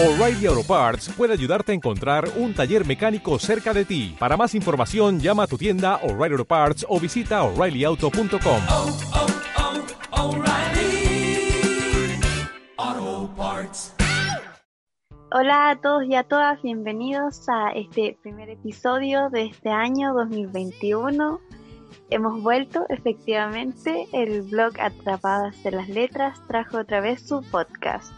O'Reilly 0.00 0.46
Auto 0.46 0.62
Parts 0.62 1.08
puede 1.08 1.32
ayudarte 1.32 1.72
a 1.72 1.74
encontrar 1.74 2.28
un 2.36 2.54
taller 2.54 2.86
mecánico 2.86 3.36
cerca 3.40 3.74
de 3.74 3.84
ti. 3.84 4.14
Para 4.16 4.36
más 4.36 4.54
información, 4.54 5.18
llama 5.18 5.42
a 5.42 5.46
tu 5.48 5.58
tienda 5.58 5.96
O'Reilly 6.04 6.34
Auto 6.34 6.44
Parts 6.44 6.86
o 6.88 7.00
visita 7.00 7.42
oreillyauto.com. 7.42 8.60
oh, 8.70 8.96
oh, 10.12 10.36
O'Reilly 10.36 11.50
Auto 12.76 13.34
Parts. 13.36 13.96
Hola 15.32 15.70
a 15.70 15.80
todos 15.80 16.04
y 16.04 16.14
a 16.14 16.22
todas, 16.22 16.62
bienvenidos 16.62 17.48
a 17.48 17.70
este 17.70 18.16
primer 18.22 18.50
episodio 18.50 19.30
de 19.30 19.46
este 19.46 19.70
año 19.70 20.14
2021. 20.14 21.40
Hemos 22.10 22.40
vuelto, 22.44 22.86
efectivamente, 22.88 24.06
el 24.12 24.42
blog 24.42 24.78
Atrapadas 24.78 25.60
de 25.64 25.72
las 25.72 25.88
Letras 25.88 26.40
trajo 26.46 26.78
otra 26.78 27.00
vez 27.00 27.20
su 27.20 27.42
podcast. 27.50 28.12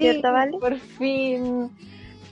¿Cierto, 0.00 0.32
Vale? 0.32 0.58
Por 0.58 0.76
fin. 0.76 1.70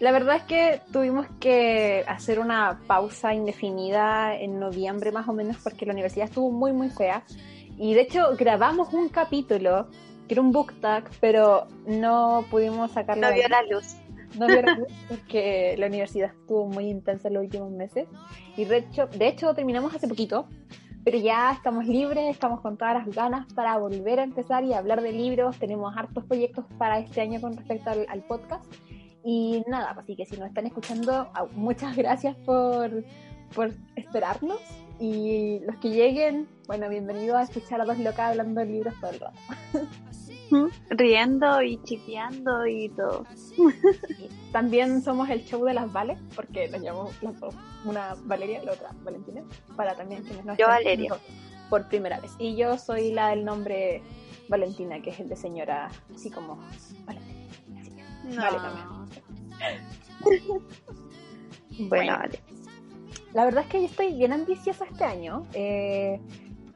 La 0.00 0.12
verdad 0.12 0.36
es 0.36 0.42
que 0.44 0.80
tuvimos 0.92 1.26
que 1.40 2.04
hacer 2.06 2.38
una 2.38 2.80
pausa 2.86 3.34
indefinida 3.34 4.36
en 4.36 4.60
noviembre 4.60 5.10
más 5.10 5.28
o 5.28 5.32
menos 5.32 5.56
porque 5.62 5.86
la 5.86 5.92
universidad 5.92 6.26
estuvo 6.28 6.50
muy 6.50 6.72
muy 6.72 6.88
fea. 6.88 7.24
Y 7.76 7.94
de 7.94 8.02
hecho 8.02 8.36
grabamos 8.36 8.92
un 8.92 9.08
capítulo 9.08 9.88
que 10.28 10.34
era 10.34 10.42
un 10.42 10.52
book 10.52 10.74
tag, 10.80 11.10
pero 11.20 11.66
no 11.86 12.44
pudimos 12.50 12.92
sacarlo. 12.92 13.26
No 13.28 13.34
vio 13.34 13.48
la 13.48 13.62
luz. 13.62 13.96
No 14.38 14.46
vio 14.46 14.62
la 14.62 14.74
luz 14.74 14.88
porque 15.08 15.74
la 15.78 15.86
universidad 15.86 16.30
estuvo 16.30 16.66
muy 16.66 16.88
intensa 16.88 17.28
en 17.28 17.34
los 17.34 17.44
últimos 17.44 17.70
meses. 17.70 18.06
Y 18.56 18.66
de 18.66 18.78
hecho, 18.78 19.06
de 19.06 19.26
hecho 19.26 19.54
terminamos 19.54 19.94
hace 19.94 20.06
poquito, 20.06 20.48
pero 21.04 21.18
ya 21.18 21.52
estamos 21.52 21.86
libres, 21.86 22.30
estamos 22.30 22.60
con 22.60 22.76
todas 22.76 22.94
las 22.94 23.14
ganas 23.14 23.52
para 23.54 23.76
volver 23.78 24.20
a 24.20 24.24
empezar 24.24 24.64
y 24.64 24.74
hablar 24.74 25.02
de 25.02 25.12
libros. 25.12 25.58
Tenemos 25.58 25.96
hartos 25.96 26.24
proyectos 26.24 26.64
para 26.78 26.98
este 26.98 27.20
año 27.20 27.40
con 27.40 27.56
respecto 27.56 27.90
al, 27.90 28.22
podcast. 28.24 28.64
Y 29.24 29.62
nada, 29.68 29.96
así 29.98 30.16
que 30.16 30.26
si 30.26 30.36
nos 30.36 30.48
están 30.48 30.66
escuchando, 30.66 31.30
muchas 31.54 31.96
gracias 31.96 32.36
por, 32.44 33.04
por 33.54 33.72
esperarnos. 33.96 34.60
Y 35.00 35.60
los 35.60 35.76
que 35.76 35.90
lleguen, 35.90 36.48
bueno, 36.66 36.88
bienvenidos 36.88 37.36
a 37.36 37.42
escuchar 37.42 37.80
a 37.80 37.84
dos 37.84 37.98
locas 37.98 38.30
hablando 38.30 38.60
de 38.60 38.66
libros 38.66 38.94
todo 39.00 39.10
el 39.10 39.20
rato. 39.20 39.38
Riendo 40.90 41.62
y 41.62 41.82
chipeando 41.82 42.66
y 42.66 42.88
todo. 42.90 43.24
También 44.52 45.02
somos 45.02 45.28
el 45.28 45.44
show 45.44 45.64
de 45.64 45.74
las 45.74 45.92
Vales, 45.92 46.18
porque 46.34 46.68
nos 46.68 46.80
llamamos 46.80 47.22
las 47.22 47.38
dos, 47.38 47.54
una 47.84 48.14
Valeria 48.24 48.62
y 48.62 48.66
la 48.66 48.72
otra 48.72 48.90
Valentina, 49.04 49.42
para 49.76 49.94
también 49.94 50.22
quienes 50.22 50.44
nos 50.44 50.56
Yo 50.56 50.66
Valeria. 50.68 51.14
por 51.68 51.86
primera 51.88 52.18
vez. 52.20 52.32
Y 52.38 52.56
yo 52.56 52.78
soy 52.78 53.12
la 53.12 53.28
del 53.28 53.44
nombre 53.44 54.02
Valentina, 54.48 55.02
que 55.02 55.10
es 55.10 55.20
el 55.20 55.28
de 55.28 55.36
señora, 55.36 55.90
así 56.14 56.30
como 56.30 56.56
Valentina. 57.04 57.44
Así 57.80 57.90
que, 57.90 58.36
Vale, 58.36 58.56
también. 58.58 58.86
Bueno, 61.78 61.88
Bueno. 61.88 62.12
vale. 62.18 62.40
La 63.34 63.44
verdad 63.44 63.64
es 63.64 63.70
que 63.70 63.80
yo 63.80 63.86
estoy 63.86 64.14
bien 64.14 64.32
ambiciosa 64.32 64.84
este 64.86 65.04
año. 65.04 65.46
Eh, 65.52 66.18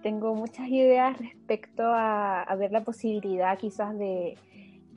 tengo 0.03 0.35
muchas 0.35 0.69
ideas 0.69 1.17
respecto 1.19 1.85
a, 1.85 2.55
ver 2.59 2.73
la 2.73 2.83
posibilidad 2.83 3.57
quizás 3.57 3.97
de, 3.97 4.37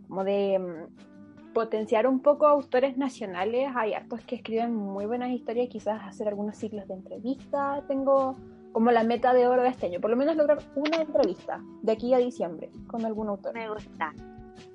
como 0.08 0.23
de 0.23 0.59
mm, 0.59 1.53
potenciar 1.53 2.08
un 2.08 2.20
poco 2.20 2.48
autores 2.48 2.98
nacionales. 2.98 3.70
Hay 3.76 3.94
hartos 3.94 4.22
que 4.22 4.36
escriben 4.36 4.76
muy 4.76 5.06
buenas 5.06 5.30
historias, 5.30 5.70
quizás 5.70 6.02
hacer 6.03 6.28
algunos 6.28 6.58
ciclos 6.58 6.88
de 6.88 6.95
entrevistas. 6.95 7.88
Tengo 7.88 8.36
como 8.73 8.92
la 8.92 9.03
meta 9.03 9.33
de 9.33 9.48
oro 9.48 9.64
de 9.64 9.70
este 9.70 9.86
año, 9.86 10.02
por 10.02 10.09
lo 10.09 10.17
menos 10.17 10.36
lograr 10.36 10.59
una 10.76 10.98
entrevista 10.98 11.61
de 11.81 11.94
aquí 11.94 12.14
a 12.14 12.17
diciembre 12.17 12.70
con 12.88 13.06
algún 13.06 13.30
autor. 13.30 13.53
Me 13.53 13.70
gusta. 13.70 14.14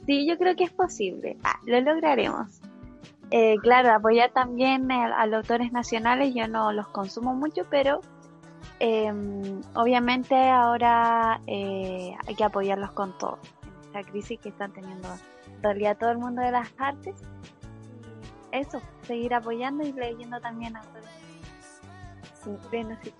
Sí, 0.06 0.27
yo 0.27 0.39
creo 0.39 0.56
que 0.56 0.64
es 0.64 0.73
posible. 0.73 1.36
Ah, 1.45 1.58
lo 1.67 1.81
lograremos. 1.81 2.61
Eh, 3.31 3.56
claro, 3.62 3.92
apoyar 3.92 4.33
también 4.33 4.91
a, 4.91 5.20
a 5.20 5.27
los 5.27 5.39
autores 5.42 5.70
nacionales. 5.73 6.34
Yo 6.34 6.48
no 6.48 6.73
los 6.73 6.89
consumo 6.89 7.34
mucho, 7.34 7.67
pero 7.70 8.01
eh, 8.78 9.12
obviamente 9.74 10.35
ahora 10.35 11.40
eh, 11.46 12.14
hay 12.27 12.35
que 12.35 12.45
apoyarlos 12.45 12.92
con 12.92 13.17
todo. 13.18 13.39
En 13.62 13.86
esta 13.86 14.11
crisis 14.11 14.40
que 14.40 14.51
están 14.51 14.73
teniendo 14.73 15.08
en 15.57 15.62
realidad 15.62 15.96
todo 15.98 16.11
el 16.11 16.18
mundo 16.18 16.42
de 16.42 16.51
las 16.51 16.68
artes. 16.79 17.14
Eso, 18.52 18.80
seguir 19.02 19.35
apoyando 19.35 19.85
y 19.85 19.92
leyendo 19.92 20.40
también 20.40 20.77
a 20.77 20.80
autores 20.80 21.20
Sí. 23.02 23.12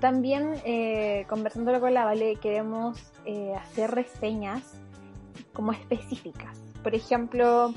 También, 0.00 0.54
eh, 0.64 1.26
conversándolo 1.28 1.80
con 1.80 1.94
la 1.94 2.04
Vale, 2.04 2.36
queremos 2.36 3.12
eh, 3.24 3.54
hacer 3.54 3.90
reseñas 3.90 4.80
como 5.52 5.72
específicas. 5.72 6.58
Por 6.82 6.94
ejemplo, 6.94 7.72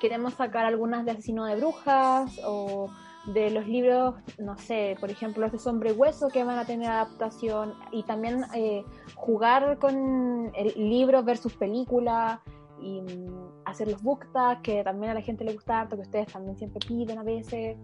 queremos 0.00 0.34
sacar 0.34 0.66
algunas 0.66 1.04
de 1.04 1.12
Asesino 1.12 1.46
de 1.46 1.56
Brujas 1.56 2.38
o 2.44 2.90
de 3.26 3.50
los 3.50 3.66
libros, 3.66 4.14
no 4.38 4.56
sé, 4.58 4.96
por 5.00 5.10
ejemplo, 5.10 5.42
los 5.42 5.52
de 5.52 5.58
Sombre 5.58 5.90
y 5.90 5.92
Hueso 5.94 6.28
que 6.28 6.44
van 6.44 6.58
a 6.58 6.66
tener 6.66 6.88
adaptación 6.90 7.74
y 7.90 8.02
también 8.02 8.44
eh, 8.54 8.84
jugar 9.14 9.78
con 9.78 10.52
el 10.54 10.72
libro 10.76 11.22
versus 11.22 11.54
película 11.54 12.42
y 12.80 13.00
mm, 13.00 13.62
hacer 13.64 13.88
los 13.88 14.02
book 14.02 14.26
tags, 14.32 14.60
que 14.62 14.84
también 14.84 15.12
a 15.12 15.14
la 15.14 15.22
gente 15.22 15.44
le 15.44 15.54
gusta 15.54 15.80
harto, 15.80 15.96
que 15.96 16.02
ustedes 16.02 16.26
también 16.32 16.56
siempre 16.56 16.80
piden 16.86 17.18
a 17.18 17.22
veces. 17.22 17.78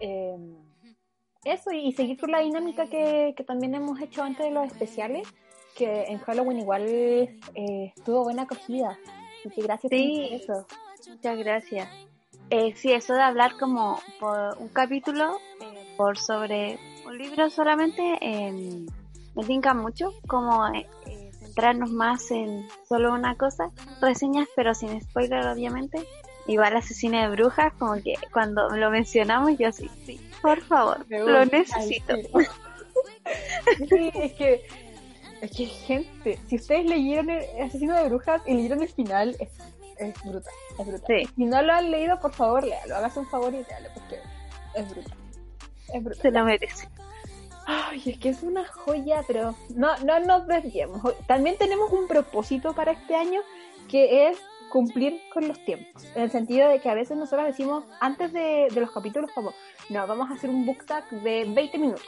Eh, 0.00 0.36
eso 1.44 1.72
y 1.72 1.90
seguir 1.92 2.20
con 2.20 2.30
la 2.30 2.40
dinámica 2.40 2.86
que, 2.86 3.34
que 3.36 3.44
también 3.44 3.74
hemos 3.74 4.00
hecho 4.00 4.22
antes 4.22 4.44
de 4.46 4.52
los 4.52 4.66
especiales, 4.66 5.26
que 5.76 6.04
en 6.04 6.18
Halloween 6.18 6.58
igual 6.60 6.82
eh, 6.86 7.92
tuvo 8.04 8.24
buena 8.24 8.42
acogida. 8.42 8.98
Así 9.40 9.48
que 9.54 9.62
gracias 9.62 9.90
Sí. 9.90 10.28
por 10.28 10.56
eso. 10.56 10.66
Muchas 11.08 11.38
gracias. 11.38 11.88
Eh, 12.54 12.74
sí, 12.76 12.92
eso 12.92 13.14
de 13.14 13.22
hablar 13.22 13.56
como 13.58 13.98
por 14.20 14.58
un 14.58 14.68
capítulo, 14.68 15.38
eh, 15.62 15.94
por 15.96 16.18
sobre 16.18 16.78
un 17.06 17.16
libro 17.16 17.48
solamente, 17.48 18.18
eh, 18.20 18.86
me 19.34 19.44
tinca 19.44 19.72
mucho, 19.72 20.12
como 20.26 20.68
eh, 20.68 20.86
eh, 21.06 21.30
centrarnos 21.32 21.90
más 21.92 22.30
en 22.30 22.68
solo 22.86 23.14
una 23.14 23.36
cosa, 23.36 23.70
reseñas 24.02 24.48
pero 24.54 24.74
sin 24.74 25.00
spoiler 25.00 25.46
obviamente. 25.46 26.06
Igual 26.46 26.76
Asesina 26.76 27.22
de 27.22 27.34
Brujas, 27.34 27.72
como 27.78 27.94
que 27.94 28.16
cuando 28.34 28.68
lo 28.68 28.90
mencionamos 28.90 29.56
yo 29.56 29.72
sí, 29.72 29.88
sí, 30.04 30.20
por 30.42 30.60
favor, 30.60 31.06
lo 31.08 31.46
necesito. 31.46 32.16
Sí, 33.88 34.10
es 34.14 34.32
que, 34.34 34.66
es 35.40 35.50
que 35.52 35.66
gente, 35.66 36.38
si 36.48 36.56
ustedes 36.56 36.84
leyeron 36.84 37.30
el 37.30 37.62
Asesino 37.62 37.94
de 37.94 38.10
Brujas 38.10 38.42
y 38.46 38.52
leyeron 38.52 38.82
el 38.82 38.88
final, 38.90 39.36
es, 39.40 39.48
es 39.98 40.22
brutal, 40.22 40.52
es 40.78 40.86
brutal. 40.86 41.06
Sí. 41.06 41.28
Si 41.36 41.44
no 41.44 41.62
lo 41.62 41.72
han 41.72 41.90
leído, 41.90 42.18
por 42.20 42.32
favor, 42.32 42.64
léalo, 42.64 42.96
hágase 42.96 43.20
un 43.20 43.26
favor 43.28 43.52
y 43.54 43.62
léalo, 43.64 43.88
porque 43.94 44.18
es 44.74 44.90
brutal. 44.90 45.18
Es 45.94 46.02
brutal. 46.04 46.22
Se 46.22 46.30
lo 46.30 46.44
merece. 46.44 46.88
Ay, 47.66 48.02
es 48.06 48.18
que 48.18 48.28
es 48.30 48.42
una 48.42 48.66
joya, 48.66 49.22
pero 49.26 49.54
no, 49.74 49.96
no 49.98 50.18
nos 50.20 50.46
desviemos. 50.48 51.00
También 51.26 51.56
tenemos 51.58 51.92
un 51.92 52.08
propósito 52.08 52.72
para 52.74 52.92
este 52.92 53.14
año 53.14 53.40
que 53.88 54.28
es 54.28 54.38
cumplir 54.70 55.20
con 55.32 55.46
los 55.46 55.62
tiempos. 55.64 56.02
En 56.14 56.22
el 56.22 56.30
sentido 56.30 56.68
de 56.68 56.80
que 56.80 56.88
a 56.88 56.94
veces 56.94 57.16
nosotros 57.16 57.46
decimos 57.46 57.84
antes 58.00 58.32
de, 58.32 58.68
de 58.72 58.80
los 58.80 58.90
capítulos 58.90 59.30
como, 59.32 59.52
no, 59.90 60.06
vamos 60.06 60.30
a 60.30 60.34
hacer 60.34 60.50
un 60.50 60.64
book 60.66 60.84
tag 60.86 61.08
de 61.10 61.44
20 61.44 61.78
minutos. 61.78 62.06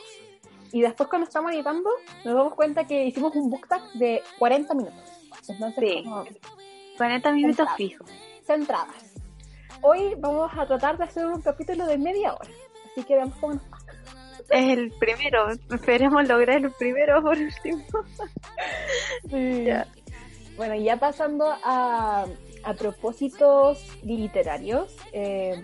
Y 0.72 0.80
después 0.80 1.08
cuando 1.08 1.26
estamos 1.28 1.52
editando 1.52 1.88
nos 2.24 2.34
damos 2.34 2.54
cuenta 2.54 2.84
que 2.86 3.04
hicimos 3.04 3.36
un 3.36 3.50
book 3.50 3.68
tag 3.68 3.82
de 3.92 4.22
40 4.38 4.74
minutos. 4.74 4.98
Entonces, 5.46 5.84
Sí. 5.88 6.02
como 6.04 6.24
40 6.96 7.32
minutos 7.32 7.68
fijos. 7.76 8.08
centradas. 8.46 9.14
Hoy 9.82 10.14
vamos 10.18 10.50
a 10.56 10.66
tratar 10.66 10.96
de 10.96 11.04
hacer 11.04 11.26
un 11.26 11.42
capítulo 11.42 11.86
de 11.86 11.98
media 11.98 12.34
hora. 12.34 12.50
Así 12.90 13.02
que 13.04 13.14
veamos 13.14 13.36
cómo 13.36 13.54
nos 13.54 13.62
va. 13.64 13.78
Es 14.50 14.78
el 14.78 14.92
primero, 14.92 15.48
esperemos 15.70 16.28
lograr 16.28 16.58
el 16.58 16.70
primero 16.72 17.22
por 17.22 17.36
último. 17.36 17.84
Ya. 19.64 19.86
Bueno, 20.56 20.76
ya 20.76 20.96
pasando 20.98 21.46
a, 21.64 22.26
a 22.62 22.74
propósitos 22.74 23.84
literarios, 24.04 24.96
eh, 25.12 25.60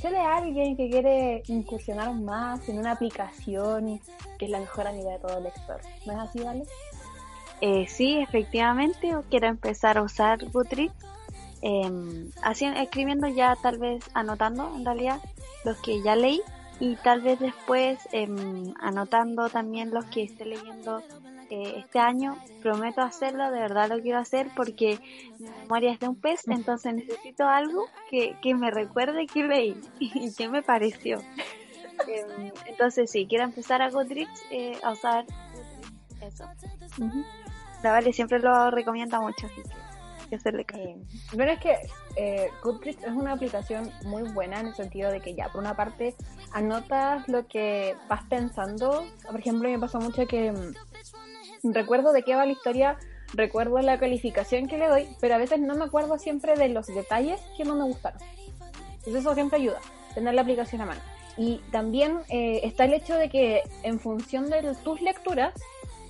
sé 0.00 0.10
de 0.10 0.18
alguien 0.18 0.76
que 0.76 0.88
quiere 0.88 1.42
incursionar 1.48 2.14
más 2.14 2.68
en 2.68 2.78
una 2.78 2.92
aplicación 2.92 4.00
que 4.38 4.44
es 4.44 4.50
la 4.50 4.60
mejor 4.60 4.86
amiga 4.86 5.12
de 5.12 5.18
todo 5.18 5.40
lector. 5.40 5.80
¿No 6.06 6.12
es 6.12 6.18
así, 6.18 6.40
Vale? 6.40 6.64
Eh, 7.60 7.86
sí, 7.88 8.18
efectivamente, 8.18 9.14
quiero 9.28 9.48
empezar 9.48 9.98
a 9.98 10.02
usar 10.02 10.44
Goodreads, 10.50 10.94
eh, 11.62 12.30
así, 12.42 12.64
escribiendo 12.64 13.28
ya, 13.28 13.56
tal 13.62 13.78
vez 13.78 14.02
anotando 14.14 14.74
en 14.74 14.84
realidad 14.84 15.20
los 15.64 15.76
que 15.78 16.02
ya 16.02 16.16
leí 16.16 16.40
y 16.78 16.96
tal 16.96 17.20
vez 17.20 17.38
después 17.38 17.98
em, 18.12 18.72
anotando 18.80 19.50
también 19.50 19.90
los 19.90 20.06
que 20.06 20.22
esté 20.22 20.46
leyendo 20.46 21.02
eh, 21.50 21.74
este 21.76 21.98
año. 21.98 22.38
Prometo 22.62 23.02
hacerlo, 23.02 23.50
de 23.50 23.60
verdad 23.60 23.90
lo 23.90 24.00
quiero 24.00 24.18
hacer 24.18 24.48
porque 24.56 24.98
mi 25.38 25.50
memoria 25.50 25.92
es 25.92 26.00
de 26.00 26.08
un 26.08 26.16
pez, 26.16 26.48
entonces 26.48 26.94
necesito 26.94 27.46
algo 27.46 27.86
que, 28.08 28.36
que 28.40 28.54
me 28.54 28.70
recuerde 28.70 29.26
que 29.26 29.44
leí 29.44 29.80
y 29.98 30.32
qué 30.32 30.48
me 30.48 30.62
pareció. 30.62 31.20
Em, 32.08 32.52
entonces 32.64 33.10
sí, 33.10 33.26
quiero 33.28 33.44
empezar 33.44 33.82
a 33.82 33.90
Goodreads 33.90 34.42
eh, 34.50 34.78
a 34.82 34.92
usar 34.92 35.26
Goodreads, 35.26 36.22
eso. 36.22 36.44
La 37.82 37.92
Vale 37.92 38.12
siempre 38.12 38.38
lo 38.38 38.70
recomienda 38.70 39.20
mucho, 39.20 39.46
así 39.46 39.62
que 40.30 40.36
hacerle 40.36 40.64
caso. 40.64 40.82
Eh, 40.82 40.96
bueno, 41.34 41.52
es 41.52 41.60
que 41.60 41.76
eh, 42.16 42.48
Goodreads 42.62 43.02
es 43.02 43.12
una 43.12 43.32
aplicación 43.32 43.90
muy 44.04 44.22
buena 44.32 44.60
en 44.60 44.68
el 44.68 44.74
sentido 44.74 45.10
de 45.10 45.20
que 45.20 45.34
ya, 45.34 45.48
por 45.48 45.60
una 45.60 45.76
parte, 45.76 46.14
anotas 46.52 47.28
lo 47.28 47.46
que 47.46 47.96
vas 48.08 48.22
pensando. 48.24 49.04
Por 49.26 49.40
ejemplo, 49.40 49.68
me 49.68 49.78
pasó 49.78 49.98
mucho 50.00 50.26
que 50.26 50.52
mm, 50.52 51.72
recuerdo 51.72 52.12
de 52.12 52.22
qué 52.22 52.34
va 52.36 52.46
la 52.46 52.52
historia, 52.52 52.96
recuerdo 53.34 53.78
la 53.80 53.98
calificación 53.98 54.66
que 54.66 54.78
le 54.78 54.88
doy, 54.88 55.08
pero 55.20 55.34
a 55.34 55.38
veces 55.38 55.60
no 55.60 55.74
me 55.74 55.84
acuerdo 55.84 56.18
siempre 56.18 56.54
de 56.54 56.68
los 56.68 56.86
detalles 56.86 57.40
que 57.56 57.64
no 57.64 57.74
me 57.74 57.84
gustaron. 57.84 58.20
Entonces 58.98 59.22
eso 59.22 59.34
siempre 59.34 59.58
ayuda, 59.58 59.80
tener 60.14 60.34
la 60.34 60.42
aplicación 60.42 60.80
a 60.82 60.86
mano. 60.86 61.00
Y 61.36 61.58
también 61.70 62.18
eh, 62.28 62.60
está 62.64 62.84
el 62.84 62.92
hecho 62.92 63.16
de 63.16 63.30
que 63.30 63.62
en 63.82 63.98
función 63.98 64.50
de 64.50 64.74
tus 64.84 65.00
lecturas 65.00 65.54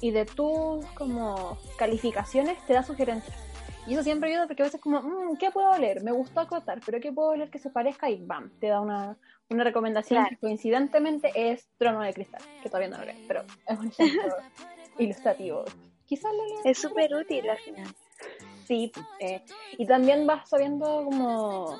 y 0.00 0.10
de 0.10 0.24
tus 0.24 0.84
como 0.94 1.58
calificaciones 1.76 2.58
te 2.66 2.72
da 2.74 2.82
sugerencias. 2.82 3.36
Y 3.86 3.94
eso 3.94 4.02
siempre 4.02 4.30
ayuda 4.30 4.46
porque 4.46 4.62
a 4.62 4.66
veces 4.66 4.80
como, 4.80 5.00
"Mm, 5.02 5.36
¿qué 5.36 5.50
puedo 5.50 5.76
leer? 5.78 6.02
Me 6.02 6.12
gustó 6.12 6.40
acotar, 6.40 6.80
pero 6.84 7.00
¿qué 7.00 7.12
puedo 7.12 7.34
leer 7.34 7.50
que 7.50 7.58
se 7.58 7.70
parezca? 7.70 8.08
Y 8.10 8.24
bam, 8.24 8.50
te 8.60 8.68
da 8.68 8.80
una, 8.80 9.16
una 9.48 9.64
recomendación 9.64 10.20
Claro. 10.20 10.30
que 10.30 10.36
coincidentemente 10.46 11.32
es 11.34 11.66
Trono 11.78 12.00
de 12.00 12.12
Cristal, 12.12 12.42
que 12.62 12.68
todavía 12.68 12.88
no 12.90 12.98
lo 12.98 13.04
leo, 13.06 13.16
pero 13.26 13.44
es 13.66 13.78
un 13.78 13.88
ejemplo 13.88 14.34
ilustrativo. 14.98 15.64
Quizás 16.06 16.30
lo. 16.32 16.70
Es 16.70 16.78
súper 16.78 17.14
útil 17.14 17.48
al 17.48 17.58
final. 17.58 17.88
Sí, 18.66 18.92
eh, 19.18 19.42
y 19.72 19.86
también 19.86 20.26
vas 20.26 20.48
sabiendo 20.48 21.04
como 21.04 21.78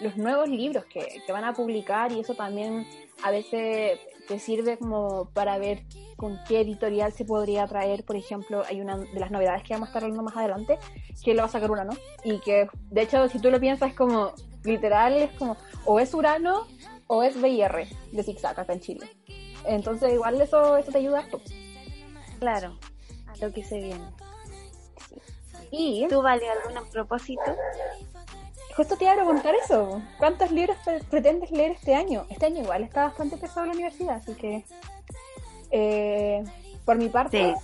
los 0.00 0.16
nuevos 0.16 0.48
libros 0.48 0.84
que, 0.86 1.20
que 1.26 1.32
van 1.32 1.44
a 1.44 1.52
publicar 1.52 2.12
y 2.12 2.20
eso 2.20 2.34
también 2.34 2.86
a 3.22 3.30
veces 3.30 3.98
te 4.30 4.38
sirve 4.38 4.78
como 4.78 5.28
para 5.30 5.58
ver 5.58 5.82
con 6.16 6.38
qué 6.46 6.60
editorial 6.60 7.12
se 7.12 7.24
podría 7.24 7.66
traer. 7.66 8.04
Por 8.04 8.14
ejemplo, 8.14 8.62
hay 8.68 8.80
una 8.80 8.96
de 8.96 9.18
las 9.18 9.32
novedades 9.32 9.64
que 9.64 9.74
vamos 9.74 9.88
a 9.88 9.90
estar 9.90 10.04
hablando 10.04 10.22
más 10.22 10.36
adelante, 10.36 10.78
que 11.24 11.34
lo 11.34 11.40
va 11.40 11.46
a 11.46 11.50
sacar 11.50 11.68
Urano. 11.68 11.94
Y 12.22 12.38
que, 12.38 12.68
de 12.92 13.02
hecho, 13.02 13.26
si 13.28 13.40
tú 13.40 13.50
lo 13.50 13.58
piensas, 13.58 13.90
es 13.90 13.96
como, 13.96 14.32
literal, 14.62 15.14
es 15.14 15.32
como, 15.32 15.56
o 15.84 15.98
es 15.98 16.14
Urano 16.14 16.68
o 17.08 17.24
es 17.24 17.42
BIR 17.42 17.88
de 18.12 18.22
Zigzag 18.22 18.60
acá 18.60 18.72
en 18.72 18.78
Chile. 18.78 19.10
Entonces, 19.64 20.14
igual 20.14 20.40
eso, 20.40 20.76
eso 20.76 20.92
te 20.92 20.98
ayuda. 20.98 21.26
Claro, 22.38 22.78
a 23.26 23.44
lo 23.44 23.52
que 23.52 23.64
se 23.64 23.80
viene. 23.80 24.12
Y 25.72 26.06
¿Tú, 26.08 26.22
Vale, 26.22 26.48
algún 26.48 26.88
propósito? 26.90 27.56
Justo 28.80 28.96
te 28.96 29.04
iba 29.04 29.12
a 29.12 29.16
preguntar 29.16 29.54
eso. 29.62 30.00
¿Cuántos 30.16 30.50
libros 30.50 30.74
pre- 30.82 31.00
pretendes 31.00 31.50
leer 31.50 31.72
este 31.72 31.94
año? 31.94 32.24
Este 32.30 32.46
año 32.46 32.62
igual 32.62 32.82
está 32.82 33.04
bastante 33.08 33.36
pesado 33.36 33.66
la 33.66 33.72
universidad, 33.74 34.16
así 34.16 34.32
que 34.32 34.64
eh, 35.70 36.42
por 36.86 36.96
mi 36.96 37.10
parte 37.10 37.54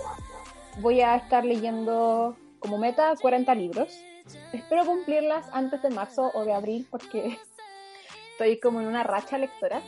voy 0.80 1.00
a 1.00 1.16
estar 1.16 1.42
leyendo 1.42 2.36
como 2.58 2.76
meta 2.76 3.14
40 3.18 3.54
libros. 3.54 3.98
Espero 4.52 4.84
cumplirlas 4.84 5.46
antes 5.54 5.80
de 5.80 5.88
marzo 5.88 6.30
o 6.34 6.44
de 6.44 6.52
abril 6.52 6.86
porque 6.90 7.38
estoy 8.32 8.60
como 8.60 8.82
en 8.82 8.86
una 8.86 9.02
racha 9.02 9.38
lectora, 9.38 9.80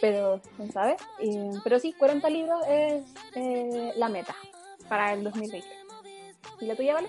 pero 0.00 0.40
quién 0.56 0.70
sabe. 0.70 0.96
Eh, 1.18 1.50
pero 1.64 1.80
sí, 1.80 1.92
40 1.92 2.30
libros 2.30 2.62
es 2.68 3.02
eh, 3.34 3.94
la 3.96 4.08
meta 4.08 4.36
para 4.88 5.12
el 5.12 5.24
2020. 5.24 5.66
¿Y 6.60 6.66
la 6.66 6.76
tuya, 6.76 6.94
vale? 6.94 7.08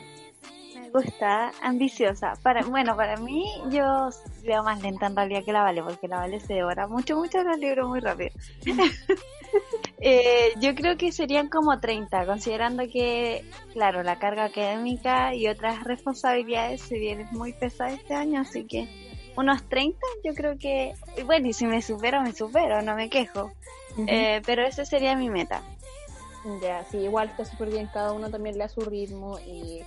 Gusta, 0.92 1.52
ambiciosa. 1.62 2.34
Para, 2.42 2.64
bueno, 2.64 2.96
para 2.96 3.18
mí 3.18 3.46
yo 3.70 4.10
leo 4.44 4.64
más 4.64 4.82
lenta 4.82 5.08
en 5.08 5.16
realidad 5.16 5.44
que 5.44 5.54
la 5.54 5.64
Vale, 5.64 5.84
porque 5.84 6.08
la 6.08 6.18
Vale 6.18 6.40
se 6.40 6.56
devora 6.56 6.88
mucho, 6.88 7.16
mucho 7.16 7.44
los 7.44 7.58
libros 7.58 7.88
muy 7.88 8.00
rápido. 8.00 8.32
Eh, 10.02 10.54
yo 10.62 10.76
creo 10.76 10.96
que 10.96 11.12
serían 11.12 11.50
como 11.50 11.80
30, 11.80 12.26
considerando 12.28 12.84
que, 12.88 13.44
claro, 13.74 14.04
la 14.04 14.20
carga 14.20 14.46
académica 14.46 15.34
y 15.34 15.48
otras 15.48 15.84
responsabilidades 15.84 16.82
se 16.82 17.00
vienen 17.00 17.28
muy 17.32 17.52
pesadas 17.54 17.96
este 17.96 18.14
año, 18.14 18.42
así 18.42 18.66
que 18.66 18.88
unos 19.36 19.68
30 19.68 20.00
yo 20.24 20.34
creo 20.36 20.58
que, 20.58 20.94
bueno, 21.26 21.48
y 21.48 21.54
si 21.54 21.66
me 21.66 21.82
supero, 21.82 22.22
me 22.22 22.34
supero, 22.34 22.82
no 22.82 22.96
me 22.96 23.10
quejo. 23.10 23.52
Eh, 24.08 24.42
pero 24.46 24.66
esa 24.66 24.86
sería 24.86 25.16
mi 25.16 25.30
meta. 25.30 25.62
Ya, 26.62 26.86
sí, 26.86 26.98
igual 27.00 27.30
está 27.30 27.44
súper 27.44 27.70
bien, 27.70 27.90
cada 27.92 28.14
uno 28.14 28.30
también 28.30 28.58
le 28.58 28.64
da 28.64 28.70
su 28.70 28.82
ritmo 28.82 29.40
y 29.40 29.82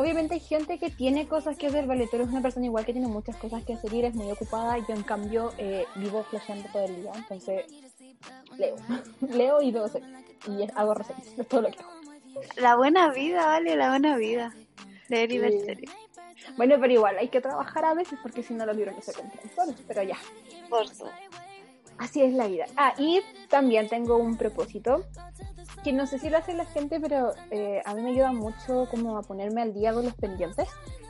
obviamente 0.00 0.34
hay 0.34 0.40
gente 0.40 0.78
que 0.78 0.90
tiene 0.90 1.28
cosas 1.28 1.56
que 1.56 1.66
hacer, 1.68 1.86
vale, 1.86 2.06
tú 2.08 2.16
eres 2.16 2.28
una 2.28 2.40
persona 2.42 2.66
igual 2.66 2.84
que 2.84 2.92
tiene 2.92 3.08
muchas 3.08 3.36
cosas 3.36 3.64
que 3.64 3.74
hacer 3.74 3.92
y 3.92 3.98
eres 4.00 4.14
muy 4.14 4.30
ocupada, 4.30 4.78
yo 4.78 4.94
en 4.94 5.02
cambio 5.02 5.52
eh, 5.58 5.86
vivo 5.96 6.22
flasheando 6.24 6.68
todo 6.72 6.84
el 6.86 7.02
día, 7.02 7.12
entonces 7.14 7.64
leo, 8.58 8.76
leo 9.20 9.62
y 9.62 9.70
veo 9.70 9.86
y 10.48 10.62
es- 10.62 10.72
hago 10.76 10.94
reseñas, 10.94 11.26
es 11.38 11.46
todo 11.48 11.62
lo 11.62 11.70
que 11.70 11.78
hago. 11.78 11.90
La 12.56 12.76
buena 12.76 13.12
vida, 13.12 13.46
vale, 13.46 13.76
la 13.76 13.90
buena 13.90 14.16
vida. 14.16 14.54
Leer 15.08 15.32
y 15.32 15.38
ver 15.38 15.52
series. 15.64 15.90
Bueno, 16.56 16.76
pero 16.80 16.92
igual 16.92 17.18
hay 17.18 17.28
que 17.28 17.40
trabajar 17.40 17.84
a 17.84 17.94
veces 17.94 18.18
porque 18.22 18.42
si 18.42 18.54
no 18.54 18.64
los 18.64 18.76
libros 18.76 18.94
no 18.94 19.02
se 19.02 19.12
compran 19.12 19.50
solos, 19.54 19.76
pero 19.86 20.02
ya, 20.02 20.16
Por 20.68 20.86
supuesto. 20.88 21.10
así 21.98 22.22
es 22.22 22.32
la 22.32 22.46
vida. 22.46 22.66
Ah, 22.76 22.94
y 22.96 23.20
también 23.48 23.88
tengo 23.88 24.16
un 24.16 24.36
propósito 24.36 25.04
que 25.82 25.92
no 25.92 26.06
sé 26.06 26.18
si 26.18 26.30
lo 26.30 26.38
hace 26.38 26.54
la 26.54 26.66
gente, 26.66 27.00
pero 27.00 27.32
eh, 27.50 27.80
a 27.84 27.94
mí 27.94 28.02
me 28.02 28.10
ayuda 28.10 28.32
mucho 28.32 28.86
como 28.90 29.16
a 29.16 29.22
ponerme 29.22 29.62
al 29.62 29.72
día 29.72 29.92
con 29.92 30.04
los 30.04 30.14
pendientes, 30.14 30.68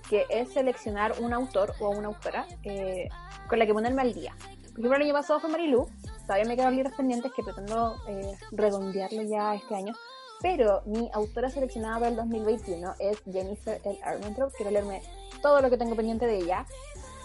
que 0.08 0.26
es 0.30 0.52
seleccionar 0.52 1.14
un 1.20 1.32
autor 1.32 1.74
o 1.80 1.90
una 1.90 2.08
autora 2.08 2.46
eh, 2.64 3.08
con 3.48 3.58
la 3.58 3.66
que 3.66 3.72
ponerme 3.72 4.02
al 4.02 4.14
día. 4.14 4.34
Por 4.70 4.80
ejemplo, 4.80 4.96
el 4.96 5.02
año 5.02 5.14
pasado 5.14 5.40
fue 5.40 5.50
Marilu, 5.50 5.88
todavía 6.22 6.44
me 6.46 6.56
quedan 6.56 6.76
libros 6.76 6.94
pendientes 6.94 7.32
que 7.32 7.42
pretendo 7.42 7.96
eh, 8.08 8.36
redondearlo 8.52 9.22
ya 9.22 9.54
este 9.54 9.74
año, 9.74 9.92
pero 10.40 10.82
mi 10.86 11.10
autora 11.12 11.50
seleccionada 11.50 11.98
para 11.98 12.08
el 12.10 12.16
2021 12.16 12.94
es 12.98 13.22
Jennifer 13.30 13.80
L. 13.84 13.98
Armentrout, 14.02 14.52
quiero 14.54 14.70
leerme 14.70 15.02
todo 15.42 15.60
lo 15.60 15.70
que 15.70 15.76
tengo 15.76 15.96
pendiente 15.96 16.26
de 16.26 16.38
ella. 16.38 16.66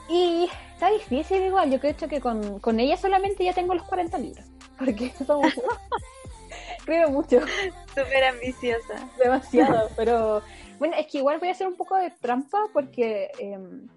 Y 0.07 0.49
está 0.73 0.91
difícil 0.91 1.43
igual, 1.43 1.71
yo 1.71 1.79
creo 1.79 1.95
que 1.95 2.21
con, 2.21 2.59
con 2.59 2.79
ella 2.79 2.97
solamente 2.97 3.43
ya 3.43 3.53
tengo 3.53 3.73
los 3.73 3.87
40 3.87 4.17
libros, 4.19 4.45
porque 4.77 5.11
somos... 5.25 5.53
Creo 6.85 7.09
mucho, 7.09 7.39
Súper 7.89 8.23
ambiciosa. 8.23 9.09
demasiado, 9.17 9.89
pero 9.97 10.41
bueno, 10.77 10.95
es 10.97 11.07
que 11.07 11.17
igual 11.17 11.39
voy 11.39 11.49
a 11.49 11.51
hacer 11.51 11.67
un 11.67 11.75
poco 11.75 11.97
de 11.97 12.11
trampa 12.11 12.59
porque 12.73 13.31
em, 13.39 13.87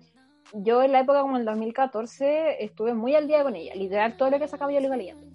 yo 0.54 0.82
en 0.82 0.92
la 0.92 1.00
época 1.00 1.20
como 1.20 1.36
el 1.36 1.44
2014 1.44 2.64
estuve 2.64 2.94
muy 2.94 3.14
al 3.14 3.28
día 3.28 3.42
con 3.42 3.54
ella, 3.56 3.74
literal 3.74 4.16
todo 4.16 4.30
lo 4.30 4.38
que 4.38 4.48
sacaba 4.48 4.72
yo 4.72 4.80
lo 4.80 4.86
iba 4.86 4.96
leyendo. 4.96 5.26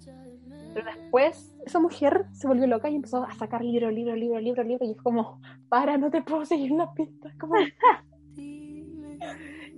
Pero 0.74 0.86
después 0.86 1.54
esa 1.64 1.78
mujer 1.78 2.26
se 2.32 2.48
volvió 2.48 2.66
loca 2.66 2.90
y 2.90 2.96
empezó 2.96 3.22
a 3.22 3.32
sacar 3.34 3.62
libro, 3.62 3.90
libro, 3.92 4.16
libro, 4.16 4.40
libro, 4.40 4.64
libro 4.64 4.84
y 4.84 4.90
es 4.90 4.96
como, 4.96 5.40
para, 5.68 5.96
no 5.96 6.10
te 6.10 6.22
puedo 6.22 6.44
seguir 6.44 6.72
las 6.72 6.90
pistas, 6.94 7.32
como... 7.38 7.54
y 8.36 8.98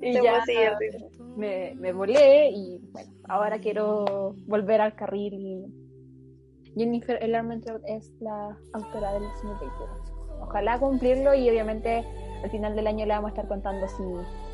Te 0.01 0.23
ya 0.23 0.43
me, 1.37 1.75
me 1.77 1.93
volé 1.93 2.51
y 2.51 2.79
bueno, 2.93 3.13
ahora 3.29 3.59
quiero 3.59 4.35
volver 4.47 4.81
al 4.81 4.95
carril 4.95 5.35
y 5.35 5.86
Jennifer 6.77 7.19
L. 7.23 7.37
Armentrout 7.37 7.83
es 7.87 8.13
la 8.21 8.57
autora 8.75 9.13
del 9.15 9.23
2021. 9.23 10.05
Ojalá 10.43 10.79
cumplirlo 10.79 11.35
y 11.35 11.49
obviamente 11.49 12.05
al 12.45 12.51
final 12.51 12.77
del 12.77 12.87
año 12.87 13.07
le 13.07 13.15
vamos 13.15 13.29
a 13.29 13.35
estar 13.35 13.49
contando 13.49 13.89
si, 13.89 14.05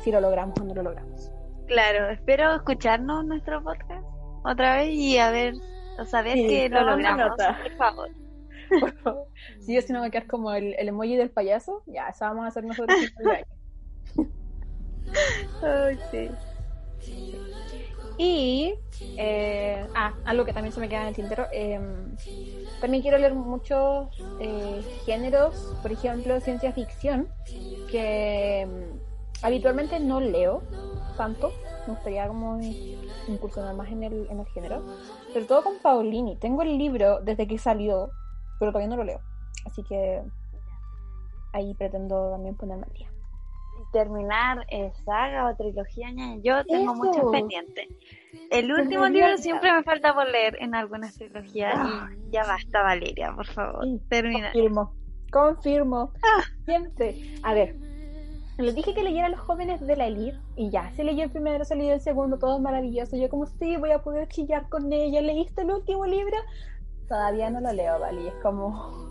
si 0.03 0.11
lo 0.11 0.21
logramos 0.21 0.57
o 0.59 0.63
no 0.63 0.73
lo 0.73 0.83
logramos. 0.83 1.31
Claro, 1.67 2.09
espero 2.09 2.55
escucharnos 2.55 3.25
nuestro 3.25 3.61
podcast 3.63 4.05
otra 4.43 4.77
vez 4.77 4.89
y 4.89 5.17
a 5.17 5.31
ver, 5.31 5.53
o 5.99 6.05
saber 6.05 6.33
Sí, 6.33 6.47
que 6.47 6.69
lo 6.69 6.81
logramos, 6.83 7.29
nota. 7.29 7.59
por 7.61 7.71
favor. 7.77 8.09
Si 9.59 9.75
yo 9.75 9.81
si 9.81 9.93
no 9.93 10.01
me 10.01 10.09
quedas 10.09 10.25
como 10.25 10.51
el, 10.53 10.73
el 10.79 10.87
emoji 10.87 11.15
del 11.15 11.29
payaso, 11.29 11.83
ya, 11.85 12.07
esa 12.07 12.29
vamos 12.29 12.45
a 12.45 12.47
hacer 12.47 12.63
nosotros 12.63 12.97
el 13.19 13.29
año. 13.29 13.45
Ay, 15.61 15.99
sí. 16.09 16.29
Y 18.17 18.75
eh, 19.17 19.87
ah, 19.95 20.13
algo 20.25 20.45
que 20.45 20.53
también 20.53 20.73
se 20.73 20.79
me 20.79 20.89
queda 20.89 21.01
en 21.03 21.07
el 21.09 21.15
tintero. 21.15 21.47
eh, 21.51 21.79
también 22.83 23.01
quiero 23.01 23.17
leer 23.17 23.33
muchos 23.33 24.09
eh, 24.41 24.81
géneros, 25.05 25.55
por 25.81 25.93
ejemplo, 25.93 26.41
ciencia 26.41 26.73
ficción, 26.73 27.29
que 27.89 28.67
mm, 28.67 29.45
habitualmente 29.45 30.01
no 30.01 30.19
leo 30.19 30.63
tanto. 31.15 31.53
Me 31.87 31.93
gustaría 31.93 32.27
como 32.27 32.59
incursionar 33.29 33.73
más 33.75 33.89
en 33.89 34.03
el, 34.03 34.27
en 34.29 34.39
el 34.41 34.45
género. 34.47 34.83
Sobre 35.31 35.45
todo 35.45 35.63
con 35.63 35.79
Paolini. 35.79 36.35
Tengo 36.35 36.61
el 36.61 36.77
libro 36.77 37.21
desde 37.21 37.47
que 37.47 37.57
salió, 37.57 38.11
pero 38.59 38.73
todavía 38.73 38.89
no 38.89 38.97
lo 38.97 39.05
leo. 39.05 39.21
Así 39.65 39.81
que 39.83 40.21
ahí 41.53 41.73
pretendo 41.75 42.31
también 42.31 42.55
ponerme 42.55 42.83
al 42.85 42.93
día. 42.93 43.12
Terminar 43.93 44.65
eh, 44.71 44.91
saga 45.05 45.47
o 45.47 45.55
trilogía, 45.55 46.09
yo 46.41 46.65
tengo 46.65 46.95
muchos 46.95 47.31
pendientes. 47.31 47.87
El 48.49 48.71
último 48.73 49.07
libro 49.07 49.37
siempre 49.37 49.71
me 49.71 49.83
falta 49.83 50.13
por 50.15 50.27
leer 50.29 50.57
en 50.59 50.73
algunas 50.75 51.13
trilogías 51.15 51.73
Ah. 51.77 52.09
y 52.27 52.31
ya 52.31 52.43
basta, 52.43 52.81
Valeria, 52.81 53.33
por 53.35 53.45
favor. 53.45 53.85
Sí, 53.85 54.01
Termina. 54.09 54.51
Confirmo, 54.51 54.93
confirmo. 55.31 56.11
Ah. 56.23 56.41
Siempre. 56.65 57.35
A 57.43 57.53
ver, 57.53 57.75
les 58.57 58.73
dije 58.75 58.93
que 58.95 59.03
leyera 59.03 59.27
a 59.27 59.29
los 59.29 59.39
jóvenes 59.39 59.79
de 59.85 59.95
la 59.95 60.07
elite 60.07 60.37
y 60.55 60.71
ya, 60.71 60.91
se 60.95 61.03
leyó 61.03 61.23
el 61.23 61.29
primero, 61.31 61.63
se 61.63 61.75
leyó 61.75 61.93
el 61.93 62.01
segundo, 62.01 62.39
todo 62.39 62.55
es 62.55 62.61
maravilloso. 62.61 63.15
Yo 63.15 63.29
como, 63.29 63.45
sí, 63.45 63.77
voy 63.77 63.91
a 63.91 64.01
poder 64.01 64.27
chillar 64.27 64.67
con 64.69 64.91
ella. 64.91 65.21
¿Leíste 65.21 65.61
el 65.61 65.69
último 65.71 66.05
libro? 66.07 66.35
Todavía 67.07 67.49
no 67.51 67.61
lo 67.61 67.71
leo, 67.71 67.99
¿vale? 67.99 68.23
Y 68.23 68.27
es 68.27 68.35
como... 68.41 69.02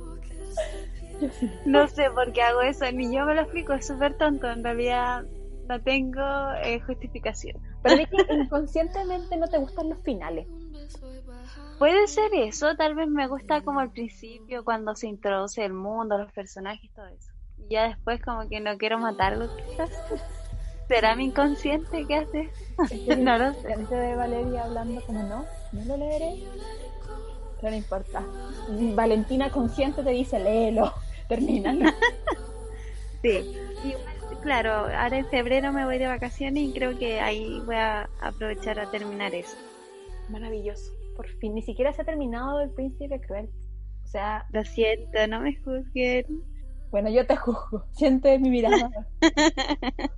No 1.65 1.87
sé 1.89 2.11
por 2.11 2.33
qué 2.33 2.43
hago 2.43 2.63
eso, 2.63 2.91
ni 2.93 3.15
yo 3.15 3.25
me 3.25 3.35
lo 3.35 3.43
explico, 3.43 3.73
es 3.73 3.87
súper 3.87 4.17
tonto, 4.17 4.51
en 4.51 4.65
realidad 4.65 5.25
no 5.69 5.81
tengo 5.83 6.21
eh, 6.65 6.81
justificación. 6.81 7.63
Pero 7.83 8.03
es 8.03 8.09
que 8.09 8.35
inconscientemente 8.35 9.37
no 9.37 9.49
te 9.49 9.59
gustan 9.59 9.89
los 9.89 10.03
finales. 10.03 10.47
Puede 11.79 12.07
ser 12.07 12.31
eso, 12.35 12.77
tal 12.77 12.95
vez 12.95 13.09
me 13.09 13.27
gusta 13.27 13.61
como 13.63 13.81
al 13.81 13.91
principio, 13.91 14.65
cuando 14.65 14.95
se 14.95 15.09
introduce 15.09 15.65
el 15.65 15.73
mundo, 15.73 16.17
los 16.19 16.33
personajes, 16.33 16.91
todo 16.95 17.07
eso. 17.07 17.33
Y 17.57 17.75
ya 17.75 17.89
después 17.89 18.23
como 18.23 18.49
que 18.49 18.61
no 18.61 18.77
quiero 18.79 18.99
matarlo 18.99 19.49
quizás. 19.57 19.91
¿Será 20.89 21.17
mi 21.17 21.25
inconsciente 21.25 22.07
que 22.07 22.17
hace? 22.17 22.51
no 23.19 23.39
lo 23.39 23.53
sé. 23.55 23.77
De 23.77 24.17
Valeria 24.17 24.65
hablando 24.65 25.01
como 25.03 25.23
no, 25.23 25.45
no 25.73 25.85
lo 25.85 25.97
leeré. 25.97 26.45
Pero 27.61 27.71
no 27.71 27.77
importa. 27.77 28.27
Valentina 28.69 29.51
consciente 29.51 30.03
te 30.03 30.11
dice, 30.11 30.39
léelo, 30.39 30.93
termínalo. 31.37 31.91
Sí. 33.23 33.55
Y, 33.85 33.95
claro, 34.43 34.73
ahora 34.73 35.17
en 35.17 35.27
febrero 35.27 35.73
me 35.73 35.85
voy 35.85 35.99
de 35.99 36.09
vacaciones 36.09 36.65
y 36.65 36.73
creo 36.73 36.99
que 36.99 37.21
ahí 37.21 37.63
voy 37.65 37.77
a 37.77 38.11
aprovechar 38.21 38.81
a 38.81 38.91
terminar 38.91 39.33
eso. 39.33 39.57
Maravilloso. 40.29 40.93
Por 41.15 41.29
fin, 41.29 41.55
ni 41.55 41.63
siquiera 41.63 41.93
se 41.93 42.03
ha 42.03 42.05
terminado 42.05 42.61
el 42.61 42.71
príncipe 42.71 43.21
cruel. 43.21 43.49
O 44.03 44.09
sea, 44.09 44.45
Lo 44.51 44.65
siento, 44.65 45.25
no 45.29 45.41
me 45.41 45.55
juzguen. 45.55 46.43
bueno, 46.91 47.11
yo 47.11 47.25
te 47.25 47.37
juzgo. 47.37 47.85
Siente 47.93 48.37
mi 48.41 48.51
mirada. 48.51 48.91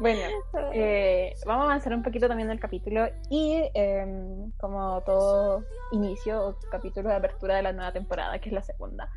bueno, 0.00 0.20
eh, 0.72 1.34
vamos 1.46 1.64
a 1.64 1.66
avanzar 1.66 1.94
un 1.94 2.02
poquito 2.02 2.28
también 2.28 2.48
del 2.48 2.60
capítulo 2.60 3.06
y 3.30 3.62
em, 3.74 4.50
como 4.58 5.00
todo 5.02 5.64
inicio 5.92 6.48
o 6.48 6.56
capítulo 6.70 7.08
de 7.08 7.16
apertura 7.16 7.56
de 7.56 7.62
la 7.62 7.72
nueva 7.72 7.92
temporada, 7.92 8.38
que 8.38 8.48
es 8.48 8.54
la 8.54 8.62
segunda, 8.62 9.08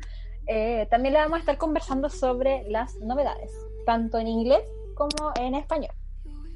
eh, 0.46 0.86
también 0.90 1.14
le 1.14 1.20
vamos 1.20 1.36
a 1.36 1.40
estar 1.40 1.58
conversando 1.58 2.08
sobre 2.08 2.64
las 2.68 2.96
novedades, 2.96 3.50
tanto 3.84 4.18
en 4.18 4.28
inglés 4.28 4.62
como 4.94 5.32
en 5.36 5.54
español. 5.54 5.92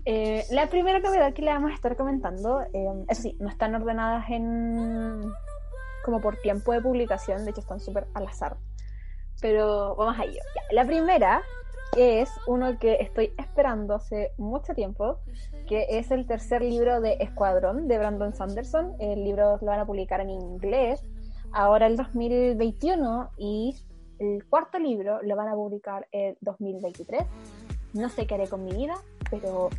Eh, 0.05 0.45
la 0.51 0.69
primera 0.69 0.99
novedad 1.01 1.35
que 1.35 1.43
le 1.43 1.51
vamos 1.51 1.73
a 1.73 1.75
estar 1.75 1.97
comentando, 1.97 2.63
eh, 2.73 3.05
eso 3.09 3.23
sí, 3.23 3.37
no 3.41 3.49
están 3.49 3.75
ordenadas 3.75 4.31
en 4.31 5.21
como 6.05 6.21
por 6.21 6.37
tiempo 6.37 6.73
de 6.73 6.81
publicación, 6.81 7.45
de 7.45 7.51
hecho 7.51 7.61
están 7.61 7.81
súper 7.81 8.07
al 8.15 8.27
azar. 8.27 8.57
Pero 9.41 9.95
vamos 9.97 10.19
a 10.19 10.25
ello. 10.25 10.41
Ya, 10.55 10.63
La 10.75 10.85
primera 10.87 11.43
es 11.97 12.31
uno 12.47 12.79
que 12.79 12.99
estoy 13.01 13.33
esperando 13.39 13.95
hace 13.95 14.33
mucho 14.39 14.75
tiempo, 14.75 15.19
que 15.67 15.87
es 15.89 16.11
el 16.11 16.27
tercer 16.27 16.63
libro 16.63 17.01
de 17.01 17.17
Escuadrón 17.21 17.89
de 17.89 17.99
Brandon 17.99 18.35
Sanderson. 18.35 18.95
El 18.99 19.25
libro 19.25 19.59
lo 19.61 19.67
van 19.67 19.81
a 19.81 19.87
publicar 19.87 20.21
en 20.21 20.31
inglés 20.31 21.03
ahora 21.53 21.87
el 21.87 21.97
2021 21.97 23.31
y 23.39 23.77
el 24.19 24.45
cuarto 24.47 24.79
libro 24.79 25.21
lo 25.23 25.37
van 25.37 25.49
a 25.49 25.55
publicar 25.55 26.07
el 26.13 26.37
2023. 26.41 27.23
No 27.95 28.09
sé 28.09 28.27
qué 28.27 28.35
haré 28.35 28.49
con 28.49 28.65
mi 28.65 28.73
vida, 28.73 28.95
pero 29.31 29.71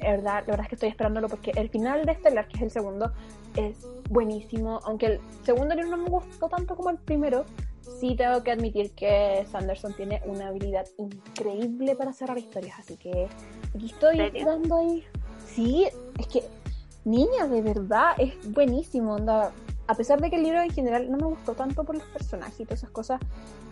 la 0.00 0.10
verdad, 0.10 0.34
la 0.40 0.40
verdad 0.40 0.60
es 0.62 0.68
que 0.68 0.74
estoy 0.74 0.88
esperándolo 0.88 1.28
porque 1.28 1.52
el 1.54 1.68
final 1.68 2.04
de 2.04 2.14
Stellar, 2.14 2.48
que 2.48 2.56
es 2.56 2.62
el 2.62 2.70
segundo, 2.70 3.12
es 3.56 3.86
buenísimo. 4.08 4.80
Aunque 4.84 5.06
el 5.06 5.20
segundo 5.44 5.74
libro 5.74 5.90
no 5.90 6.02
me 6.02 6.10
gustó 6.10 6.48
tanto 6.48 6.74
como 6.74 6.90
el 6.90 6.98
primero, 6.98 7.44
sí 7.98 8.14
tengo 8.16 8.42
que 8.42 8.52
admitir 8.52 8.92
que 8.92 9.44
Sanderson 9.50 9.94
tiene 9.94 10.22
una 10.24 10.48
habilidad 10.48 10.86
increíble 10.98 11.96
para 11.96 12.12
cerrar 12.12 12.38
historias. 12.38 12.78
Así 12.78 12.96
que 12.96 13.28
aquí 13.74 13.86
estoy 13.86 14.30
dando 14.44 14.76
ahí. 14.76 15.04
Sí, 15.46 15.86
es 16.18 16.26
que, 16.26 16.44
niña, 17.04 17.46
de 17.48 17.62
verdad, 17.62 18.12
es 18.18 18.34
buenísimo. 18.52 19.14
Onda. 19.14 19.52
A 19.86 19.94
pesar 19.94 20.20
de 20.20 20.30
que 20.30 20.36
el 20.36 20.44
libro 20.44 20.62
en 20.62 20.70
general 20.70 21.10
no 21.10 21.16
me 21.16 21.26
gustó 21.26 21.54
tanto 21.54 21.82
por 21.82 21.96
los 21.96 22.04
personajes 22.04 22.60
y 22.60 22.64
todas 22.64 22.78
esas 22.78 22.90
cosas, 22.90 23.20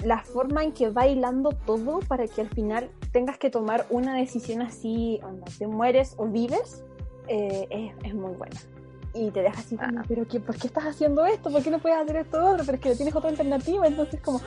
la 0.03 0.21
forma 0.25 0.65
en 0.65 0.73
que 0.73 0.91
va 0.91 1.07
hilando 1.07 1.51
todo 1.51 2.01
para 2.01 2.27
que 2.27 2.41
al 2.41 2.49
final 2.49 2.91
tengas 3.13 3.39
que 3.39 3.51
tomar 3.51 3.87
una 3.89 4.17
decisión 4.17 4.63
así, 4.63 5.21
onda, 5.23 5.47
te 5.59 5.69
mueres 5.69 6.15
o 6.17 6.27
vives, 6.27 6.83
eh, 7.29 7.69
es, 7.71 7.93
es 8.03 8.15
muy 8.15 8.33
buena. 8.35 8.59
Y 9.19 9.31
te 9.31 9.43
deja 9.43 9.59
así 9.59 9.77
como, 9.77 10.01
Ah. 10.01 10.05
pero 10.07 10.27
qué, 10.29 10.39
¿por 10.39 10.57
qué 10.57 10.69
estás 10.69 10.85
haciendo 10.85 11.27
esto? 11.27 11.51
¿Por 11.51 11.63
qué 11.63 11.71
no 11.71 11.79
puedes 11.81 11.99
hacer 11.99 12.17
esto 12.17 12.39
otro? 12.45 12.65
Pero 12.65 12.77
es 12.77 12.81
que 12.81 12.89
no 12.91 12.95
tienes 12.97 13.15
otra 13.17 13.31
alternativa, 13.31 13.87
entonces 13.87 14.21
como 14.21 14.41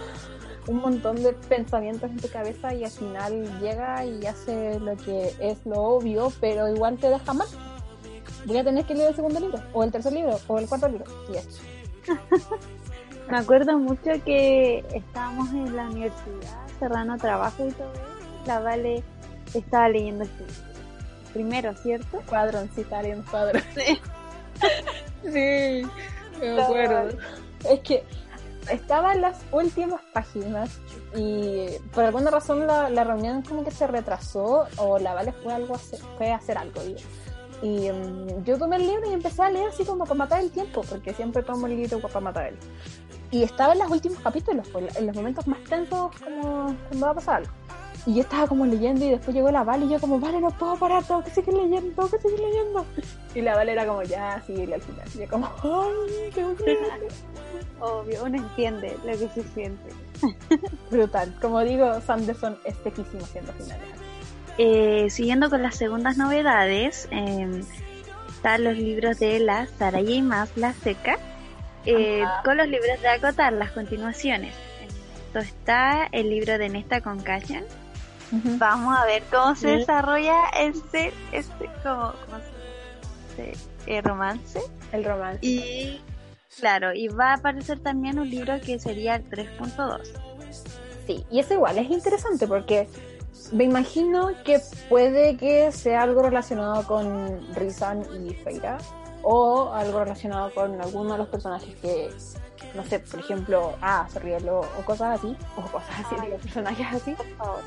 un 0.67 0.77
montón 0.77 1.15
de 1.21 1.33
pensamientos 1.33 2.09
en 2.09 2.17
tu 2.17 2.29
cabeza 2.29 2.73
y 2.73 2.83
al 2.83 2.91
final 2.91 3.59
llega 3.59 4.05
y 4.05 4.25
hace 4.25 4.79
lo 4.79 4.95
que 4.95 5.33
es 5.39 5.65
lo 5.65 5.81
obvio, 5.81 6.31
pero 6.39 6.69
igual 6.69 6.97
te 6.97 7.09
deja 7.09 7.33
mal. 7.33 7.47
Voy 8.45 8.57
a 8.57 8.63
tener 8.63 8.85
que 8.85 8.93
leer 8.95 9.09
el 9.09 9.15
segundo 9.15 9.39
libro, 9.39 9.59
o 9.73 9.83
el 9.83 9.91
tercer 9.91 10.13
libro, 10.13 10.39
o 10.47 10.57
el 10.59 10.67
cuarto 10.67 10.87
libro, 10.87 11.05
y 11.31 11.37
eso. 11.37 11.61
Me 13.29 13.37
acuerdo 13.37 13.77
mucho 13.77 14.11
que 14.25 14.85
estábamos 14.93 15.49
en 15.51 15.75
la 15.75 15.89
universidad 15.89 16.67
cerrando 16.79 17.17
trabajo 17.17 17.67
y 17.67 17.71
todo 17.71 17.91
eso. 17.93 18.01
La 18.45 18.59
Vale 18.59 19.03
estaba 19.53 19.89
leyendo 19.89 20.23
este 20.23 20.39
libro. 20.39 20.71
Primero, 21.33 21.73
¿cierto? 21.75 22.19
Está 22.19 23.01
en 23.01 23.21
cuadrón. 23.23 23.63
Sí. 23.75 23.99
Sí, 25.23 25.83
me 26.41 26.61
acuerdo. 26.61 27.15
Es 27.69 27.79
que 27.81 28.03
estaba 28.69 29.13
en 29.13 29.21
las 29.21 29.39
últimas 29.51 30.01
páginas 30.13 30.79
y 31.15 31.67
por 31.93 32.03
alguna 32.03 32.31
razón 32.31 32.65
la, 32.65 32.89
la 32.89 33.03
reunión 33.03 33.41
como 33.41 33.63
que 33.63 33.71
se 33.71 33.87
retrasó 33.87 34.67
o 34.77 34.99
la 34.99 35.13
Vale 35.13 35.31
fue 35.31 35.53
algo 35.53 35.73
a 35.73 35.77
hacer, 35.77 35.99
fue 36.17 36.31
a 36.31 36.35
hacer 36.35 36.57
algo 36.57 36.81
digo. 36.81 36.99
y 37.61 37.91
mm, 37.91 38.43
yo 38.43 38.57
tomé 38.57 38.77
el 38.77 38.87
libro 38.87 39.09
y 39.09 39.13
empecé 39.13 39.41
a 39.41 39.49
leer 39.49 39.69
así 39.69 39.83
como 39.83 40.05
para 40.05 40.15
matar 40.15 40.41
el 40.41 40.51
tiempo 40.51 40.81
porque 40.89 41.13
siempre 41.13 41.43
tomo 41.43 41.67
el 41.67 41.77
libro 41.77 41.99
para 41.99 42.19
matar 42.19 42.47
el 42.47 42.57
y 43.31 43.43
estaba 43.43 43.73
en 43.73 43.79
los 43.79 43.91
últimos 43.91 44.19
capítulos 44.19 44.67
pues, 44.71 44.95
en 44.95 45.07
los 45.07 45.15
momentos 45.15 45.47
más 45.47 45.63
tensos 45.63 46.11
como 46.23 46.75
cuando 46.87 47.05
va 47.05 47.11
a 47.11 47.15
pasar 47.15 47.35
algo 47.37 47.51
y 48.05 48.15
yo 48.15 48.21
estaba 48.21 48.47
como 48.47 48.65
leyendo 48.65 49.05
y 49.05 49.11
después 49.11 49.35
llegó 49.35 49.51
la 49.51 49.63
Vale 49.63 49.85
y 49.85 49.89
yo 49.89 49.99
como 49.99 50.19
Vale 50.19 50.41
no 50.41 50.49
puedo 50.51 50.75
parar 50.75 51.03
tengo 51.03 51.23
que 51.23 51.29
seguir 51.29 51.53
leyendo 51.53 51.91
tengo 51.95 52.09
que 52.09 52.19
seguir 52.19 52.39
leyendo 52.39 52.85
y 53.35 53.41
la 53.41 53.55
Vale 53.55 53.73
era 53.73 53.85
como 53.85 54.01
ya 54.03 54.41
sigue 54.45 54.73
al 54.73 54.81
final 54.81 55.07
y 55.13 55.19
yo 55.19 55.27
como 55.29 55.49
ay 55.63 56.55
leer". 56.65 56.77
Obvio, 57.79 58.23
uno 58.25 58.37
entiende 58.37 58.95
lo 59.03 59.11
que 59.11 59.27
se 59.29 59.43
siente. 59.53 59.89
brutal 60.91 61.33
como 61.41 61.61
digo 61.61 61.99
Sanderson 62.01 62.57
es 62.63 62.81
tequísimo 62.83 63.23
haciendo 63.23 63.53
finales 63.53 63.87
Eh, 64.57 65.09
siguiendo 65.09 65.49
con 65.49 65.61
las 65.61 65.75
segundas 65.75 66.17
novedades, 66.17 67.07
eh, 67.11 67.63
están 68.29 68.63
los 68.63 68.75
libros 68.75 69.19
de 69.19 69.39
la 69.39 69.67
Sara 69.67 69.99
J. 69.99 70.21
Maas, 70.23 70.51
La 70.55 70.73
Seca, 70.73 71.17
eh, 71.85 72.23
con 72.43 72.57
los 72.57 72.67
libros 72.67 73.01
de 73.01 73.07
Acotar, 73.07 73.53
las 73.53 73.71
continuaciones. 73.71 74.53
Está 75.33 76.07
el 76.11 76.29
libro 76.29 76.57
de 76.57 76.69
Nesta 76.69 77.01
Vamos 78.31 78.97
a 78.97 79.05
ver 79.05 79.23
cómo 79.29 79.55
se 79.55 79.77
desarrolla 79.77 80.45
este, 80.57 81.13
este 81.31 81.65
como, 81.83 82.13
¿cómo 82.25 82.37
se? 83.35 83.53
Eh, 83.87 84.01
romance. 84.01 84.61
el 84.91 85.03
romance 85.03 85.39
Y 85.41 86.01
claro, 86.59 86.93
y 86.93 87.07
va 87.07 87.31
a 87.31 87.33
aparecer 87.35 87.79
también 87.79 88.19
un 88.19 88.29
libro 88.29 88.59
que 88.61 88.79
sería 88.79 89.15
el 89.15 89.29
3.2. 89.29 90.01
Sí, 91.07 91.25
y 91.29 91.39
eso 91.39 91.55
igual 91.55 91.77
es 91.77 91.89
interesante 91.89 92.47
porque 92.47 92.87
me 93.51 93.63
imagino 93.63 94.31
que 94.45 94.61
puede 94.87 95.35
que 95.35 95.71
sea 95.71 96.03
algo 96.03 96.21
relacionado 96.21 96.85
con 96.85 97.53
Rizan 97.55 98.05
y 98.25 98.33
Feira 98.35 98.77
o 99.23 99.71
algo 99.73 99.99
relacionado 99.99 100.53
con 100.53 100.79
alguno 100.81 101.13
de 101.13 101.17
los 101.19 101.27
personajes 101.27 101.75
que, 101.81 102.09
no 102.75 102.83
sé, 102.85 102.99
por 102.99 103.19
ejemplo, 103.19 103.75
ah, 103.81 104.07
Sorrielo 104.11 104.61
o 104.61 104.85
cosas 104.85 105.19
así, 105.19 105.35
o 105.57 105.61
cosas 105.63 106.05
así, 106.05 106.15
Ay. 106.19 106.27
digo, 106.27 106.37
personajes 106.37 106.87
así. 106.91 107.11
Por 107.11 107.27
favor. 107.35 107.61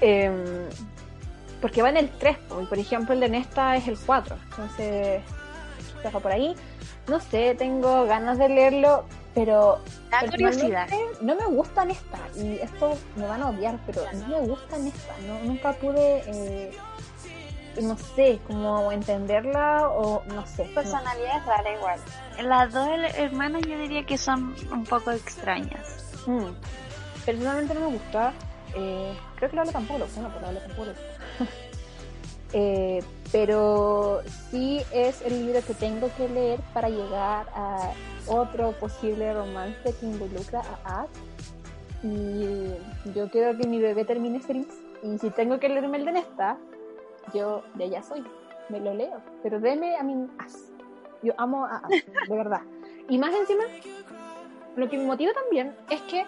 Em, 0.00 0.44
porque 1.60 1.82
va 1.82 1.88
en 1.88 1.96
el 1.96 2.10
3, 2.10 2.36
po, 2.48 2.60
y 2.60 2.66
por 2.66 2.78
ejemplo 2.78 3.14
el 3.14 3.20
de 3.20 3.28
Nesta 3.30 3.76
es 3.76 3.88
el 3.88 3.98
4, 3.98 4.36
entonces 4.50 5.22
quizás 5.96 6.14
va 6.14 6.20
por 6.20 6.32
ahí. 6.32 6.54
No 7.08 7.20
sé, 7.20 7.54
tengo 7.56 8.04
ganas 8.06 8.36
de 8.38 8.48
leerlo, 8.48 9.04
pero 9.34 9.78
Da 10.10 10.20
curiosidad. 10.28 10.88
No 11.20 11.34
me 11.34 11.46
gusta 11.46 11.84
Nesta, 11.84 12.18
y 12.36 12.58
esto 12.58 12.96
me 13.16 13.26
van 13.26 13.42
a 13.42 13.50
odiar, 13.50 13.78
pero 13.86 14.02
no 14.14 14.26
me 14.28 14.40
gusta 14.46 14.76
Nesta. 14.78 15.14
No, 15.26 15.38
nunca 15.44 15.72
pude, 15.72 16.22
eh, 16.26 16.72
no 17.80 17.96
sé, 17.96 18.38
como 18.46 18.90
entenderla 18.92 19.88
o 19.88 20.22
no 20.26 20.46
sé. 20.46 20.66
no. 20.66 20.74
personalidad 20.74 21.38
es 21.38 21.46
rara 21.46 21.72
igual. 21.74 22.00
Las 22.42 22.72
dos 22.72 22.86
her- 22.88 23.14
hermanas 23.16 23.62
yo 23.68 23.78
diría 23.78 24.04
que 24.04 24.18
son 24.18 24.54
un 24.72 24.84
poco 24.84 25.10
extrañas. 25.12 26.12
Mm. 26.26 26.46
Personalmente 27.24 27.74
no 27.74 27.80
me 27.80 27.86
gusta. 27.98 28.32
Eh, 28.74 29.14
creo 29.36 29.50
que 29.50 29.56
lo 29.56 29.62
hablo 29.62 29.72
tampoco, 29.72 29.98
lo 30.00 30.06
bueno, 30.08 30.30
pero 30.34 30.46
hablo 30.46 30.60
tampoco. 30.60 30.84
lo. 30.86 30.92
Eh, 32.52 33.02
pero 33.32 34.22
sí 34.50 34.80
es 34.92 35.20
el 35.22 35.44
libro 35.44 35.60
que 35.66 35.74
tengo 35.74 36.08
que 36.16 36.28
leer 36.28 36.60
para 36.72 36.88
llegar 36.88 37.46
a 37.54 37.92
otro 38.28 38.72
posible 38.72 39.34
romance 39.34 39.94
que 39.98 40.06
involucra 40.06 40.62
a 40.84 41.02
Ash. 41.02 41.08
Y 42.02 43.12
yo 43.14 43.28
quiero 43.30 43.58
que 43.58 43.66
mi 43.66 43.80
bebé 43.80 44.04
termine 44.04 44.40
feliz. 44.40 44.68
Y 45.02 45.18
si 45.18 45.30
tengo 45.30 45.58
que 45.58 45.68
leerme 45.68 45.98
el 45.98 46.04
de 46.04 46.12
Nesta, 46.12 46.56
yo 47.34 47.62
de 47.74 47.84
allá 47.84 48.02
soy. 48.02 48.24
Me 48.68 48.80
lo 48.80 48.94
leo. 48.94 49.20
Pero 49.42 49.60
deme 49.60 49.96
a 49.96 50.02
mi 50.02 50.14
Ash. 50.38 50.54
Yo 51.22 51.34
amo 51.38 51.66
a 51.66 51.78
Ash, 51.78 52.04
de 52.28 52.36
verdad. 52.36 52.62
Y 53.08 53.18
más 53.18 53.34
encima, 53.34 53.64
lo 54.76 54.88
que 54.88 54.98
me 54.98 55.04
motiva 55.04 55.32
también 55.32 55.74
es 55.90 56.00
que 56.02 56.24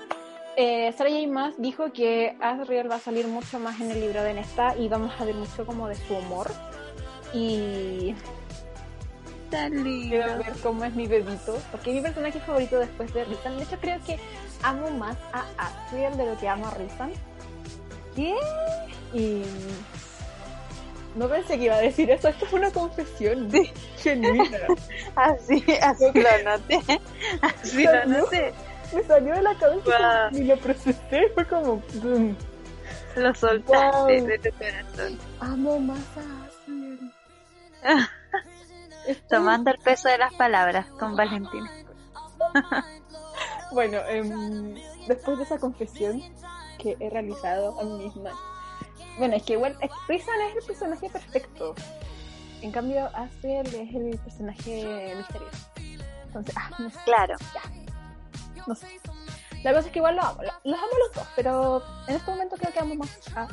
eh, 0.60 0.92
Sarah 0.98 1.10
J. 1.10 1.28
Maas 1.28 1.54
dijo 1.56 1.92
que 1.92 2.36
Asriel 2.40 2.90
va 2.90 2.96
a 2.96 2.98
salir 2.98 3.28
mucho 3.28 3.60
más 3.60 3.80
en 3.80 3.92
el 3.92 4.00
libro 4.00 4.24
de 4.24 4.34
Nesta 4.34 4.76
y 4.76 4.88
vamos 4.88 5.12
a 5.20 5.24
ver 5.24 5.36
mucho 5.36 5.64
como 5.64 5.86
de 5.86 5.94
su 5.94 6.16
humor. 6.16 6.50
Y 7.32 8.16
Tan 9.52 9.84
lindo. 9.84 10.08
quiero 10.08 10.38
ver 10.38 10.52
cómo 10.60 10.84
es 10.84 10.94
mi 10.96 11.06
bebito, 11.06 11.56
porque 11.70 11.90
es 11.90 11.96
mi 11.96 12.02
personaje 12.02 12.40
favorito 12.40 12.76
después 12.80 13.14
de 13.14 13.24
Rizan. 13.24 13.56
De 13.56 13.62
hecho, 13.62 13.78
creo 13.80 14.00
que 14.04 14.18
amo 14.64 14.90
más 14.90 15.16
a 15.32 15.44
Asriel 15.58 16.16
de 16.16 16.26
lo 16.26 16.36
que 16.36 16.48
amo 16.48 16.66
a 16.66 16.74
Rizan. 16.74 17.12
¿Qué? 18.16 18.34
Y 19.14 19.42
no 21.14 21.28
pensé 21.28 21.56
que 21.56 21.66
iba 21.66 21.76
a 21.76 21.80
decir 21.80 22.10
eso. 22.10 22.26
Esto 22.26 22.46
fue 22.46 22.58
una 22.58 22.72
confesión 22.72 23.48
genuina. 23.98 24.58
Así, 25.14 25.64
así 25.82 26.04
lo 26.14 26.42
noté. 26.50 27.00
Así 27.42 27.84
lo 27.84 28.04
noté. 28.06 28.52
Me 28.95 29.02
salió 29.04 29.35
de 29.35 29.42
la 29.42 29.54
cabeza 29.57 30.28
y 30.33 30.45
lo 30.45 30.57
procesé. 30.59 31.28
Fue 31.35 31.45
como. 31.47 31.83
boom. 32.02 32.37
Lo 33.16 33.35
soltaste 33.35 34.21
Wow. 34.21 34.26
de 34.26 34.38
tu 34.38 34.50
corazón. 34.57 35.18
Amo 35.40 35.78
más 35.80 35.99
a. 36.16 36.49
Estoy- 39.07 39.26
Tomando 39.28 39.71
el 39.71 39.78
peso 39.78 40.09
de 40.09 40.18
las 40.18 40.33
palabras 40.35 40.87
con 40.99 41.16
Valentina. 41.16 41.71
Bueno, 43.71 43.99
em, 44.09 44.75
después 45.09 45.37
de 45.37 45.45
esa 45.45 45.59
confesión 45.59 46.23
que 46.78 46.97
he 47.00 47.11
realizado 47.11 47.78
a 47.78 47.85
mí 47.85 48.04
misma. 48.04 48.30
Bueno, 49.18 49.37
es 49.37 49.42
que 49.42 49.52
igual 49.52 49.76
Rizan 50.09 50.40
es 50.49 50.57
el 50.57 50.64
personaje 50.66 51.11
perfecto. 51.11 51.75
En 52.62 52.73
cambio, 52.73 53.11
Asriel 53.14 53.66
es 53.66 53.95
el 53.95 54.18
personaje 54.25 55.12
misterioso. 55.18 55.68
Entonces, 56.28 56.54
ah, 56.57 56.71
no 56.78 56.88
sé, 56.88 56.99
Claro. 57.04 57.35
No 58.66 58.74
sé. 58.74 58.86
La 59.62 59.72
cosa 59.72 59.86
es 59.86 59.92
que 59.92 59.98
igual 59.98 60.16
lo 60.16 60.22
amo, 60.22 60.42
lo- 60.42 60.70
los 60.70 60.78
amo 60.78 60.92
los 61.06 61.14
dos, 61.16 61.26
pero 61.34 61.82
en 62.06 62.16
este 62.16 62.30
momento 62.30 62.56
creo 62.56 62.72
que 62.72 62.78
amo 62.80 62.94
más 62.94 63.10
a. 63.34 63.48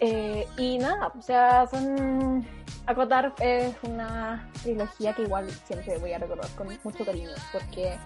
Eh, 0.00 0.46
y 0.58 0.78
nada, 0.78 1.12
o 1.18 1.22
sea, 1.22 1.66
son... 1.66 2.46
Acotar 2.86 3.32
es 3.40 3.74
una 3.82 4.50
trilogía 4.62 5.14
que 5.14 5.22
igual 5.22 5.50
siempre 5.66 5.96
voy 5.96 6.12
a 6.12 6.18
recordar 6.18 6.50
con 6.50 6.68
mucho 6.84 7.02
cariño, 7.02 7.30
porque 7.50 7.96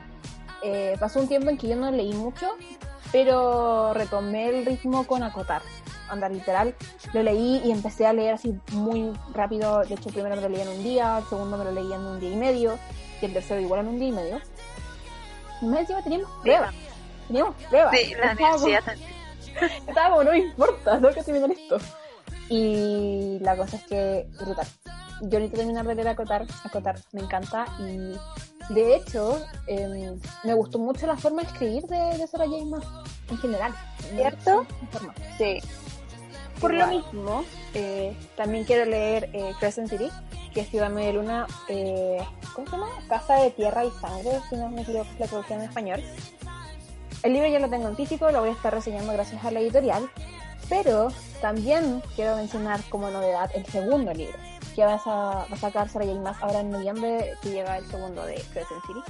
eh, 0.62 0.94
pasó 1.00 1.18
un 1.18 1.26
tiempo 1.26 1.50
en 1.50 1.58
que 1.58 1.66
yo 1.66 1.74
no 1.74 1.90
leí 1.90 2.12
mucho, 2.14 2.46
pero 3.10 3.92
retomé 3.92 4.48
el 4.50 4.64
ritmo 4.64 5.04
con 5.04 5.24
Acotar. 5.24 5.62
Anda, 6.08 6.28
literal, 6.28 6.76
lo 7.12 7.22
leí 7.24 7.60
y 7.64 7.72
empecé 7.72 8.06
a 8.06 8.12
leer 8.12 8.34
así 8.34 8.56
muy 8.72 9.12
rápido. 9.34 9.80
De 9.80 9.94
hecho, 9.94 10.08
el 10.10 10.14
primero 10.14 10.36
me 10.36 10.42
lo 10.42 10.48
leí 10.48 10.60
en 10.62 10.68
un 10.68 10.82
día, 10.84 11.18
el 11.18 11.24
segundo 11.24 11.58
me 11.58 11.64
lo 11.64 11.72
leí 11.72 11.92
en 11.92 12.00
un 12.00 12.20
día 12.20 12.30
y 12.30 12.36
medio, 12.36 12.78
y 13.20 13.24
el 13.24 13.32
tercero 13.32 13.60
igual 13.60 13.80
en 13.80 13.88
un 13.88 13.98
día 13.98 14.08
y 14.08 14.12
medio. 14.12 14.40
Más 15.62 15.80
encima 15.80 16.02
teníamos 16.02 16.30
pruebas. 16.42 16.74
Teníamos 17.26 17.54
pruebas. 17.64 17.96
Sí, 17.96 18.14
la 18.14 18.32
universidad 18.32 18.84
también. 18.84 19.18
como, 19.94 20.24
no 20.24 20.30
me 20.30 20.38
importa, 20.38 20.92
tengo 20.94 21.10
que 21.10 21.22
terminar 21.22 21.50
esto. 21.50 21.78
Y 22.48 23.38
la 23.40 23.56
cosa 23.56 23.76
es 23.76 23.82
que, 23.84 24.26
brutal. 24.38 24.66
Yo 25.22 25.38
necesito 25.40 25.58
terminar 25.58 25.86
de 25.86 25.94
leer 25.96 26.08
Acotar, 26.08 26.46
Acotar 26.64 27.00
me 27.12 27.22
encanta 27.22 27.66
y 27.80 28.72
de 28.72 28.96
hecho 28.96 29.44
em, 29.66 30.20
me 30.44 30.54
gustó 30.54 30.78
mucho 30.78 31.06
la 31.06 31.16
forma 31.16 31.42
de 31.42 31.48
escribir 31.48 31.82
de, 31.84 32.18
de 32.18 32.26
Sarah 32.26 32.46
J. 32.46 32.78
En 33.30 33.38
general. 33.38 33.74
¿Cierto? 34.14 34.66
Sí. 35.36 35.58
Por 36.60 36.74
lo 36.74 36.86
mismo, 36.88 37.44
eh, 37.74 38.16
también 38.36 38.64
quiero 38.64 38.84
leer 38.84 39.30
eh, 39.32 39.52
Crescent 39.60 39.88
City, 39.88 40.08
que 40.52 40.62
es 40.62 40.68
Ciudad 40.68 40.90
Media 40.90 41.12
Luna, 41.12 41.46
eh, 41.68 42.18
¿cómo 42.52 42.66
se 42.66 42.72
llama? 42.72 42.88
Casa 43.08 43.34
de 43.36 43.50
Tierra 43.50 43.84
y 43.84 43.90
Sangre, 44.00 44.40
si 44.48 44.56
no 44.56 44.68
me 44.68 44.82
equivoco, 44.82 45.06
la 45.18 45.26
traducción 45.26 45.60
en 45.60 45.68
español. 45.68 46.02
El 47.22 47.32
libro 47.32 47.48
ya 47.48 47.60
lo 47.60 47.68
tengo 47.68 47.88
en 47.88 47.96
físico, 47.96 48.30
lo 48.30 48.40
voy 48.40 48.50
a 48.50 48.52
estar 48.52 48.74
reseñando 48.74 49.12
gracias 49.12 49.44
a 49.44 49.50
la 49.50 49.60
editorial, 49.60 50.10
pero 50.68 51.08
también 51.40 52.02
quiero 52.16 52.36
mencionar 52.36 52.80
como 52.88 53.10
novedad 53.10 53.50
el 53.54 53.64
segundo 53.66 54.12
libro, 54.12 54.36
que 54.74 54.84
va 54.84 54.94
a, 54.94 55.06
va 55.06 55.46
a 55.50 55.56
sacar 55.56 55.88
Sarah 55.88 56.06
J. 56.06 56.20
Maas 56.20 56.42
ahora 56.42 56.60
en 56.60 56.70
noviembre, 56.70 57.34
que 57.42 57.50
llega 57.50 57.78
el 57.78 57.86
segundo 57.86 58.24
de 58.24 58.34
Crescent 58.52 58.84
City, 58.86 59.00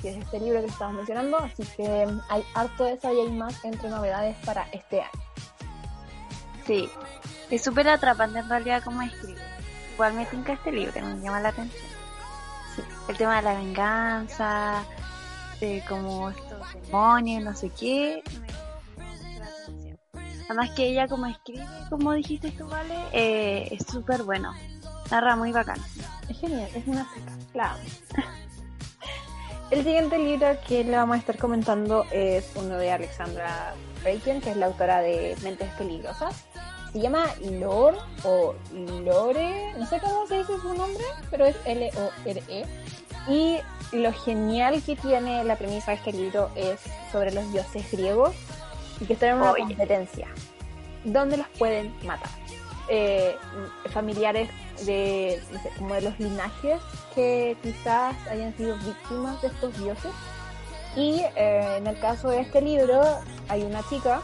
que 0.00 0.10
es 0.10 0.16
este 0.16 0.38
libro 0.38 0.60
que 0.60 0.66
estamos 0.66 0.94
mencionando, 0.94 1.38
así 1.38 1.64
que 1.76 2.06
hay 2.28 2.44
harto 2.54 2.84
de 2.84 3.00
Sarah 3.00 3.14
J. 3.14 3.30
Maas 3.32 3.64
entre 3.64 3.90
novedades 3.90 4.36
para 4.44 4.68
este 4.72 5.00
año. 5.00 5.31
Sí. 6.66 6.88
Es 7.50 7.62
súper 7.62 7.88
atrapante 7.88 8.38
en 8.38 8.48
realidad 8.48 8.82
como 8.84 9.02
escribe. 9.02 9.40
Igual 9.94 10.14
me 10.14 10.26
tinca 10.26 10.54
este 10.54 10.72
libro, 10.72 10.92
me 11.04 11.20
llama 11.20 11.40
la 11.40 11.50
atención. 11.50 11.86
Sí. 12.74 12.82
El 13.08 13.16
tema 13.16 13.36
de 13.36 13.42
la 13.42 13.54
venganza, 13.54 14.84
como 15.88 16.30
estos 16.30 16.74
demonios, 16.86 17.44
no 17.44 17.54
sé 17.54 17.70
qué. 17.70 18.22
Me 18.96 19.06
llama 19.06 19.38
la 19.38 19.46
atención. 19.46 19.98
Además 20.46 20.70
que 20.70 20.86
ella 20.86 21.08
como 21.08 21.26
escribe, 21.26 21.64
como 21.88 22.12
dijiste 22.12 22.50
tú, 22.52 22.66
Vale, 22.66 22.94
eh, 23.12 23.68
es 23.70 23.86
súper 23.86 24.22
bueno. 24.22 24.52
Narra 25.10 25.36
muy 25.36 25.52
bacán. 25.52 25.78
Es 26.28 26.38
genial, 26.38 26.70
es 26.74 26.86
una 26.86 27.06
seca. 27.12 27.32
La 27.54 27.72
amo. 27.72 27.82
El 29.70 29.84
siguiente 29.84 30.18
libro 30.18 30.48
que 30.68 30.84
le 30.84 30.96
vamos 30.96 31.16
a 31.16 31.18
estar 31.18 31.38
comentando 31.38 32.04
es 32.10 32.50
uno 32.56 32.76
de 32.76 32.92
Alexandra 32.92 33.74
Bacon, 34.04 34.40
que 34.42 34.50
es 34.50 34.56
la 34.56 34.66
autora 34.66 35.00
de 35.00 35.34
Mentes 35.42 35.70
Peligrosas. 35.78 36.44
Se 36.92 37.00
llama 37.00 37.26
Lore 37.40 37.96
o 38.24 38.54
Lore, 38.74 39.72
no 39.78 39.86
sé 39.86 39.98
cómo 39.98 40.26
se 40.26 40.38
dice 40.38 40.52
su 40.60 40.74
nombre, 40.74 41.04
pero 41.30 41.46
es 41.46 41.56
L-O-R-E. 41.64 42.66
Y 43.28 43.58
lo 43.96 44.12
genial 44.12 44.82
que 44.82 44.96
tiene 44.96 45.42
la 45.44 45.56
premisa 45.56 45.92
de 45.92 45.96
este 45.98 46.12
libro 46.12 46.50
es 46.54 46.80
sobre 47.10 47.32
los 47.32 47.50
dioses 47.52 47.90
griegos 47.90 48.34
y 49.00 49.06
que 49.06 49.14
están 49.14 49.30
en 49.30 49.36
una 49.36 49.52
Oye. 49.52 49.62
competencia. 49.62 50.28
¿Dónde 51.04 51.38
los 51.38 51.48
pueden 51.58 51.94
matar? 52.04 52.30
Eh, 52.88 53.36
familiares 53.90 54.50
de, 54.84 55.42
no 55.50 55.62
sé, 55.62 55.70
como 55.78 55.94
de 55.94 56.02
los 56.02 56.18
linajes 56.20 56.80
que 57.14 57.56
quizás 57.62 58.14
hayan 58.28 58.54
sido 58.56 58.76
víctimas 58.78 59.40
de 59.40 59.48
estos 59.48 59.78
dioses. 59.78 60.12
Y 60.94 61.22
eh, 61.36 61.76
en 61.78 61.86
el 61.86 61.98
caso 62.00 62.28
de 62.28 62.40
este 62.40 62.60
libro 62.60 63.02
hay 63.48 63.62
una 63.62 63.82
chica 63.88 64.20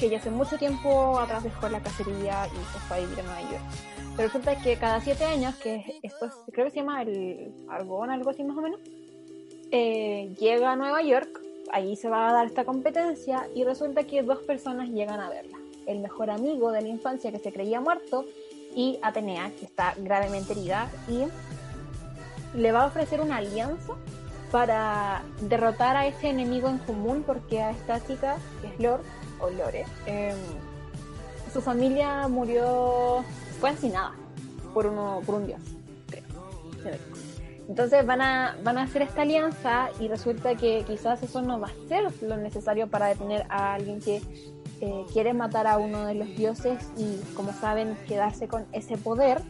que 0.00 0.08
ya 0.08 0.16
hace 0.16 0.30
mucho 0.30 0.56
tiempo 0.56 1.18
atrás 1.20 1.44
dejó 1.44 1.68
la 1.68 1.80
cacería 1.80 2.46
y 2.46 2.56
se 2.72 2.78
fue 2.88 2.96
a 2.96 3.00
vivir 3.00 3.20
a 3.20 3.22
Nueva 3.22 3.42
York. 3.42 3.62
Pero 4.16 4.28
resulta 4.28 4.56
que 4.56 4.76
cada 4.76 5.00
siete 5.02 5.24
años, 5.24 5.54
que 5.56 6.00
esto 6.02 6.24
es- 6.26 6.32
creo 6.52 6.64
que 6.64 6.70
se 6.70 6.76
llama 6.78 7.02
el 7.02 7.52
Argón, 7.68 8.10
algo 8.10 8.30
así 8.30 8.42
más 8.42 8.56
o 8.56 8.62
menos, 8.62 8.80
eh, 9.70 10.34
llega 10.40 10.72
a 10.72 10.76
Nueva 10.76 11.02
York, 11.02 11.28
ahí 11.70 11.94
se 11.96 12.08
va 12.08 12.30
a 12.30 12.32
dar 12.32 12.46
esta 12.46 12.64
competencia 12.64 13.46
y 13.54 13.62
resulta 13.64 14.04
que 14.04 14.22
dos 14.22 14.38
personas 14.38 14.88
llegan 14.88 15.20
a 15.20 15.28
verla. 15.28 15.58
El 15.86 16.00
mejor 16.00 16.30
amigo 16.30 16.72
de 16.72 16.82
la 16.82 16.88
infancia 16.88 17.30
que 17.30 17.38
se 17.38 17.52
creía 17.52 17.80
muerto 17.80 18.24
y 18.74 18.98
Atenea, 19.02 19.50
que 19.58 19.66
está 19.66 19.94
gravemente 19.98 20.52
herida 20.52 20.90
y 21.08 21.24
le 22.58 22.72
va 22.72 22.84
a 22.84 22.86
ofrecer 22.86 23.20
una 23.20 23.36
alianza 23.36 23.92
para 24.50 25.22
derrotar 25.42 25.96
a 25.96 26.06
ese 26.06 26.28
enemigo 26.30 26.68
en 26.68 26.78
común 26.78 27.22
porque 27.24 27.62
a 27.62 27.70
esta 27.70 28.04
chica, 28.04 28.36
que 28.60 28.68
es 28.68 28.80
Lore, 28.80 29.02
o 29.40 29.50
Lore, 29.50 29.84
em, 30.06 30.36
su 31.52 31.60
familia 31.60 32.28
murió, 32.28 33.24
fue 33.60 33.70
asesinada 33.70 34.12
por, 34.72 34.86
uno, 34.86 35.22
por 35.26 35.36
un 35.36 35.46
dios, 35.46 35.60
creo. 36.08 36.98
Entonces 37.68 38.04
van 38.04 38.20
a, 38.20 38.56
van 38.64 38.78
a 38.78 38.82
hacer 38.82 39.02
esta 39.02 39.22
alianza 39.22 39.90
y 40.00 40.08
resulta 40.08 40.56
que 40.56 40.82
quizás 40.86 41.22
eso 41.22 41.40
no 41.40 41.60
va 41.60 41.68
a 41.68 41.88
ser 41.88 42.12
lo 42.22 42.36
necesario 42.36 42.88
para 42.88 43.06
detener 43.06 43.46
a 43.48 43.74
alguien 43.74 44.00
que 44.00 44.20
eh, 44.80 45.04
quiere 45.12 45.34
matar 45.34 45.66
a 45.66 45.78
uno 45.78 46.04
de 46.06 46.14
los 46.14 46.28
dioses 46.36 46.78
y, 46.96 47.20
como 47.34 47.52
saben, 47.52 47.96
quedarse 48.08 48.48
con 48.48 48.66
ese 48.72 48.96
poder 48.96 49.40